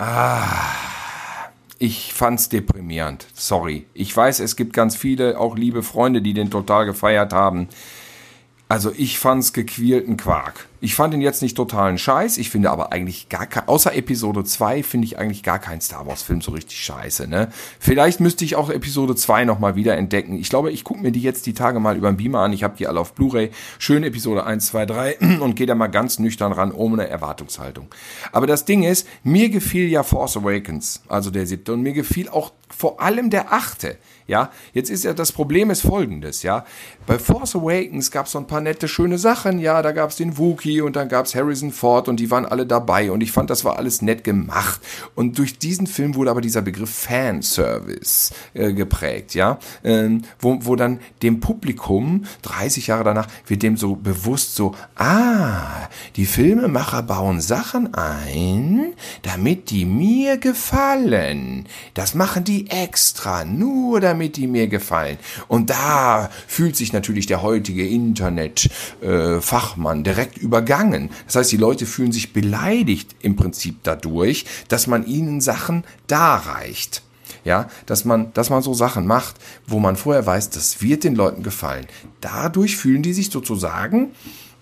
Ich 1.82 2.14
fand's 2.14 2.50
deprimierend. 2.50 3.26
Sorry. 3.34 3.88
Ich 3.94 4.16
weiß, 4.16 4.42
es 4.42 4.58
gibt 4.58 4.74
ganz 4.74 4.98
viele, 4.98 5.40
auch 5.40 5.56
liebe 5.56 5.82
Freunde, 5.82 6.22
die 6.22 6.34
den 6.34 6.52
total 6.52 6.86
gefeiert 6.86 7.32
haben. 7.32 7.70
Also 8.72 8.92
ich 8.96 9.18
fand's 9.18 9.52
gequälten 9.52 10.16
Quark. 10.16 10.68
Ich 10.80 10.94
fand 10.94 11.16
ihn 11.16 11.22
jetzt 11.22 11.42
nicht 11.42 11.58
totalen 11.58 11.98
Scheiß. 11.98 12.38
Ich 12.38 12.52
finde 12.52 12.70
aber 12.70 12.92
eigentlich 12.92 13.28
gar 13.28 13.48
kein, 13.48 13.68
außer 13.68 13.96
Episode 13.96 14.44
2 14.44 14.84
finde 14.84 15.06
ich 15.06 15.18
eigentlich 15.18 15.42
gar 15.42 15.58
keinen 15.58 15.82
Star 15.82 16.06
Wars 16.06 16.22
Film 16.22 16.40
so 16.40 16.52
richtig 16.52 16.78
scheiße, 16.78 17.28
ne? 17.28 17.50
Vielleicht 17.80 18.20
müsste 18.20 18.46
ich 18.46 18.56
auch 18.56 18.70
Episode 18.70 19.16
2 19.16 19.46
nochmal 19.46 19.76
wieder 19.76 19.98
entdecken. 19.98 20.38
Ich 20.38 20.50
glaube, 20.50 20.72
ich 20.72 20.84
gucke 20.84 21.02
mir 21.02 21.12
die 21.12 21.24
jetzt 21.24 21.48
die 21.48 21.56
Tage 21.56 21.80
mal 21.80 21.98
über 21.98 22.12
den 22.12 22.18
Beamer 22.18 22.42
an. 22.42 22.54
Ich 22.54 22.64
habe 22.64 22.78
die 22.78 22.86
alle 22.86 23.00
auf 23.00 23.16
Blu-ray. 23.16 23.50
Schön 23.80 24.04
Episode 24.04 24.46
1, 24.46 24.68
2, 24.68 24.86
3 24.86 25.18
und 25.42 25.56
gehe 25.56 25.66
da 25.66 25.74
mal 25.74 25.88
ganz 25.88 26.20
nüchtern 26.20 26.52
ran, 26.52 26.72
ohne 26.72 27.08
Erwartungshaltung. 27.08 27.88
Aber 28.32 28.46
das 28.46 28.66
Ding 28.66 28.84
ist, 28.84 29.08
mir 29.24 29.50
gefiel 29.50 29.90
ja 29.90 30.04
Force 30.04 30.38
Awakens, 30.38 31.02
also 31.08 31.32
der 31.32 31.48
siebte, 31.48 31.74
und 31.74 31.82
mir 31.82 31.94
gefiel 31.94 32.30
auch 32.30 32.52
vor 32.70 33.02
allem 33.02 33.32
der 33.32 33.52
achte. 33.52 33.98
Ja, 34.30 34.52
jetzt 34.74 34.92
ist 34.92 35.04
ja 35.04 35.14
das 35.14 35.32
Problem 35.32 35.72
ist 35.72 35.82
folgendes, 35.82 36.44
ja. 36.44 36.64
Bei 37.08 37.18
Force 37.18 37.56
Awakens 37.56 38.12
gab 38.12 38.28
es 38.28 38.34
so 38.34 38.38
ein 38.38 38.46
paar 38.46 38.62
nette, 38.62 38.88
schöne 38.88 39.18
Sachen, 39.18 39.58
ja, 39.58 39.82
da 39.82 39.92
gab 39.92 40.12
es 40.12 40.18
den 40.18 40.38
Wookiee 40.38 40.82
und 40.82 40.96
dann 40.96 41.10
gab 41.10 41.26
es 41.26 41.34
Harrison 41.34 41.72
Ford 41.72 42.08
und 42.08 42.20
die 42.20 42.30
waren 42.30 42.46
alle 42.46 42.68
dabei 42.68 43.12
und 43.12 43.22
ich 43.22 43.32
fand, 43.32 43.50
das 43.50 43.66
war 43.66 43.80
alles 43.80 44.04
nett 44.04 44.24
gemacht. 44.24 44.82
Und 45.16 45.40
durch 45.40 45.58
diesen 45.58 45.88
Film 45.88 46.14
wurde 46.14 46.30
aber 46.30 46.42
dieser 46.42 46.62
Begriff 46.62 46.92
Fanservice 46.92 48.32
äh, 48.54 48.72
geprägt, 48.72 49.34
ja, 49.34 49.58
ähm, 49.84 50.22
wo, 50.40 50.60
wo 50.62 50.76
dann 50.76 51.00
dem 51.24 51.40
Publikum 51.40 52.26
30 52.44 52.86
Jahre 52.86 53.06
danach 53.06 53.28
wird 53.48 53.64
dem 53.64 53.78
so 53.78 53.96
bewusst 53.96 54.54
so, 54.54 54.76
ah, 54.96 55.90
die 56.18 56.28
Filmemacher 56.28 57.02
bauen 57.02 57.42
Sachen 57.42 57.96
ein, 57.96 58.94
damit 59.24 59.72
die 59.72 59.86
mir 59.86 60.38
gefallen. 60.38 61.66
Das 61.96 62.14
machen 62.14 62.44
die 62.44 62.70
extra, 62.70 63.44
nur 63.44 64.00
damit 64.00 64.19
die 64.28 64.48
mir 64.48 64.68
gefallen. 64.68 65.18
Und 65.48 65.70
da 65.70 66.30
fühlt 66.48 66.76
sich 66.76 66.92
natürlich 66.92 67.28
der 67.28 67.42
heutige 67.42 67.88
Internet-Fachmann 67.88 70.04
direkt 70.04 70.38
übergangen. 70.38 71.12
Das 71.26 71.38
heißt, 71.38 71.54
die 71.54 71.58
Leute 71.58 71.86
fühlen 71.86 72.12
sich 72.12 72.34
beleidigt 72.34 73.16
im 73.22 73.38
Prinzip 73.38 73.78
dadurch, 73.84 74.44
dass 74.68 74.88
man 74.88 75.06
ihnen 75.06 75.40
Sachen 75.40 75.86
darreicht. 76.08 77.04
Ja, 77.46 77.70
dass 77.86 78.04
man, 78.04 78.34
dass 78.34 78.50
man 78.50 78.62
so 78.62 78.74
Sachen 78.74 79.08
macht, 79.08 79.38
wo 79.66 79.80
man 79.80 79.96
vorher 79.96 80.26
weiß, 80.26 80.50
das 80.50 80.82
wird 80.82 81.06
den 81.06 81.16
Leuten 81.16 81.42
gefallen. 81.42 81.88
Dadurch 82.20 82.76
fühlen 82.76 83.02
die 83.02 83.14
sich 83.14 83.30
sozusagen, 83.30 84.12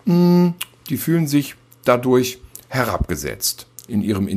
mh, 0.06 0.54
die 0.90 0.98
fühlen 0.98 1.28
sich 1.28 1.56
dadurch 1.84 2.38
herabgesetzt 2.70 3.66
in 3.88 4.04
ihrem 4.04 4.28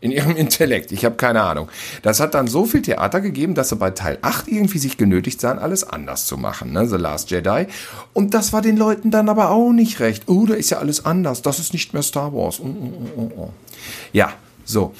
in 0.00 0.10
ihrem 0.10 0.36
Intellekt. 0.36 0.92
Ich 0.92 1.04
habe 1.04 1.16
keine 1.16 1.42
Ahnung. 1.42 1.68
Das 2.02 2.20
hat 2.20 2.34
dann 2.34 2.46
so 2.46 2.64
viel 2.64 2.82
Theater 2.82 3.20
gegeben, 3.20 3.54
dass 3.54 3.70
sie 3.70 3.76
bei 3.76 3.90
Teil 3.90 4.18
8 4.22 4.48
irgendwie 4.48 4.78
sich 4.78 4.96
genötigt 4.96 5.40
sahen, 5.40 5.58
alles 5.58 5.84
anders 5.84 6.26
zu 6.26 6.36
machen. 6.36 6.72
Ne? 6.72 6.86
The 6.86 6.96
Last 6.96 7.30
Jedi. 7.30 7.66
Und 8.12 8.34
das 8.34 8.52
war 8.52 8.62
den 8.62 8.76
Leuten 8.76 9.10
dann 9.10 9.28
aber 9.28 9.50
auch 9.50 9.72
nicht 9.72 10.00
recht. 10.00 10.24
Oh, 10.26 10.46
da 10.46 10.54
ist 10.54 10.70
ja 10.70 10.78
alles 10.78 11.04
anders. 11.04 11.42
Das 11.42 11.58
ist 11.58 11.72
nicht 11.72 11.92
mehr 11.92 12.02
Star 12.02 12.32
Wars. 12.32 12.60
Oh, 12.60 12.66
oh, 12.66 12.92
oh, 12.92 13.20
oh, 13.20 13.32
oh. 13.36 13.50
Ja, 14.12 14.32
so. 14.64 14.94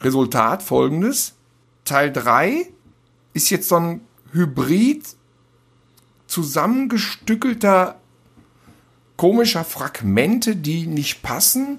Resultat 0.00 0.62
folgendes. 0.62 1.34
Teil 1.84 2.12
3 2.12 2.66
ist 3.32 3.50
jetzt 3.50 3.68
so 3.68 3.76
ein 3.76 4.00
Hybrid 4.32 5.04
zusammengestückelter 6.26 7.96
komischer 9.16 9.64
Fragmente, 9.64 10.56
die 10.56 10.86
nicht 10.86 11.22
passen. 11.22 11.78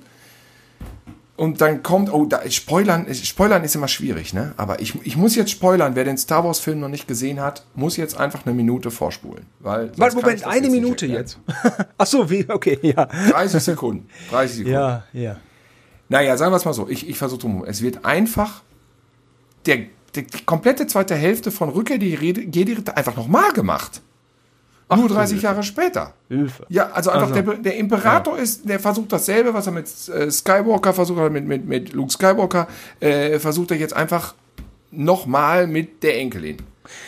Und 1.37 1.61
dann 1.61 1.83
kommt, 1.83 2.11
oh, 2.11 2.25
da, 2.25 2.41
Spoilern, 2.49 3.13
Spoilern 3.13 3.63
ist 3.63 3.75
immer 3.75 3.87
schwierig, 3.87 4.33
ne? 4.33 4.55
Aber 4.57 4.81
ich, 4.81 4.95
ich 5.05 5.15
muss 5.15 5.35
jetzt 5.35 5.51
spoilern, 5.51 5.95
wer 5.95 6.03
den 6.03 6.17
Star 6.17 6.43
Wars 6.43 6.59
Film 6.59 6.79
noch 6.79 6.89
nicht 6.89 7.07
gesehen 7.07 7.39
hat, 7.39 7.63
muss 7.75 7.95
jetzt 7.95 8.19
einfach 8.19 8.47
eine 8.47 8.55
Minute 8.55 8.89
vorspulen. 8.89 9.45
Weil 9.59 9.91
Warte, 9.97 10.15
Moment, 10.15 10.43
eine 10.47 10.67
Minute 10.67 11.05
jetzt. 11.05 11.37
Ach 11.97 12.07
so, 12.07 12.27
wie, 12.31 12.43
okay, 12.49 12.79
ja. 12.81 13.05
30 13.05 13.61
Sekunden. 13.61 14.09
30 14.31 14.57
Sekunden. 14.57 14.73
Ja, 14.73 15.03
ja. 15.13 15.37
Naja, 16.09 16.37
sagen 16.37 16.51
wir 16.51 16.57
es 16.57 16.65
mal 16.65 16.73
so. 16.73 16.89
Ich, 16.89 17.07
ich 17.07 17.19
versuche 17.19 17.41
drum. 17.41 17.63
Es 17.67 17.83
wird 17.83 18.03
einfach 18.03 18.63
der, 19.67 19.77
der, 20.15 20.23
die 20.23 20.43
komplette 20.43 20.87
zweite 20.87 21.13
Hälfte 21.13 21.51
von 21.51 21.69
Rückkehr 21.69 21.99
die 21.99 22.15
Rede, 22.15 22.41
Jedi 22.41 22.77
einfach 22.95 23.15
nochmal 23.15 23.51
gemacht. 23.53 24.01
Nur 24.95 25.09
30 25.09 25.41
Jahre 25.41 25.63
später. 25.63 26.13
Hilfe. 26.29 26.65
Ja, 26.69 26.91
also 26.91 27.09
einfach 27.09 27.31
der, 27.31 27.43
der 27.43 27.75
Imperator 27.75 28.37
ist, 28.37 28.67
der 28.67 28.79
versucht 28.79 29.11
dasselbe, 29.11 29.53
was 29.53 29.65
er 29.65 29.73
mit 29.73 29.87
äh, 30.07 30.31
Skywalker 30.31 30.93
versucht 30.93 31.19
hat, 31.19 31.31
mit, 31.31 31.45
mit, 31.45 31.65
mit 31.65 31.93
Luke 31.93 32.11
Skywalker, 32.11 32.67
äh, 33.01 33.37
versucht 33.37 33.71
er 33.71 33.77
jetzt 33.77 33.93
einfach 33.93 34.33
nochmal 34.91 35.67
mit 35.67 36.03
der 36.03 36.17
Enkelin. 36.17 36.57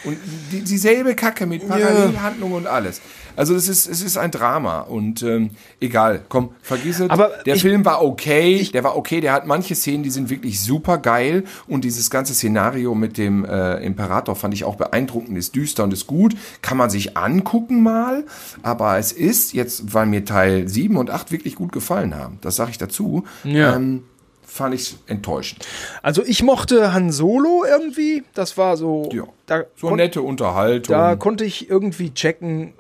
Und 0.03 0.17
die, 0.51 0.61
dieselbe 0.61 1.15
Kacke 1.15 1.45
mit 1.45 1.67
Parallelhandlung 1.67 2.51
und 2.53 2.67
alles. 2.67 3.01
Also 3.36 3.55
es 3.55 3.69
ist, 3.69 3.88
es 3.88 4.01
ist 4.01 4.17
ein 4.17 4.32
Drama 4.32 4.82
und 4.82 5.23
ähm, 5.23 5.51
egal, 5.80 6.21
komm, 6.27 6.49
vergiss 6.61 6.99
es. 6.99 7.09
Aber 7.09 7.32
der 7.45 7.55
ich- 7.55 7.61
Film 7.61 7.86
war 7.86 8.03
okay, 8.03 8.67
der 8.73 8.84
war 8.84 8.97
okay, 8.97 9.21
der 9.21 9.32
hat 9.32 9.47
manche 9.47 9.75
Szenen, 9.75 10.03
die 10.03 10.09
sind 10.09 10.30
wirklich 10.30 10.59
super 10.59 10.97
geil 10.97 11.45
und 11.67 11.86
dieses 11.86 12.09
ganze 12.09 12.34
Szenario 12.34 12.95
mit 12.95 13.17
dem 13.17 13.45
äh, 13.45 13.77
Imperator 13.86 14.36
fand 14.36 14.53
ich 14.55 14.65
auch 14.65 14.75
beeindruckend, 14.75 15.38
ist 15.38 15.55
düster 15.55 15.86
und 15.86 15.93
ist 15.93 16.05
gut, 16.05 16.36
kann 16.61 16.75
man 16.77 16.89
sich 16.89 17.15
angucken 17.15 17.82
mal, 17.82 18.25
aber 18.61 18.97
es 18.97 19.13
ist 19.13 19.53
jetzt, 19.53 19.93
weil 19.93 20.05
mir 20.07 20.25
Teil 20.25 20.67
7 20.67 20.97
und 20.97 21.09
8 21.09 21.32
wirklich 21.32 21.55
gut 21.55 21.71
gefallen 21.71 22.15
haben, 22.15 22.39
das 22.41 22.57
sage 22.57 22.71
ich 22.71 22.77
dazu, 22.77 23.23
Ja. 23.45 23.75
ähm, 23.77 24.03
fand 24.50 24.76
ich 24.76 24.97
enttäuschend. 25.08 25.66
Also 26.02 26.24
ich 26.26 26.43
mochte 26.43 26.93
Han 26.93 27.12
Solo 27.12 27.64
irgendwie. 27.70 28.24
Das 28.34 28.58
war 28.58 28.76
so. 28.78 29.10
Ja. 29.14 29.24
Da, 29.45 29.64
So 29.76 29.95
nette 29.95 30.22
Unterhaltung. 30.22 30.93
da 30.95 31.16
konnte 31.16 31.45
ich 31.45 31.70
irgendwie 31.70 32.14
checken, 32.14 32.74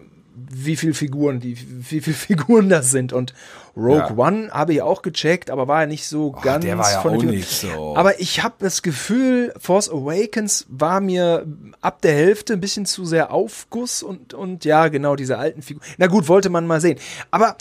wie 0.51 0.75
viel 0.75 0.93
Figuren, 0.93 1.39
die, 1.39 1.57
wie 1.89 2.01
viel 2.01 2.13
Figuren 2.27 2.69
das 2.69 2.91
sind. 2.91 3.13
Und 3.13 3.33
Rogue 3.77 3.97
Ja. 4.09 4.17
One 4.17 4.49
habe 4.51 4.73
ich 4.73 4.81
auch 4.81 5.01
gecheckt, 5.01 5.49
aber 5.49 5.67
war 5.67 5.81
ja 5.81 5.87
nicht 5.87 6.07
so 6.07 6.31
ganz 6.31 6.65
der 6.65 6.77
war 6.77 6.91
ja 6.91 6.99
auch 6.99 7.23
nicht 7.23 7.49
so. 7.49 7.95
Aber 7.95 8.19
ich 8.19 8.43
habe 8.43 8.55
das 8.59 8.81
Gefühl, 8.81 9.53
Force 9.59 9.89
Awakens 9.89 10.65
war 10.69 10.99
mir 11.01 11.45
ab 11.81 12.01
der 12.01 12.13
Hälfte 12.13 12.53
ein 12.53 12.59
bisschen 12.61 12.85
zu 12.85 13.05
sehr 13.05 13.31
Aufguss 13.31 14.03
und, 14.03 14.33
und 14.33 14.65
ja, 14.65 14.87
genau, 14.87 15.15
diese 15.15 15.37
alten 15.37 15.61
Figuren. 15.61 15.85
Na 15.97 16.07
gut, 16.07 16.27
wollte 16.27 16.49
man 16.49 16.67
mal 16.67 16.81
sehen. 16.81 16.97
Aber 17.31 17.55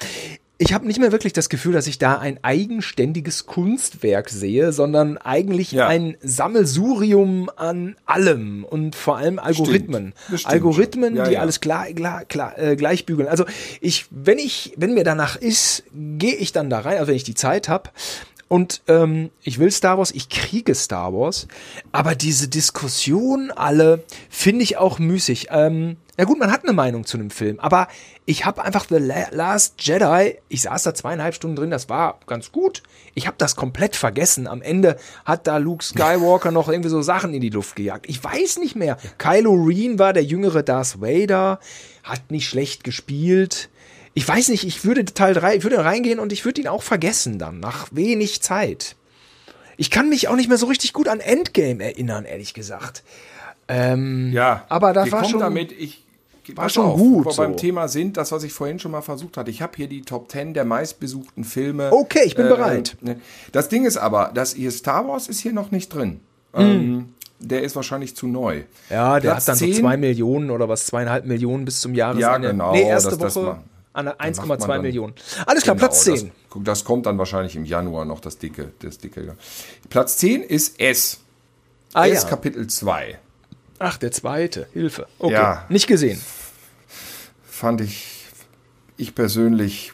ich 0.61 0.73
habe 0.73 0.87
nicht 0.87 0.99
mehr 0.99 1.13
wirklich 1.13 1.33
das 1.33 1.49
Gefühl, 1.49 1.73
dass 1.73 1.87
ich 1.87 1.99
da 1.99 2.19
ein 2.19 2.43
eigenständiges 2.43 3.47
Kunstwerk 3.47 4.29
sehe, 4.29 4.73
sondern 4.73 5.17
eigentlich 5.17 5.71
Ja. 5.71 5.87
ein 5.87 6.17
Sammelsurium 6.21 7.49
an 7.55 7.95
allem 8.07 8.65
und 8.65 8.97
vor 8.97 9.17
allem 9.19 9.39
Algorithmen. 9.39 10.15
Stimmt 10.27 10.47
Algorithmen. 10.47 11.15
Ja, 11.17 11.29
die 11.29 11.35
ja. 11.35 11.41
alles 11.41 11.61
klar, 11.61 11.87
klar, 11.87 12.25
klar 12.25 12.59
äh, 12.59 12.75
gleich 12.75 13.07
bügeln. 13.07 13.29
Also 13.29 13.45
ich, 13.81 14.07
wenn 14.11 14.39
ich, 14.39 14.73
wenn 14.77 14.95
mir 14.95 15.05
danach 15.05 15.37
ist, 15.37 15.85
gehe 15.95 16.35
ich 16.35 16.51
dann 16.51 16.71
da 16.71 16.81
rein, 16.81 16.99
also 16.99 17.09
wenn 17.09 17.17
ich 17.17 17.25
die 17.25 17.35
Zeit 17.37 17.69
habe. 17.69 17.91
Und 18.49 18.83
ähm, 18.89 19.31
ich 19.43 19.59
will 19.59 19.71
Star 19.71 19.99
Wars, 19.99 20.11
ich 20.11 20.31
kriege 20.31 20.75
Star 20.75 21.13
Wars, 21.13 21.47
aber 21.93 22.15
diese 22.15 22.49
Diskussion 22.49 23.51
alle 23.51 24.05
finde 24.31 24.63
ich 24.63 24.79
auch 24.79 24.99
müßig. 24.99 25.49
Ähm, 25.51 25.99
ja 26.19 26.25
gut, 26.25 26.39
man 26.39 26.51
hat 26.51 26.65
eine 26.65 26.73
Meinung 26.73 27.05
zu 27.05 27.19
einem 27.19 27.31
Film, 27.31 27.61
aber 27.61 27.89
ich 28.25 28.47
habe 28.47 28.65
einfach 28.65 28.87
The 28.89 28.97
La 28.97 29.29
Last 29.31 29.75
Jedi, 29.87 30.39
ich 30.49 30.63
saß 30.63 30.83
da 30.83 30.95
zweieinhalb 30.95 31.35
Stunden 31.35 31.57
drin, 31.57 31.71
das 31.71 31.89
war 31.91 32.19
ganz 32.27 32.51
gut. 32.51 32.83
Ich 33.15 33.27
habe 33.27 33.37
das 33.39 33.55
komplett 33.55 33.97
vergessen. 33.97 34.47
Am 34.47 34.63
Ende 34.63 34.97
hat 35.25 35.47
da 35.47 35.59
Luke 35.59 35.85
Skywalker 35.85 36.51
noch 36.51 36.69
irgendwie 36.69 36.91
so 36.91 37.03
Sachen 37.03 37.35
in 37.35 37.41
die 37.41 37.51
Luft 37.51 37.77
gejagt. 37.77 38.07
Ich 38.09 38.23
weiß 38.23 38.59
nicht 38.59 38.77
mehr. 38.77 38.97
Kylo 39.19 39.53
Ren 39.53 39.99
war 39.99 40.13
der 40.13 40.25
jüngere 40.25 40.63
Darth 40.63 41.01
Vader, 41.01 41.61
hat 42.03 42.31
nicht 42.31 42.49
schlecht 42.49 42.83
gespielt. 42.83 43.71
Ich 44.19 44.27
weiß 44.27 44.49
nicht, 44.49 44.65
ich 44.65 44.85
würde 44.85 45.05
Teil 45.05 45.33
3, 45.33 45.55
ich 45.59 45.63
würde 45.63 45.85
reingehen 45.85 46.19
und 46.19 46.33
ich 46.33 46.45
würde 46.45 46.61
ihn 46.61 46.67
auch 46.67 46.83
vergessen 46.83 47.39
dann, 47.39 47.61
nach 47.61 47.87
wenig 47.93 48.43
Zeit. 48.43 48.97
Ich 49.77 49.93
kann 49.93 50.09
mich 50.09 50.27
auch 50.27 50.35
nicht 50.35 50.49
mehr 50.49 50.59
so 50.59 50.67
richtig 50.67 50.93
gut 50.93 51.07
an 51.07 51.21
Endgame 51.21 51.81
erinnern, 51.85 52.25
ehrlich 52.25 52.53
gesagt. 52.53 53.05
Ähm, 53.69 54.33
Ja, 54.33 54.65
aber 54.69 54.93
das 54.93 55.05
wir 55.07 55.13
war 55.13 55.25
schon- 55.25 55.39
damit, 55.39 55.71
ich 55.71 56.03
war 56.57 56.69
schon 56.69 56.87
auf, 56.87 56.99
gut 56.99 57.27
Wo 57.27 57.29
wir 57.29 57.33
so. 57.33 57.43
beim 57.43 57.57
Thema 57.57 57.87
sind, 57.87 58.17
das, 58.17 58.33
was 58.33 58.43
ich 58.43 58.53
vorhin 58.53 58.81
schon 58.81 58.91
mal 58.91 59.03
versucht 59.03 59.37
hatte. 59.37 59.53
Ich 59.53 59.63
habe 59.63 59.75
hier 59.77 59.87
die 59.87 60.03
Top 60.03 60.33
10 60.33 60.53
der 60.53 60.65
meistbesuchten 60.65 61.45
Filme. 61.45 61.93
Okay, 61.93 62.23
ich 62.25 62.35
bin 62.35 62.49
bereit. 62.49 62.97
ne. 63.01 63.21
Das 63.53 63.69
Ding 63.69 63.85
ist 63.85 63.99
aber, 63.99 64.33
dass 64.35 64.55
hier 64.55 64.73
Star 64.73 65.07
Wars 65.07 65.29
ist 65.29 65.39
hier 65.39 65.53
noch 65.53 65.71
nicht 65.71 65.95
drin. 65.95 66.19
Ähm, 66.55 67.13
der 67.39 67.63
ist 67.63 67.77
wahrscheinlich 67.77 68.17
zu 68.17 68.27
neu. 68.27 68.63
Ja, 68.91 69.21
der 69.21 69.31
Platz 69.31 69.43
hat 69.43 69.49
dann 69.51 69.59
10. 69.59 69.75
so 69.75 69.81
zwei 69.83 69.97
Millionen 69.97 70.51
oder 70.51 70.69
was, 70.69 70.87
zweieinhalb 70.87 71.25
Millionen 71.25 71.65
bis 71.65 71.81
zum 71.83 71.95
Jahresende. 71.95 72.25
Ja, 72.49 72.51
genau, 72.53 72.73
Nee, 72.73 72.83
erste 72.83 73.11
das- 73.11 73.19
das 73.19 73.37
Woche 73.37 73.45
ma- 73.47 73.63
an 73.99 74.07
macht 74.07 74.21
1,2 74.21 74.47
man 74.49 74.59
dann- 74.69 74.83
Millionen. 74.83 75.15
Alles 75.47 75.63
klar, 75.65 75.77
Platz 75.77 76.05
Genau, 76.05 76.17
10. 76.17 76.33
Das, 76.55 76.63
das 76.65 76.85
kommt 76.85 77.07
dann 77.07 77.19
wahrscheinlich 77.19 77.57
im 77.57 77.65
Januar 77.65 78.05
noch, 78.05 78.21
das 78.21 78.39
dicke. 78.39 78.73
Das 78.81 78.99
dicke. 78.99 79.37
Platz 79.91 80.17
10 80.19 80.43
ist 80.43 80.81
S. 80.81 81.21
ah 81.95 82.07
S 82.07 82.23
ja. 82.23 82.29
Kapitel 82.29 82.67
2. 82.67 83.19
Ach, 83.81 83.97
der 83.97 84.11
zweite. 84.13 84.67
Hilfe. 84.73 85.07
Okay. 85.19 85.33
Ja. 85.35 85.65
Nicht 85.69 85.87
gesehen. 85.87 86.21
fand 87.49 87.81
ich, 87.81 88.25
ich 88.97 89.15
persönlich 89.15 89.93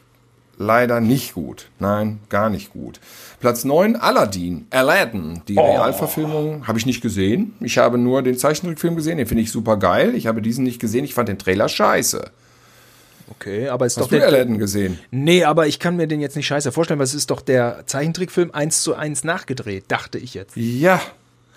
leider 0.58 1.00
nicht 1.00 1.34
gut. 1.34 1.68
Nein, 1.78 2.20
gar 2.28 2.50
nicht 2.50 2.72
gut. 2.72 3.00
Platz 3.40 3.64
9, 3.64 3.96
Aladdin, 3.96 4.66
Aladdin. 4.70 5.42
Die 5.48 5.56
Oh. 5.56 5.62
Realverfilmung 5.72 6.66
habe 6.66 6.78
ich 6.78 6.86
nicht 6.86 7.00
gesehen. 7.00 7.54
Ich 7.60 7.78
habe 7.78 7.98
nur 7.98 8.22
den 8.22 8.36
Zeichentrickfilm 8.38 8.96
gesehen. 8.96 9.18
Den 9.18 9.26
finde 9.26 9.42
ich 9.42 9.50
super 9.50 9.76
geil. 9.78 10.14
Ich 10.14 10.26
habe 10.26 10.40
diesen 10.42 10.64
nicht 10.64 10.80
gesehen. 10.80 11.04
Ich 11.04 11.14
fand 11.14 11.28
den 11.28 11.38
Trailer 11.38 11.68
scheiße. 11.68 12.30
Okay, 13.30 13.68
aber 13.68 13.86
ist 13.86 13.96
Hast 13.96 14.04
doch 14.04 14.10
du 14.10 14.16
der. 14.18 14.26
Aladdin 14.28 14.58
gesehen? 14.58 14.98
Nee, 15.10 15.44
aber 15.44 15.66
ich 15.66 15.78
kann 15.78 15.96
mir 15.96 16.06
den 16.06 16.20
jetzt 16.20 16.36
nicht 16.36 16.46
scheiße 16.46 16.72
vorstellen, 16.72 16.98
weil 16.98 17.04
es 17.06 17.14
ist 17.14 17.30
doch 17.30 17.40
der 17.40 17.82
Zeichentrickfilm 17.86 18.50
eins 18.52 18.82
zu 18.82 18.94
eins 18.94 19.24
nachgedreht, 19.24 19.84
dachte 19.88 20.18
ich 20.18 20.34
jetzt. 20.34 20.56
Ja. 20.56 21.00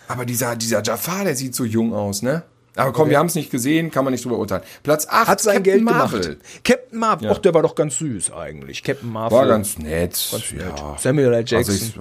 Aber 0.08 0.26
dieser, 0.26 0.56
dieser 0.56 0.82
Jafar, 0.82 1.26
der 1.26 1.36
sieht 1.36 1.54
so 1.56 1.66
jung 1.66 1.94
aus, 1.94 2.22
ne? 2.22 2.44
Aber 2.78 2.94
komm, 2.94 3.10
wir 3.10 3.18
haben 3.18 3.26
es 3.26 3.34
nicht 3.36 3.50
gesehen, 3.50 3.90
kann 3.92 4.04
man 4.06 4.14
nicht 4.14 4.24
drüber 4.24 4.38
urteilen. 4.38 4.62
Platz 4.84 5.08
8, 5.10 5.28
Hat 5.28 5.42
sein 5.42 5.56
Captain 5.56 5.64
Geld 5.64 5.84
Marvel. 5.84 6.22
gemacht. 6.22 6.38
Captain 6.64 7.00
Marvel, 7.00 7.28
Ja. 7.28 7.34
ach, 7.34 7.40
der 7.40 7.54
war 7.56 7.64
doch 7.64 7.74
ganz 7.76 7.98
süß 7.98 8.32
eigentlich. 8.34 8.84
Captain 8.84 9.12
Marvel. 9.12 9.38
War 9.38 9.48
ganz 9.48 9.78
nett. 9.80 10.12
Ganz 10.32 10.52
nett. 10.52 10.62
ja. 10.78 10.96
Samuel 11.00 11.34
L. 11.34 11.40
Jackson. 11.46 11.58
Also 11.58 11.72
ich- 11.74 11.94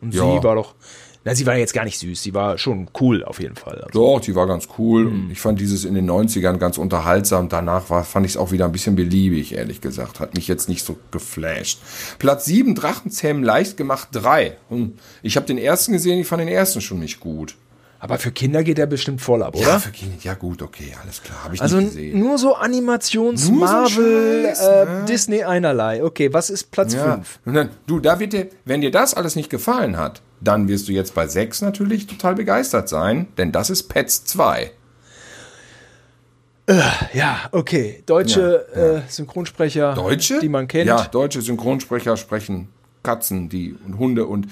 Und 0.00 0.14
ja. 0.14 0.22
sie 0.22 0.42
war 0.42 0.54
doch. 0.56 0.74
Na, 1.24 1.34
sie 1.34 1.46
war 1.46 1.56
jetzt 1.56 1.72
gar 1.72 1.84
nicht 1.84 1.98
süß. 1.98 2.22
Sie 2.22 2.34
war 2.34 2.58
schon 2.58 2.88
cool 3.00 3.24
auf 3.24 3.40
jeden 3.40 3.56
Fall. 3.56 3.76
Also, 3.76 3.88
Doch, 3.92 4.20
die 4.20 4.34
war 4.34 4.46
ganz 4.46 4.68
cool. 4.78 5.06
Hm. 5.06 5.24
Und 5.24 5.30
Ich 5.30 5.40
fand 5.40 5.58
dieses 5.58 5.84
in 5.86 5.94
den 5.94 6.08
90ern 6.10 6.58
ganz 6.58 6.76
unterhaltsam. 6.76 7.48
Danach 7.48 7.88
war, 7.88 8.04
fand 8.04 8.26
ich 8.26 8.32
es 8.32 8.36
auch 8.36 8.50
wieder 8.52 8.66
ein 8.66 8.72
bisschen 8.72 8.94
beliebig, 8.94 9.54
ehrlich 9.54 9.80
gesagt. 9.80 10.20
Hat 10.20 10.34
mich 10.34 10.48
jetzt 10.48 10.68
nicht 10.68 10.84
so 10.84 10.96
geflasht. 11.10 11.78
Platz 12.18 12.44
7, 12.44 12.74
Drachenzähmen 12.74 13.42
leicht 13.42 13.76
gemacht 13.78 14.08
3. 14.12 14.56
Hm. 14.68 14.92
Ich 15.22 15.36
habe 15.36 15.46
den 15.46 15.56
ersten 15.58 15.92
gesehen, 15.92 16.20
ich 16.20 16.26
fand 16.26 16.40
den 16.42 16.48
ersten 16.48 16.80
schon 16.82 16.98
nicht 16.98 17.20
gut. 17.20 17.56
aber 18.00 18.18
für 18.18 18.30
Kinder 18.32 18.62
geht 18.62 18.76
der 18.76 18.84
bestimmt 18.86 19.22
voll 19.22 19.42
ab, 19.42 19.56
oder? 19.56 19.66
Ja, 19.66 19.78
für 19.78 19.92
Kinder, 19.92 20.16
ja 20.22 20.34
gut, 20.34 20.60
okay, 20.60 20.94
alles 21.02 21.22
klar. 21.22 21.42
Habe 21.44 21.54
ich 21.54 21.62
also 21.62 21.78
nicht 21.78 21.88
gesehen. 21.94 22.18
nur 22.18 22.36
so 22.36 22.54
Animations 22.54 23.48
Nur 23.48 23.66
so 23.66 23.74
Marvel 23.74 24.44
Scheiß, 24.44 24.60
äh, 24.60 24.84
ne? 24.84 25.04
Disney 25.08 25.42
einerlei. 25.42 26.04
Okay, 26.04 26.30
was 26.34 26.50
ist 26.50 26.70
Platz 26.70 26.92
Ja. 26.92 27.14
5? 27.14 27.38
Und 27.46 27.54
dann, 27.54 27.70
du, 27.86 28.00
da 28.00 28.20
wird 28.20 28.34
dir, 28.34 28.48
wenn 28.66 28.82
dir 28.82 28.90
das 28.90 29.14
alles 29.14 29.36
nicht 29.36 29.48
gefallen 29.48 29.96
hat, 29.96 30.20
dann 30.44 30.68
wirst 30.68 30.88
du 30.88 30.92
jetzt 30.92 31.14
bei 31.14 31.26
6 31.26 31.62
natürlich 31.62 32.06
total 32.06 32.34
begeistert 32.34 32.88
sein, 32.88 33.26
denn 33.38 33.52
das 33.52 33.70
ist 33.70 33.84
Pets 33.84 34.24
2. 34.24 34.70
Ja, 37.12 37.40
okay. 37.52 38.02
Deutsche 38.06 39.02
Äh, 39.06 39.10
Synchronsprecher, 39.10 39.94
Deutsche? 39.94 40.38
die 40.40 40.48
man 40.48 40.66
kennt. 40.66 40.86
Ja, 40.86 41.04
deutsche 41.04 41.42
Synchronsprecher 41.42 42.16
sprechen 42.16 42.68
Katzen 43.02 43.50
die, 43.50 43.76
und 43.86 43.98
Hunde 43.98 44.24
und 44.24 44.46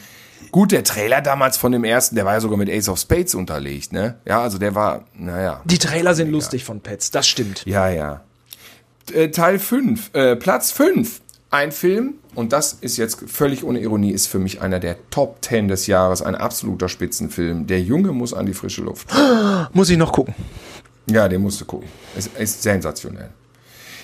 gut, 0.51 0.72
der 0.72 0.84
Trailer 0.84 1.22
damals 1.22 1.57
von 1.57 1.72
dem 1.72 1.84
ersten, 1.84 2.16
der 2.16 2.26
war 2.26 2.34
ja 2.34 2.40
sogar 2.40 2.59
mit 2.59 2.68
Ace 2.68 2.90
of 2.90 2.99
Spades 2.99 3.34
unterlegt, 3.34 3.95
ne? 3.95 4.18
Ja, 4.26 4.43
also 4.43 4.59
der 4.59 4.74
war, 4.74 5.07
naja. 5.14 5.62
Die 5.64 5.78
Trailer 5.78 6.14
sind 6.14 6.30
lustig 6.30 6.64
von 6.64 6.80
Pets, 6.80 7.11
das 7.12 7.26
stimmt. 7.26 7.64
Ja, 7.64 7.88
ja. 7.88 8.20
Äh, 9.14 9.30
Teil 9.30 9.59
5, 9.59 10.11
äh, 10.12 10.36
Platz 10.36 10.70
5. 10.70 11.22
Ein 11.53 11.71
Film, 11.71 12.15
und 12.35 12.55
das 12.55 12.73
ist 12.73 12.97
jetzt 12.97 13.29
völlig 13.31 13.63
ohne 13.63 13.79
Ironie, 13.79 14.11
ist 14.11 14.27
für 14.27 14.39
mich 14.39 14.63
einer 14.63 14.81
der 14.81 14.97
Top 15.11 15.45
10 15.45 15.69
des 15.69 15.87
Jahres, 15.87 16.23
ein 16.23 16.35
absoluter 16.35 16.89
Spitzenfilm. 16.89 17.67
Der 17.67 17.79
Junge 17.83 18.13
muss 18.13 18.33
an 18.33 18.47
die 18.47 18.55
frische 18.55 18.81
Luft. 18.81 19.07
Muss 19.75 19.91
ich 19.91 19.99
noch 19.99 20.13
gucken. 20.13 20.35
Ja, 21.11 21.29
den 21.29 21.43
musst 21.43 21.61
du 21.61 21.67
gucken. 21.67 21.89
Es 22.17 22.27
ist 22.27 22.63
sensationell. 22.63 23.29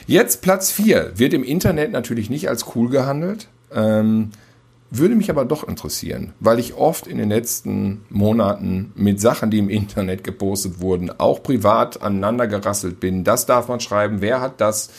Jetzt 0.07 0.43
Platz 0.43 0.71
4. 0.73 1.13
Wird 1.15 1.33
im 1.33 1.43
Internet 1.43 1.91
natürlich 1.91 2.29
nicht 2.29 2.51
als 2.51 2.67
cool 2.75 2.91
gehandelt. 2.91 3.49
Ähm, 3.73 4.33
würde 4.91 5.15
mich 5.15 5.31
aber 5.31 5.47
doch 5.47 5.67
interessieren, 5.67 6.35
weil 6.41 6.59
ich 6.59 6.75
oft 6.75 7.07
in 7.07 7.17
den 7.17 7.31
letzten 7.31 8.05
Monaten 8.11 8.93
mit 8.95 9.23
Sachen, 9.23 9.51
die 9.51 9.59
im 9.59 9.71
Internet 9.71 10.23
gepostet 10.23 10.81
wurden, 10.81 11.11
auch 11.19 11.43
privat 11.43 12.03
aneinander 12.03 12.47
gerasselt 12.47 13.01
bin. 13.01 13.25
Das 13.25 13.47
darf 13.47 13.69
man 13.69 13.81
schreiben. 13.81 14.21
Wer 14.21 14.43
hat 14.43 14.61
das? 14.61 14.91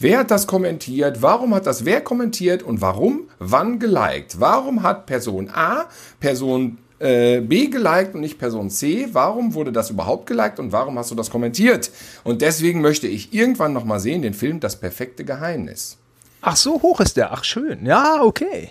Wer 0.00 0.18
hat 0.20 0.30
das 0.30 0.46
kommentiert? 0.46 1.22
Warum 1.22 1.54
hat 1.54 1.66
das 1.66 1.84
wer 1.84 2.00
kommentiert 2.00 2.62
und 2.62 2.80
warum 2.80 3.28
wann 3.40 3.80
geliked? 3.80 4.38
Warum 4.38 4.82
hat 4.84 5.06
Person 5.06 5.50
A 5.52 5.86
Person 6.20 6.78
äh, 7.00 7.40
B 7.40 7.66
geliked 7.66 8.14
und 8.14 8.20
nicht 8.20 8.38
Person 8.38 8.70
C? 8.70 9.08
Warum 9.12 9.54
wurde 9.54 9.72
das 9.72 9.90
überhaupt 9.90 10.26
geliked 10.26 10.60
und 10.60 10.70
warum 10.70 10.96
hast 10.98 11.10
du 11.10 11.16
das 11.16 11.30
kommentiert? 11.30 11.90
Und 12.22 12.42
deswegen 12.42 12.80
möchte 12.80 13.08
ich 13.08 13.34
irgendwann 13.34 13.72
noch 13.72 13.84
mal 13.84 13.98
sehen 13.98 14.22
den 14.22 14.34
Film 14.34 14.60
Das 14.60 14.76
perfekte 14.76 15.24
Geheimnis. 15.24 15.96
Ach, 16.40 16.56
so 16.56 16.80
hoch 16.80 17.00
ist 17.00 17.16
der. 17.16 17.32
Ach, 17.32 17.42
schön. 17.42 17.84
Ja, 17.84 18.22
okay. 18.22 18.70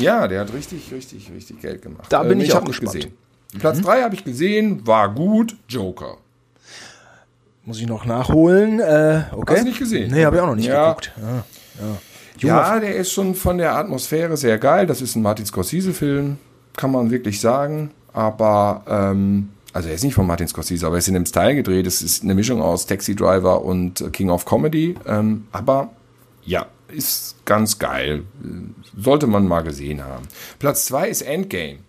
Ja, 0.00 0.26
der 0.28 0.40
hat 0.40 0.54
richtig, 0.54 0.90
richtig, 0.90 1.30
richtig 1.30 1.60
Geld 1.60 1.82
gemacht. 1.82 2.06
Da 2.08 2.22
bin 2.22 2.40
ich 2.40 2.54
hab 2.54 2.62
auch 2.62 2.68
gespannt. 2.68 2.94
gesehen. 2.94 3.12
Platz 3.58 3.80
3 3.82 4.02
habe 4.02 4.14
ich 4.14 4.24
gesehen, 4.24 4.86
war 4.86 5.14
gut, 5.14 5.56
Joker. 5.68 6.16
Muss 7.68 7.80
ich 7.80 7.86
noch 7.86 8.06
nachholen. 8.06 8.80
Äh, 8.80 9.24
okay. 9.30 9.52
Hast 9.52 9.60
du 9.60 9.68
nicht 9.68 9.78
gesehen? 9.78 10.10
Nee, 10.10 10.24
habe 10.24 10.36
ich 10.36 10.42
auch 10.42 10.46
noch 10.46 10.54
nicht 10.54 10.68
Ja. 10.68 10.88
geguckt. 10.88 11.12
Ja. 11.20 11.44
Ja, 12.40 12.80
der 12.80 12.96
ist 12.96 13.12
schon 13.12 13.34
von 13.34 13.58
der 13.58 13.76
Atmosphäre 13.76 14.38
sehr 14.38 14.56
geil. 14.56 14.86
Das 14.86 15.02
ist 15.02 15.16
ein 15.16 15.22
Martin 15.22 15.44
Scorsese-Film, 15.44 16.38
kann 16.78 16.90
man 16.92 17.10
wirklich 17.10 17.40
sagen. 17.42 17.90
Aber, 18.14 18.84
ähm, 18.88 19.50
also 19.74 19.88
er 19.90 19.96
ist 19.96 20.02
nicht 20.02 20.14
von 20.14 20.26
Martin 20.26 20.48
Scorsese, 20.48 20.86
aber 20.86 20.96
er 20.96 21.00
ist 21.00 21.08
in 21.08 21.14
dem 21.14 21.26
Style 21.26 21.56
gedreht. 21.56 21.86
Es 21.86 22.00
ist 22.00 22.22
eine 22.24 22.34
Mischung 22.34 22.62
aus 22.62 22.86
Taxi 22.86 23.14
Driver 23.14 23.62
und 23.62 24.02
King 24.14 24.30
of 24.30 24.46
Comedy. 24.46 24.94
Ähm, 25.06 25.46
aber 25.52 25.90
ja, 26.46 26.64
ist 26.88 27.36
ganz 27.44 27.78
geil. 27.78 28.22
Sollte 28.96 29.26
man 29.26 29.46
mal 29.46 29.60
gesehen 29.60 30.02
haben. 30.02 30.26
Platz 30.58 30.86
2 30.86 31.08
ist 31.10 31.20
Endgame. 31.20 31.80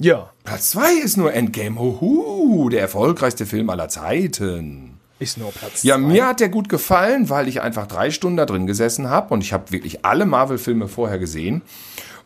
ja. 0.00 0.30
Platz 0.42 0.70
2 0.70 0.94
ist 1.04 1.16
nur 1.18 1.32
Endgame. 1.32 1.78
Huhu, 1.78 2.68
der 2.70 2.80
erfolgreichste 2.80 3.46
Film 3.46 3.70
aller 3.70 3.88
Zeiten. 3.88 4.89
Ist 5.20 5.38
nur 5.38 5.52
Platz 5.52 5.84
Ja, 5.84 5.94
zwei. 5.96 6.00
mir 6.02 6.26
hat 6.26 6.40
der 6.40 6.48
gut 6.48 6.68
gefallen, 6.68 7.28
weil 7.28 7.46
ich 7.46 7.60
einfach 7.60 7.86
drei 7.86 8.10
Stunden 8.10 8.36
da 8.38 8.46
drin 8.46 8.66
gesessen 8.66 9.08
habe 9.08 9.32
und 9.32 9.42
ich 9.44 9.52
habe 9.52 9.70
wirklich 9.70 10.04
alle 10.04 10.26
Marvel-Filme 10.26 10.88
vorher 10.88 11.18
gesehen. 11.20 11.62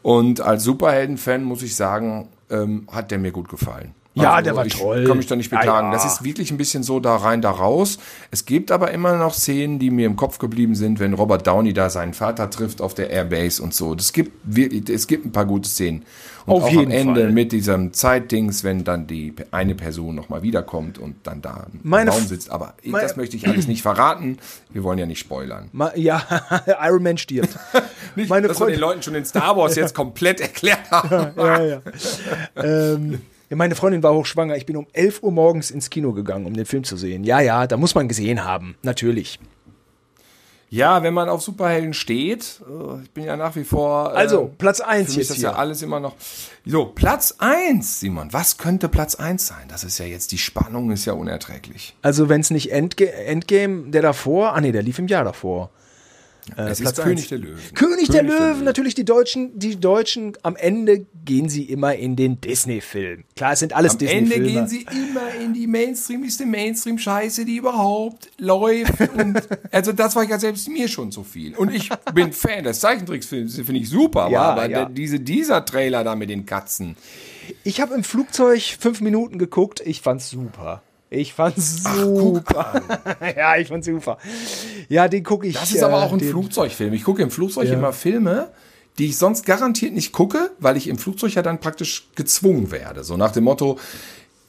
Und 0.03 0.41
als 0.41 0.65
Superhelden-Fan 0.65 1.45
muss 1.45 1.63
ich 1.63 1.77
sagen, 1.77 2.29
ähm, 2.51 2.87
hat 2.91 3.11
der 3.11 3.19
mir 3.19 3.33
gut 3.33 3.49
gefallen. 3.49 3.95
Also 4.17 4.29
Ja, 4.29 4.43
der 4.43 4.55
war 4.55 4.65
ich 4.65 4.77
toll. 4.77 5.05
kann 5.09 5.17
mich 5.17 5.27
da 5.27 5.35
nicht 5.35 5.51
Ja, 5.51 5.59
beklagen. 5.59 5.89
ja. 5.89 5.93
Das 5.93 6.05
ist 6.05 6.23
wirklich 6.23 6.51
ein 6.53 6.57
bisschen 6.57 6.83
so 6.85 7.01
da 7.01 7.17
rein, 7.17 7.43
da 7.43 7.51
raus. 7.51 7.99
Es 8.31 8.45
gibt 8.45 8.71
aber 8.71 8.93
immer 8.93 9.17
noch 9.17 9.35
Szenen, 9.35 9.79
die 9.81 9.91
mir 9.91 10.07
im 10.07 10.15
Kopf 10.15 10.39
geblieben 10.39 10.77
sind, 10.77 11.01
wenn 11.01 11.15
Robert 11.15 11.47
Downey 11.47 11.73
da 11.73 11.91
seinen 11.91 12.15
Vater 12.15 12.49
trifft 12.49 12.81
auf 12.81 12.95
der 12.95 13.11
Airbase 13.11 13.61
und 13.61 13.75
so. 13.75 13.95
Das 13.97 14.13
gibt 14.13 14.33
wirklich, 14.45 14.89
es 14.89 15.09
gibt 15.09 15.27
ein 15.27 15.33
paar 15.33 15.47
gute 15.47 15.69
Szenen. 15.69 16.05
Und 16.47 16.57
Auf 16.57 16.65
auch 16.65 16.69
jeden 16.69 16.85
am 16.85 16.91
Ende 16.91 17.21
Fall. 17.23 17.33
mit 17.33 17.53
diesem 17.53 17.95
Zeitdings, 17.95 18.65
wenn 18.65 18.85
dann 18.85 19.07
die 19.07 19.35
eine 19.51 19.75
Person 19.75 20.15
nochmal 20.15 20.43
wiederkommt 20.43 20.99
und 20.99 21.17
dann 21.27 21.41
da 21.41 21.67
im 21.73 21.81
Meine 21.83 22.11
Raum 22.11 22.21
F- 22.21 22.29
sitzt. 22.29 22.51
Aber 22.51 22.75
das 22.85 23.17
möchte 23.17 23.35
ich 23.37 23.49
alles 23.49 23.67
nicht 23.67 23.81
verraten. 23.81 24.37
Wir 24.71 24.85
wollen 24.85 24.99
ja 24.99 25.07
nicht 25.07 25.21
spoilern. 25.21 25.71
Ma 25.73 25.91
ja, 25.97 26.23
Iron 26.83 27.03
Man 27.03 27.17
stirbt. 27.19 27.59
Nicht, 28.17 28.29
meine 28.29 28.47
dass 28.47 28.61
wir 28.61 28.67
den 28.69 28.79
Leuten 28.79 29.03
schon 29.03 29.15
den 29.15 29.25
Star 29.25 29.57
Wars 29.57 29.75
jetzt 29.75 29.93
komplett 29.97 30.41
erklärt 30.41 30.89
haben. 30.91 31.33
ja, 31.37 31.65
ja. 31.65 31.81
ähm, 32.63 33.13
ja, 33.13 33.19
meine 33.55 33.75
Freundin 33.75 34.03
war 34.03 34.15
hochschwanger. 34.15 34.57
Ich 34.57 34.67
bin 34.67 34.77
um 34.77 34.87
11 34.93 35.23
Uhr 35.23 35.33
morgens 35.33 35.71
ins 35.71 35.91
Kino 35.91 36.13
gegangen, 36.13 36.47
um 36.47 36.55
den 36.55 36.67
Film 36.67 36.85
zu 36.85 36.97
sehen. 36.97 37.25
Ja, 37.25 37.41
ja, 37.41 37.67
da 37.67 37.77
muss 37.77 37.95
man 37.95 38.09
gesehen 38.09 38.45
haben. 38.45 38.77
Natürlich. 38.83 39.39
Ja, 40.71 41.05
wenn 41.05 41.15
man 41.15 41.29
auf 41.29 41.41
Superhelden 41.41 41.95
steht, 41.95 42.61
äh, 42.69 43.03
ich 43.05 43.11
bin 43.13 43.25
ja 43.25 43.37
nach 43.37 43.55
wie 43.55 43.63
vor. 43.63 44.13
äh, 44.13 44.17
Also, 44.17 44.51
Platz 44.59 44.81
1 44.81 45.07
Für 45.07 45.11
mich 45.13 45.21
ist 45.21 45.31
das 45.31 45.41
ja 45.41 45.53
alles 45.53 45.83
immer 45.83 46.01
noch. 46.01 46.17
So, 46.67 46.87
Platz 46.87 47.37
1, 47.39 48.01
Simon. 48.01 48.33
Was 48.33 48.59
könnte 48.59 48.89
Platz 48.89 49.15
1 49.15 49.47
sein? 49.47 49.67
Das 49.69 49.85
ist 49.85 49.99
ja 49.99 50.05
jetzt, 50.07 50.33
die 50.33 50.39
Spannung 50.39 50.91
ist 50.91 51.05
ja 51.05 51.13
unerträglich. 51.13 51.95
Also, 52.03 52.29
wenn 52.29 52.41
es 52.41 52.51
nicht 52.51 52.73
Endga 52.73 53.05
Endgame, 53.05 53.91
der 53.91 54.03
davor, 54.03 54.55
ah 54.55 54.61
nee, 54.61 54.73
der 54.73 54.83
lief 54.83 54.99
im 54.99 55.07
Jahr 55.07 55.23
davor. 55.23 55.71
Äh, 56.57 56.63
es 56.71 56.81
Platz 56.81 56.99
ist 56.99 57.05
König 57.05 57.29
der 57.29 57.39
Löwen. 57.39 57.59
König, 57.75 58.09
der, 58.09 58.23
Löwen, 58.23 58.39
Löwen. 58.39 58.65
natürlich 58.65 58.95
die 58.95 59.05
Deutschen, 59.05 59.59
die 59.59 59.77
Deutschen, 59.77 60.37
am 60.43 60.57
Ende 60.57 61.07
gehen 61.25 61.49
sie 61.49 61.65
immer 61.65 61.95
in 61.95 62.17
den 62.17 62.41
Disney-Film. 62.41 63.25
Klar, 63.37 63.53
es 63.53 63.61
sind 63.61 63.73
alles 63.73 63.93
Am 63.95 64.07
Ende 64.07 64.41
Disney-Filme. 64.41 64.53
gehen 64.53 64.69
sie 64.69 64.87
immer 64.91 65.35
in 65.43 65.55
die 65.55 65.67
mainstreamigste 65.67 66.47
Mainstream-Scheiße, 66.47 67.45
die 67.45 67.57
überhaupt 67.57 68.31
läuft. 68.39 69.01
Und 69.17 69.41
also 69.71 69.93
das 69.93 70.17
war 70.17 70.25
ja 70.25 70.39
selbst 70.39 70.69
mir 70.69 70.89
schon 70.89 71.11
zu 71.13 71.25
viel. 71.25 71.55
Und 71.57 71.73
ich 71.73 71.89
bin 72.15 72.33
Fan 72.33 72.65
des 72.65 72.81
Zeichentricksfilms, 72.81 73.57
finde 73.57 73.77
ich 73.77 73.89
super. 73.89 74.29
Ja, 74.31 74.43
aber 74.43 74.63
ja. 74.63 74.85
der, 74.85 74.89
diese, 74.91 75.21
dieser 75.21 75.65
Trailer 75.65 76.05
da 76.05 76.15
mit 76.15 76.31
den 76.31 76.47
Katzen. 76.47 76.97
Ich 77.63 77.81
habe 77.81 77.95
im 77.95 78.05
Flugzeug 78.05 78.63
fünf 78.79 79.01
Minuten 79.01 79.39
geguckt. 79.39 79.83
Ich 79.85 80.01
fand's 80.01 80.31
super. 80.31 80.83
Ich 81.11 81.33
fand's 81.35 81.85
super. 81.85 82.83
ja, 83.37 83.57
ich 83.57 83.69
fand's 83.69 83.87
super. 83.87 84.19
Ja, 84.89 85.07
den 85.09 85.23
gucke 85.23 85.47
ich. 85.47 85.55
Das 85.55 85.71
ist 85.73 85.83
aber 85.83 86.01
äh, 86.01 86.05
auch 86.07 86.13
ein 86.13 86.19
den- 86.19 86.31
Flugzeugfilm. 86.31 86.93
Ich 86.95 87.05
gucke 87.05 87.23
im 87.23 87.31
Flugzeug 87.31 87.69
Ja. 87.69 87.75
immer 87.75 87.93
Filme, 87.93 88.51
die 88.99 89.07
ich 89.07 89.17
sonst 89.19 89.45
garantiert 89.47 89.93
nicht 89.93 90.13
gucke, 90.13 90.51
weil 90.59 90.77
ich 90.77 90.89
im 90.89 90.99
Flugzeug 90.99 91.35
ja 91.35 91.43
dann 91.43 91.61
praktisch 91.61 92.09
gezwungen 92.15 92.71
werde. 92.71 93.05
So 93.05 93.17
nach 93.17 93.33
dem 93.33 93.45
Motto, 93.45 93.79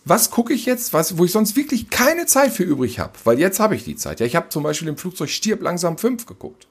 was 0.06 0.30
gucke 0.32 0.54
ich 0.54 0.66
jetzt, 0.66 0.94
was, 0.94 1.18
wo 1.18 1.26
ich 1.26 1.32
sonst 1.32 1.56
wirklich 1.56 1.90
keine 1.90 2.26
Zeit 2.26 2.52
für 2.52 2.64
übrig 2.64 3.00
habe? 3.00 3.14
Weil 3.24 3.40
jetzt 3.40 3.60
habe 3.60 3.76
ich 3.76 3.84
die 3.84 3.96
Zeit. 3.96 4.20
Ja, 4.20 4.26
ich 4.26 4.36
habe 4.36 4.50
zum 4.50 4.64
Beispiel 4.64 4.88
im 4.88 4.98
Flugzeug 4.98 5.30
Stirb 5.30 5.62
langsam 5.62 5.98
5 5.98 6.26
geguckt. 6.26 6.68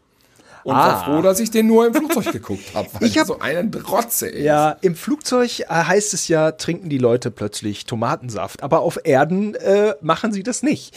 Und 0.64 0.74
Ah. 0.74 0.88
war 0.88 1.04
froh, 1.04 1.22
dass 1.22 1.40
ich 1.40 1.50
den 1.50 1.66
nur 1.66 1.86
im 1.86 1.94
Flugzeug 1.94 2.32
geguckt 2.32 2.74
habe. 2.74 2.88
Weil 2.94 3.06
Ich 3.08 3.18
hab- 3.18 3.26
so 3.26 3.38
einen 3.38 3.72
Rotze 3.74 4.26
ist. 4.28 4.42
Ja, 4.44 4.76
im 4.80 4.96
Flugzeug 4.96 5.60
äh, 5.60 5.64
heißt 5.68 6.14
es 6.14 6.26
ja, 6.28 6.52
trinken 6.52 6.88
die 6.88 6.98
Leute 6.98 7.30
plötzlich 7.30 7.84
Tomatensaft. 7.86 8.62
Aber 8.62 8.80
auf 8.80 8.98
Erden 9.04 9.54
äh, 9.56 9.94
machen 10.00 10.32
sie 10.32 10.42
das 10.42 10.62
nicht. 10.62 10.96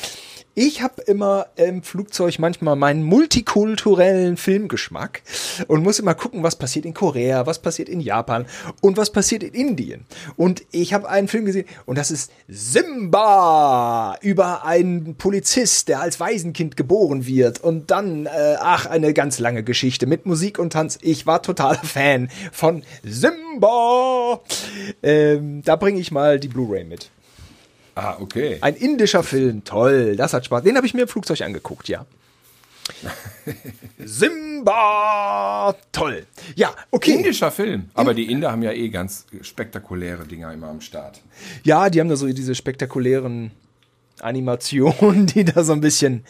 Ich 0.60 0.82
habe 0.82 1.04
immer 1.04 1.46
im 1.56 1.84
Flugzeug 1.84 2.40
manchmal 2.40 2.76
meinen 2.76 3.04
multikulturellen 3.04 4.38
Filmgeschmack 4.38 5.22
und 5.68 5.84
muss 5.84 6.00
immer 6.00 6.16
gucken, 6.16 6.42
was 6.42 6.56
passiert 6.56 6.84
in 6.86 6.96
Korea, 6.96 7.46
was 7.46 7.60
passiert 7.60 7.90
in 7.90 8.00
Japan 8.00 8.48
und 8.82 8.98
was 8.98 9.12
passiert 9.12 9.44
in 9.44 9.54
Indien. 9.54 10.08
Und 10.36 10.64
ich 10.72 10.96
habe 10.96 11.10
einen 11.10 11.28
Film 11.28 11.46
gesehen 11.46 11.68
und 11.86 12.00
das 12.00 12.10
ist 12.10 12.32
Simba 12.48 14.18
über 14.22 14.66
einen 14.66 15.14
Polizist, 15.14 15.90
der 15.90 16.02
als 16.02 16.20
Waisenkind 16.20 16.76
geboren 16.76 17.28
wird 17.28 17.64
und 17.64 17.92
dann, 17.92 18.26
äh, 18.26 18.56
ach, 18.60 18.88
eine 18.88 19.14
ganz 19.14 19.38
lange 19.38 19.62
Geschichte 19.62 20.08
mit 20.08 20.26
Musik 20.26 20.58
und 20.58 20.74
Tanz. 20.74 20.98
Ich 21.04 21.28
war 21.28 21.44
totaler 21.44 21.76
Fan 21.84 22.30
von 22.52 22.82
Simba. 23.04 24.42
Ähm, 25.04 25.62
da 25.64 25.76
bringe 25.76 26.00
ich 26.00 26.10
mal 26.10 26.40
die 26.40 26.48
Blu-ray 26.48 26.84
mit. 26.84 27.12
Ah, 27.98 28.18
okay. 28.20 28.60
Ein 28.62 28.76
indischer 28.76 29.24
Film, 29.24 29.64
toll, 29.64 30.16
das 30.16 30.32
hat 30.32 30.46
Spaß. 30.46 30.62
Den 30.62 30.78
habe 30.78 30.86
ich 30.86 30.94
mir 30.94 31.02
im 31.02 31.08
Flugzeug 31.08 31.42
angeguckt, 31.42 31.88
ja. 31.88 32.06
Simba, 33.98 35.76
toll. 35.92 36.28
Ja, 36.56 36.76
okay. 36.92 37.14
Indischer 37.14 37.50
Film. 37.50 37.90
Aber 37.96 38.14
die 38.14 38.32
Inder 38.32 38.52
haben 38.52 38.62
ja 38.62 38.72
eh 38.72 38.90
ganz 38.90 39.26
spektakuläre 39.42 40.26
Dinger 40.28 40.54
immer 40.54 40.68
am 40.68 40.80
Start. 40.80 41.22
Ja, 41.64 41.90
die 41.90 42.00
haben 42.00 42.08
da 42.08 42.16
so 42.16 42.28
diese 42.28 42.54
spektakulären 42.54 43.50
Animationen, 44.22 45.26
die 45.34 45.46
da 45.46 45.64
so 45.64 45.74
ein 45.74 45.82
bisschen 45.82 46.24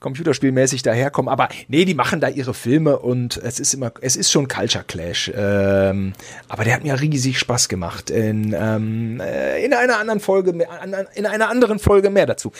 computerspielmäßig 0.00 0.82
daherkommen. 0.82 1.28
Aber 1.32 1.48
nee, 1.68 1.84
die 1.84 1.94
machen 1.94 2.20
da 2.20 2.28
ihre 2.28 2.54
Filme 2.54 2.98
und 2.98 3.36
es 3.36 3.60
ist 3.60 3.72
immer, 3.74 3.92
es 4.00 4.16
ist 4.16 4.32
schon 4.32 4.48
Culture 4.48 4.82
Clash. 4.84 5.30
Ähm, 5.34 6.12
aber 6.48 6.64
der 6.64 6.74
hat 6.74 6.82
mir 6.82 7.00
riesig 7.00 7.38
Spaß 7.38 7.68
gemacht. 7.68 8.10
In, 8.10 8.52
ähm, 8.58 9.20
äh, 9.20 9.64
in 9.64 9.72
einer 9.72 9.98
anderen 9.98 10.18
Folge, 10.18 10.52
mehr- 10.52 10.68
in 11.14 11.26
einer 11.26 11.48
anderen 11.48 11.78
Folge 11.78 12.10
mehr 12.10 12.26
dazu. 12.26 12.50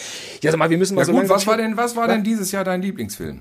Ja, 0.40 0.52
sag 0.52 0.58
mal, 0.58 0.70
wir 0.70 0.78
müssen 0.78 0.94
mal 0.94 1.00
Ja 1.02 1.06
so 1.06 1.12
gut, 1.12 1.28
was 1.28 1.46
war 1.46 1.56
denn, 1.56 1.76
was 1.76 1.96
war 1.96 2.06
denn 2.06 2.22
dieses 2.22 2.52
Jahr 2.52 2.62
dein 2.64 2.80
Lieblingsfilm? 2.80 3.40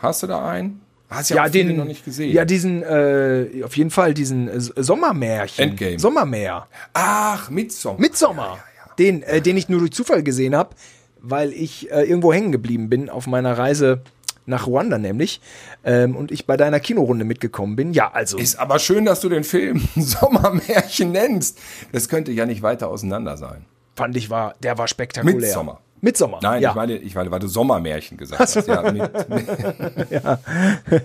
Hast 0.00 0.22
du 0.22 0.26
da 0.26 0.48
einen? 0.48 0.80
Hast 1.10 1.30
Ja, 1.30 1.44
viele 1.48 1.68
den 1.68 1.76
noch 1.78 1.84
nicht 1.86 2.04
gesehen. 2.04 2.32
Ja, 2.34 2.44
diesen, 2.44 2.82
äh, 2.82 3.62
auf 3.64 3.76
jeden 3.76 3.90
Fall 3.90 4.12
diesen 4.14 4.48
äh, 4.48 4.60
Sommermärchen. 4.60 5.70
Endgame. 5.70 5.98
Sommermär. 5.98 6.66
Ach, 6.92 7.48
Midsommar. 7.50 7.98
Midsommar. 8.00 8.58
Den, 8.98 9.22
äh, 9.22 9.40
den 9.40 9.56
ich 9.56 9.68
nur 9.68 9.80
durch 9.80 9.92
Zufall 9.92 10.22
gesehen 10.22 10.54
habe, 10.56 10.74
weil 11.20 11.52
ich 11.52 11.90
äh, 11.90 12.02
irgendwo 12.02 12.32
hängen 12.32 12.52
geblieben 12.52 12.88
bin 12.88 13.10
auf 13.10 13.26
meiner 13.26 13.56
Reise 13.56 14.02
nach 14.48 14.66
Ruanda 14.66 14.98
nämlich 14.98 15.40
ähm, 15.84 16.16
und 16.16 16.32
ich 16.32 16.46
bei 16.46 16.56
deiner 16.56 16.80
Kinorunde 16.80 17.24
mitgekommen 17.24 17.76
bin. 17.76 17.92
Ja, 17.92 18.10
also 18.12 18.38
Ist 18.38 18.58
aber 18.58 18.78
schön, 18.78 19.04
dass 19.04 19.20
du 19.20 19.28
den 19.28 19.44
Film 19.44 19.86
Sommermärchen 19.96 21.12
nennst. 21.12 21.58
Das 21.92 22.08
könnte 22.08 22.32
ja 22.32 22.46
nicht 22.46 22.62
weiter 22.62 22.88
auseinander 22.88 23.36
sein. 23.36 23.66
fand 23.94 24.16
ich 24.16 24.30
war, 24.30 24.54
der 24.62 24.78
war 24.78 24.88
spektakulär. 24.88 25.36
Midsommar. 25.36 25.80
Midsommar. 26.00 26.40
Nein, 26.42 26.62
ja. 26.62 26.70
ich 26.70 26.76
meine, 26.76 26.96
ich 26.96 27.14
meine, 27.14 27.30
weil 27.30 27.40
du 27.40 27.48
Sommermärchen 27.48 28.16
gesagt 28.16 28.40
hast. 28.40 28.66
Ja, 28.68 28.90
mit, 28.90 29.02
ja. 30.10 30.38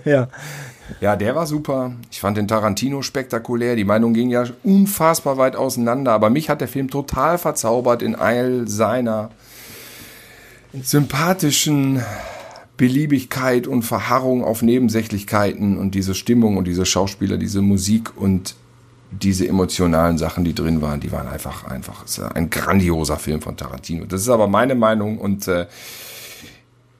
ja, 0.04 0.28
der 1.16 1.34
war 1.34 1.46
super. 1.46 1.92
Ich 2.10 2.20
fand 2.20 2.36
den 2.36 2.48
Tarantino 2.48 3.02
spektakulär. 3.02 3.76
Die 3.76 3.84
Meinungen 3.84 4.14
gingen 4.14 4.30
ja 4.30 4.44
unfassbar 4.62 5.36
weit 5.36 5.56
auseinander. 5.56 6.12
Aber 6.12 6.30
mich 6.30 6.50
hat 6.50 6.60
der 6.60 6.68
Film 6.68 6.90
total 6.90 7.38
verzaubert 7.38 8.02
in 8.02 8.14
all 8.14 8.68
seiner 8.68 9.30
sympathischen 10.72 12.02
Beliebigkeit 12.76 13.66
und 13.66 13.82
Verharrung 13.82 14.42
auf 14.42 14.62
Nebensächlichkeiten 14.62 15.78
und 15.78 15.94
diese 15.94 16.14
Stimmung 16.14 16.56
und 16.56 16.66
diese 16.66 16.84
Schauspieler, 16.84 17.36
diese 17.36 17.62
Musik 17.62 18.16
und 18.16 18.56
diese 19.12 19.46
emotionalen 19.46 20.18
Sachen, 20.18 20.44
die 20.44 20.54
drin 20.54 20.82
waren, 20.82 20.98
die 20.98 21.12
waren 21.12 21.28
einfach, 21.28 21.64
einfach, 21.64 22.04
es 22.04 22.18
ist 22.18 22.24
ein 22.24 22.50
grandioser 22.50 23.16
Film 23.16 23.40
von 23.40 23.56
Tarantino. 23.56 24.06
Das 24.06 24.22
ist 24.22 24.28
aber 24.28 24.48
meine 24.48 24.74
Meinung 24.74 25.18
und 25.18 25.46
äh, 25.46 25.66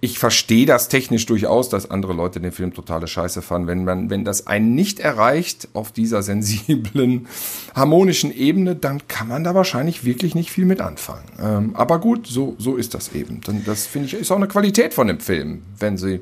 ich 0.04 0.18
verstehe 0.18 0.66
das 0.66 0.88
technisch 0.88 1.24
durchaus, 1.24 1.70
dass 1.70 1.90
andere 1.90 2.12
Leute 2.12 2.38
den 2.38 2.52
Film 2.52 2.74
totale 2.74 3.06
Scheiße 3.06 3.40
fanden. 3.40 3.68
Wenn 3.68 3.84
man, 3.84 4.10
wenn 4.10 4.22
das 4.22 4.46
einen 4.46 4.74
nicht 4.74 5.00
erreicht 5.00 5.68
auf 5.72 5.92
dieser 5.92 6.22
sensiblen, 6.22 7.26
harmonischen 7.74 8.30
Ebene, 8.30 8.76
dann 8.76 9.08
kann 9.08 9.28
man 9.28 9.44
da 9.44 9.54
wahrscheinlich 9.54 10.04
wirklich 10.04 10.34
nicht 10.34 10.50
viel 10.50 10.66
mit 10.66 10.82
anfangen. 10.82 11.24
Ähm, 11.42 11.74
aber 11.74 12.00
gut, 12.00 12.26
so, 12.26 12.54
so 12.58 12.76
ist 12.76 12.92
das 12.92 13.14
eben. 13.14 13.40
Dann, 13.46 13.64
das 13.64 13.86
finde 13.86 14.08
ich, 14.08 14.12
ist 14.14 14.30
auch 14.30 14.36
eine 14.36 14.46
Qualität 14.46 14.92
von 14.92 15.06
dem 15.06 15.20
Film, 15.20 15.62
wenn 15.78 15.96
sie 15.96 16.20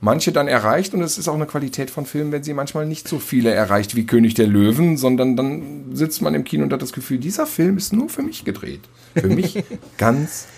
manche 0.00 0.32
dann 0.32 0.48
erreicht 0.48 0.92
und 0.92 1.00
es 1.00 1.16
ist 1.16 1.28
auch 1.28 1.34
eine 1.34 1.46
Qualität 1.46 1.90
von 1.90 2.06
Filmen, 2.06 2.32
wenn 2.32 2.42
sie 2.42 2.54
manchmal 2.54 2.86
nicht 2.86 3.06
so 3.06 3.20
viele 3.20 3.52
erreicht 3.52 3.94
wie 3.94 4.04
König 4.04 4.34
der 4.34 4.48
Löwen, 4.48 4.96
sondern 4.96 5.36
dann 5.36 5.84
sitzt 5.92 6.22
man 6.22 6.34
im 6.34 6.42
Kino 6.42 6.64
und 6.64 6.72
hat 6.72 6.82
das 6.82 6.92
Gefühl, 6.92 7.18
dieser 7.18 7.46
Film 7.46 7.76
ist 7.76 7.92
nur 7.92 8.08
für 8.08 8.22
mich 8.22 8.44
gedreht. 8.44 8.80
Für 9.14 9.28
mich 9.28 9.62
ganz 9.98 10.48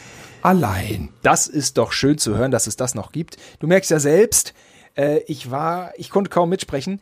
allein. 0.45 1.09
Das 1.22 1.49
ist 1.49 1.78
doch 1.78 1.90
schön 1.90 2.18
zu 2.18 2.36
hören, 2.36 2.53
dass 2.53 2.68
es 2.68 2.76
das 2.76 2.95
noch 2.95 3.11
gibt. 3.11 3.36
Du 3.59 3.66
merkst 3.66 3.90
ja 3.90 3.99
selbst, 3.99 4.55
äh, 4.95 5.20
ich 5.26 5.51
war, 5.51 5.92
ich 5.97 6.11
konnte 6.11 6.30
kaum 6.30 6.51
mitsprechen. 6.51 7.01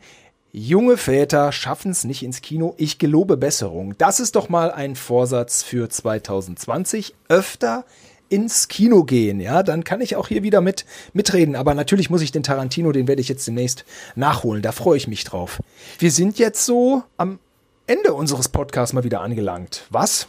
Junge 0.51 0.97
Väter 0.97 1.51
schaffen 1.51 1.91
es 1.91 2.03
nicht 2.03 2.23
ins 2.23 2.41
Kino. 2.41 2.73
Ich 2.77 2.99
gelobe 2.99 3.37
Besserung. 3.37 3.95
Das 3.97 4.19
ist 4.19 4.35
doch 4.35 4.49
mal 4.49 4.71
ein 4.71 4.95
Vorsatz 4.95 5.61
für 5.61 5.89
2020. 5.89 7.15
Öfter 7.27 7.85
ins 8.29 8.67
Kino 8.67 9.03
gehen, 9.03 9.39
ja, 9.39 9.61
dann 9.61 9.83
kann 9.83 10.01
ich 10.01 10.15
auch 10.15 10.27
hier 10.27 10.41
wieder 10.41 10.59
mit 10.59 10.85
mitreden. 11.13 11.55
Aber 11.55 11.75
natürlich 11.75 12.09
muss 12.09 12.21
ich 12.21 12.31
den 12.31 12.41
Tarantino, 12.41 12.91
den 12.91 13.07
werde 13.07 13.21
ich 13.21 13.29
jetzt 13.29 13.45
demnächst 13.45 13.85
nachholen. 14.15 14.63
Da 14.63 14.71
freue 14.71 14.97
ich 14.97 15.07
mich 15.07 15.23
drauf. 15.23 15.61
Wir 15.99 16.11
sind 16.11 16.39
jetzt 16.39 16.65
so 16.65 17.03
am 17.17 17.39
Ende 17.85 18.13
unseres 18.13 18.49
Podcasts 18.49 18.93
mal 18.93 19.03
wieder 19.03 19.21
angelangt. 19.21 19.85
Was? 19.91 20.27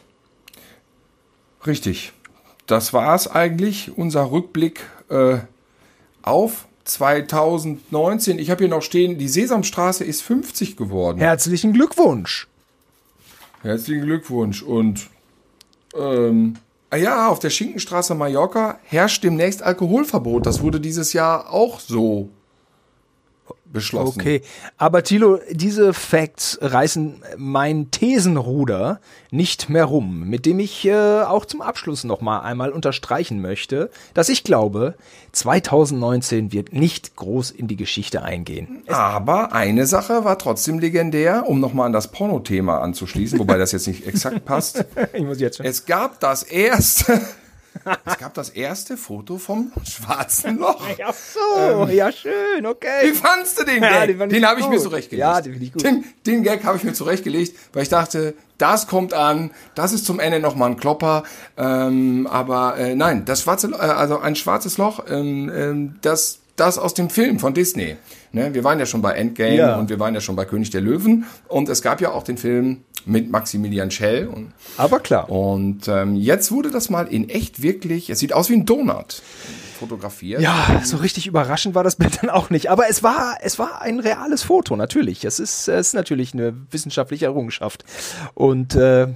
Richtig. 1.66 2.12
Das 2.66 2.92
war 2.92 3.14
es 3.14 3.28
eigentlich, 3.28 3.96
unser 3.96 4.30
Rückblick 4.30 4.80
äh, 5.10 5.38
auf 6.22 6.66
2019. 6.84 8.38
Ich 8.38 8.50
habe 8.50 8.64
hier 8.64 8.68
noch 8.68 8.82
stehen, 8.82 9.18
die 9.18 9.28
Sesamstraße 9.28 10.04
ist 10.04 10.22
50 10.22 10.76
geworden. 10.76 11.18
Herzlichen 11.18 11.72
Glückwunsch. 11.72 12.48
Herzlichen 13.62 14.04
Glückwunsch. 14.04 14.62
Und 14.62 15.08
ähm, 15.96 16.54
ah 16.90 16.96
ja, 16.96 17.28
auf 17.28 17.38
der 17.38 17.50
Schinkenstraße 17.50 18.14
Mallorca 18.14 18.78
herrscht 18.84 19.24
demnächst 19.24 19.62
Alkoholverbot. 19.62 20.46
Das 20.46 20.62
wurde 20.62 20.80
dieses 20.80 21.12
Jahr 21.12 21.50
auch 21.52 21.80
so 21.80 22.30
beschlossen. 23.74 24.18
Okay, 24.18 24.40
aber 24.78 25.02
Thilo, 25.02 25.38
diese 25.50 25.92
Facts 25.92 26.58
reißen 26.62 27.22
mein 27.36 27.90
Thesenruder 27.90 29.00
nicht 29.30 29.68
mehr 29.68 29.84
rum, 29.84 30.20
mit 30.28 30.46
dem 30.46 30.60
ich 30.60 30.86
äh, 30.86 31.22
auch 31.22 31.44
zum 31.44 31.60
Abschluss 31.60 32.04
noch 32.04 32.22
mal 32.22 32.40
einmal 32.40 32.70
unterstreichen 32.70 33.42
möchte, 33.42 33.90
dass 34.14 34.30
ich 34.30 34.44
glaube, 34.44 34.94
2019 35.32 36.52
wird 36.52 36.72
nicht 36.72 37.16
groß 37.16 37.50
in 37.50 37.68
die 37.68 37.76
Geschichte 37.76 38.22
eingehen. 38.22 38.82
Aber 38.86 39.52
eine 39.52 39.86
Sache 39.86 40.24
war 40.24 40.38
trotzdem 40.38 40.78
legendär, 40.78 41.44
um 41.46 41.60
nochmal 41.60 41.86
an 41.86 41.92
das 41.92 42.08
Porno-Thema 42.08 42.80
anzuschließen, 42.80 43.38
wobei 43.38 43.58
das 43.58 43.72
jetzt 43.72 43.88
nicht 43.88 44.06
exakt 44.06 44.44
passt. 44.44 44.84
Ich 45.12 45.22
muss 45.22 45.40
jetzt 45.40 45.58
schon. 45.58 45.66
Es 45.66 45.86
gab 45.86 46.18
das 46.20 46.42
erste, 46.42 47.20
es 48.04 48.18
gab 48.18 48.34
das 48.34 48.50
erste 48.50 48.96
Foto 48.96 49.38
vom 49.38 49.72
schwarzen 49.84 50.58
Loch. 50.58 50.80
Ach 51.04 51.14
so, 51.14 51.86
ja 51.86 52.10
schön, 52.12 52.64
okay. 52.66 53.08
Wie 53.10 53.12
fandst 53.12 53.58
du 53.60 53.64
den 53.64 53.82
Ja, 53.82 54.06
Gag? 54.06 54.18
den 54.18 54.28
den 54.28 54.46
habe 54.46 54.60
ich 54.60 54.68
mir 54.68 54.78
zurechtgelegt. 54.78 55.20
Ja, 55.20 55.40
den 55.40 55.52
finde 55.52 55.66
ich 55.66 55.72
gut. 55.72 55.84
Den, 55.84 56.04
den 56.26 56.42
Gag 56.42 56.64
habe 56.64 56.76
ich 56.78 56.84
mir 56.84 56.92
zurechtgelegt, 56.92 57.56
weil 57.72 57.82
ich 57.82 57.88
dachte, 57.88 58.34
das 58.58 58.86
kommt 58.86 59.12
an, 59.12 59.50
das 59.74 59.92
ist 59.92 60.06
zum 60.06 60.20
Ende 60.20 60.38
nochmal 60.40 60.70
ein 60.70 60.76
Klopper. 60.76 61.24
Ähm, 61.56 62.26
aber 62.30 62.76
äh, 62.78 62.94
nein, 62.94 63.24
das 63.24 63.42
schwarze, 63.42 63.68
äh, 63.72 63.74
also 63.76 64.18
ein 64.18 64.36
schwarzes 64.36 64.78
Loch, 64.78 65.04
ähm, 65.08 65.50
ähm, 65.54 65.96
das, 66.02 66.38
das 66.56 66.78
aus 66.78 66.94
dem 66.94 67.10
Film 67.10 67.38
von 67.38 67.52
Disney. 67.54 67.96
Ne? 68.32 68.54
Wir 68.54 68.62
waren 68.64 68.78
ja 68.78 68.86
schon 68.86 69.02
bei 69.02 69.12
Endgame 69.14 69.56
Ja. 69.56 69.76
und 69.76 69.88
wir 69.90 69.98
waren 69.98 70.14
ja 70.14 70.20
schon 70.20 70.36
bei 70.36 70.44
König 70.44 70.70
der 70.70 70.80
Löwen 70.80 71.24
und 71.48 71.68
es 71.68 71.82
gab 71.82 72.00
ja 72.00 72.12
auch 72.12 72.22
den 72.22 72.36
Film 72.38 72.82
mit 73.06 73.30
Maximilian 73.30 73.90
Schell 73.90 74.26
und 74.28 74.52
Aber 74.76 75.00
klar. 75.00 75.28
und 75.30 75.88
ähm, 75.88 76.14
jetzt 76.16 76.50
wurde 76.52 76.70
das 76.70 76.90
mal 76.90 77.06
in 77.08 77.28
echt 77.28 77.60
wirklich, 77.62 78.08
es 78.10 78.18
sieht 78.18 78.32
aus 78.32 78.48
wie 78.50 78.54
ein 78.54 78.66
Donut 78.66 79.22
fotografiert. 79.78 80.40
Ja, 80.40 80.80
so 80.84 80.98
richtig 80.98 81.26
überraschend 81.26 81.74
war 81.74 81.82
das 81.84 81.96
Bild 81.98 82.22
dann 82.22 82.30
auch 82.30 82.48
nicht. 82.48 82.70
Aber 82.70 82.88
es 82.88 83.02
war, 83.02 83.36
es 83.42 83.58
war 83.58 83.82
ein 83.82 83.98
reales 83.98 84.44
Foto, 84.44 84.76
natürlich. 84.76 85.24
Es 85.24 85.40
ist, 85.40 85.66
es 85.68 85.88
ist 85.88 85.94
natürlich 85.94 86.32
eine 86.32 86.54
wissenschaftliche 86.70 87.26
Errungenschaft. 87.26 87.84
Und 88.34 88.76
äh, 88.76 89.08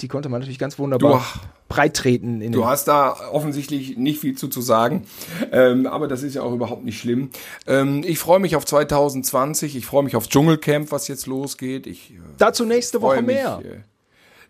die 0.00 0.08
konnte 0.08 0.28
man 0.28 0.40
natürlich 0.40 0.58
ganz 0.58 0.78
wunderbar 0.78 1.24
Du- 1.34 1.40
breit 1.68 1.94
treten. 1.96 2.50
Du 2.52 2.66
hast 2.66 2.88
da 2.88 3.14
offensichtlich 3.30 3.96
nicht 3.96 4.20
viel 4.20 4.36
zu, 4.36 4.48
zu 4.48 4.60
sagen, 4.60 5.06
ähm, 5.52 5.86
aber 5.86 6.08
das 6.08 6.22
ist 6.22 6.34
ja 6.34 6.42
auch 6.42 6.52
überhaupt 6.52 6.84
nicht 6.84 6.98
schlimm. 6.98 7.30
Ähm, 7.66 8.02
ich 8.04 8.18
freue 8.18 8.40
mich 8.40 8.56
auf 8.56 8.64
2020, 8.66 9.76
ich 9.76 9.86
freue 9.86 10.02
mich 10.02 10.16
auf 10.16 10.28
Dschungelcamp, 10.28 10.90
was 10.92 11.06
jetzt 11.08 11.26
losgeht. 11.26 11.86
Ich 11.86 12.10
äh, 12.12 12.18
Dazu 12.38 12.64
nächste 12.64 13.00
Woche 13.02 13.16
mich. 13.22 13.26
mehr. 13.36 13.60
Äh, 13.64 13.78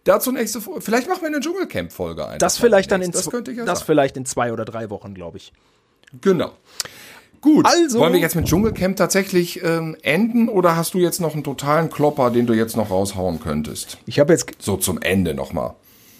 dazu 0.05 0.33
nächste 0.33 0.61
Folge. 0.61 0.81
Vielleicht 0.81 1.09
machen 1.09 1.21
wir 1.21 1.29
eine 1.29 1.41
Dschungelcamp-Folge 1.41 2.27
ein. 2.27 2.39
Das 2.39 2.57
vielleicht 2.59 2.91
dann 2.91 3.03
in, 3.03 3.11
das 3.11 3.27
zw- 3.29 3.31
könnte 3.31 3.51
ich 3.53 3.59
ja 3.59 3.65
das 3.67 3.83
vielleicht 3.83 4.17
in 4.17 4.25
zwei 4.25 4.53
oder 4.53 4.65
drei 4.65 4.89
Wochen, 4.91 5.13
glaube 5.15 5.37
ich. 5.37 5.53
Genau. 6.23 6.53
Gut, 7.41 7.67
Also- 7.67 7.99
wollen 8.01 8.13
wir 8.13 8.21
jetzt 8.21 8.37
mit 8.37 8.47
Dschungelcamp 8.47 8.97
tatsächlich 8.97 9.63
ähm, 9.65 9.97
enden 10.03 10.49
oder 10.49 10.77
hast 10.77 10.95
du 10.95 10.99
jetzt 10.99 11.21
noch 11.21 11.33
einen 11.35 11.45
totalen 11.45 11.89
Klopper, 11.91 12.31
den 12.31 12.47
du 12.47 12.53
jetzt 12.53 12.77
noch 12.77 12.91
raushauen 12.91 13.41
könntest? 13.41 13.99
Ich 14.07 14.19
habe 14.21 14.33
jetzt, 14.33 14.61
So 14.61 14.77
zum 14.77 15.01
Ende 15.01 15.33
nochmal. 15.35 15.75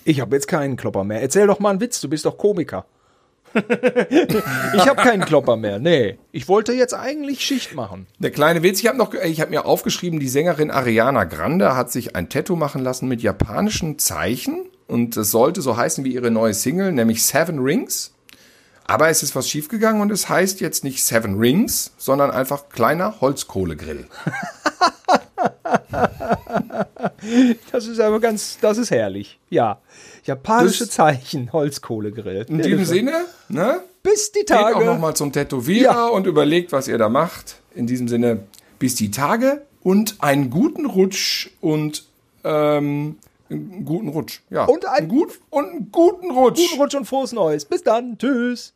ich 0.05 0.21
habe 0.21 0.35
jetzt 0.35 0.49
keinen 0.49 0.77
Klopper 0.77 1.05
mehr. 1.05 1.21
Erzähl 1.21 1.47
doch 1.47 1.59
mal 1.61 1.71
einen 1.71 1.81
Witz. 1.81 2.01
Du 2.01 2.09
bist 2.09 2.25
doch 2.25 2.39
Komiker. 2.39 2.87
ich 3.55 4.87
habe 4.87 5.03
keinen 5.03 5.25
Klopper 5.25 5.57
mehr. 5.57 5.79
Nee, 5.81 6.19
ich 6.33 6.49
wollte 6.49 6.73
jetzt 6.73 6.95
eigentlich 6.95 7.41
Schicht 7.41 7.75
machen. 7.75 8.07
Der 8.21 8.31
kleine 8.31 8.63
Witz, 8.63 8.81
ich 8.81 8.87
habe 8.87 8.97
noch, 8.97 9.13
ich 9.13 9.41
habe 9.41 9.51
mir 9.51 9.65
aufgeschrieben, 9.67 10.21
die 10.21 10.29
Sängerin 10.29 10.71
Ariana 10.71 11.25
Grande 11.25 11.75
hat 11.77 11.91
sich 11.91 12.15
ein 12.15 12.29
Tattoo 12.29 12.55
machen 12.57 12.83
lassen 12.83 13.09
mit 13.09 13.23
japanischen 13.23 13.99
Zeichen 13.99 14.67
und 14.87 15.17
es 15.17 15.33
sollte 15.33 15.63
so 15.63 15.77
heißen 15.77 16.05
wie 16.05 16.15
ihre 16.15 16.31
neue 16.31 16.55
Single, 16.55 16.93
nämlich 16.93 17.25
Seven 17.25 17.59
Rings. 17.59 18.13
Aber 18.91 19.09
es 19.09 19.23
ist 19.23 19.37
was 19.37 19.49
schiefgegangen 19.49 20.03
und 20.03 20.11
es 20.11 20.29
heißt 20.29 20.61
jetzt 20.61 20.83
nicht 20.83 21.05
Seven 21.05 21.39
Rings, 21.39 21.93
sondern 21.97 22.33
einfach 22.33 22.69
kleiner 22.71 23.21
Holzkohlegrill. 23.21 24.07
Das 27.73 27.87
ist 27.87 28.01
aber 28.01 28.19
ganz, 28.21 28.59
das 28.61 28.79
ist 28.79 28.91
herrlich. 28.91 29.39
Ja. 29.51 29.79
Japanische 30.25 30.85
Das- 30.87 30.91
Zeichen, 30.95 31.53
Holzkohlegrill. 31.53 32.47
In 32.49 32.59
diesem 32.63 32.85
Sinne, 32.85 33.25
ne? 33.49 33.81
Bis 34.03 34.33
die 34.33 34.41
Geht 34.41 34.53
auch 34.53 34.73
Tage. 34.73 34.85
nochmal 34.87 35.15
zum 35.15 35.33
Tätowierer 35.33 35.93
Ja. 35.93 36.07
und 36.07 36.27
überlegt, 36.27 36.73
was 36.73 36.89
ihr 36.89 36.99
da 36.99 37.09
macht. 37.09 37.57
In 37.75 37.87
diesem 37.87 38.09
Sinne, 38.09 38.45
bis 38.79 38.95
die 38.95 39.11
Tage 39.11 39.63
und 39.83 40.17
einen 40.21 40.51
guten 40.51 40.87
Rutsch 40.87 41.51
und 41.61 42.05
ähm, 42.45 43.19
einen 43.51 43.85
guten 43.85 44.09
Rutsch. 44.09 44.41
Ja. 44.51 44.65
Und 44.65 44.87
ein- 44.87 45.09
gut 45.09 45.39
und 45.51 45.69
einen 45.71 45.93
guten 45.93 46.31
Rutsch. 46.31 46.61
Guten 46.71 46.81
Rutsch 46.83 46.95
und 46.95 47.05
frohes 47.05 47.33
Neues. 47.33 47.65
Bis 47.65 47.83
dann. 47.83 48.17
Tschüss. 48.19 48.73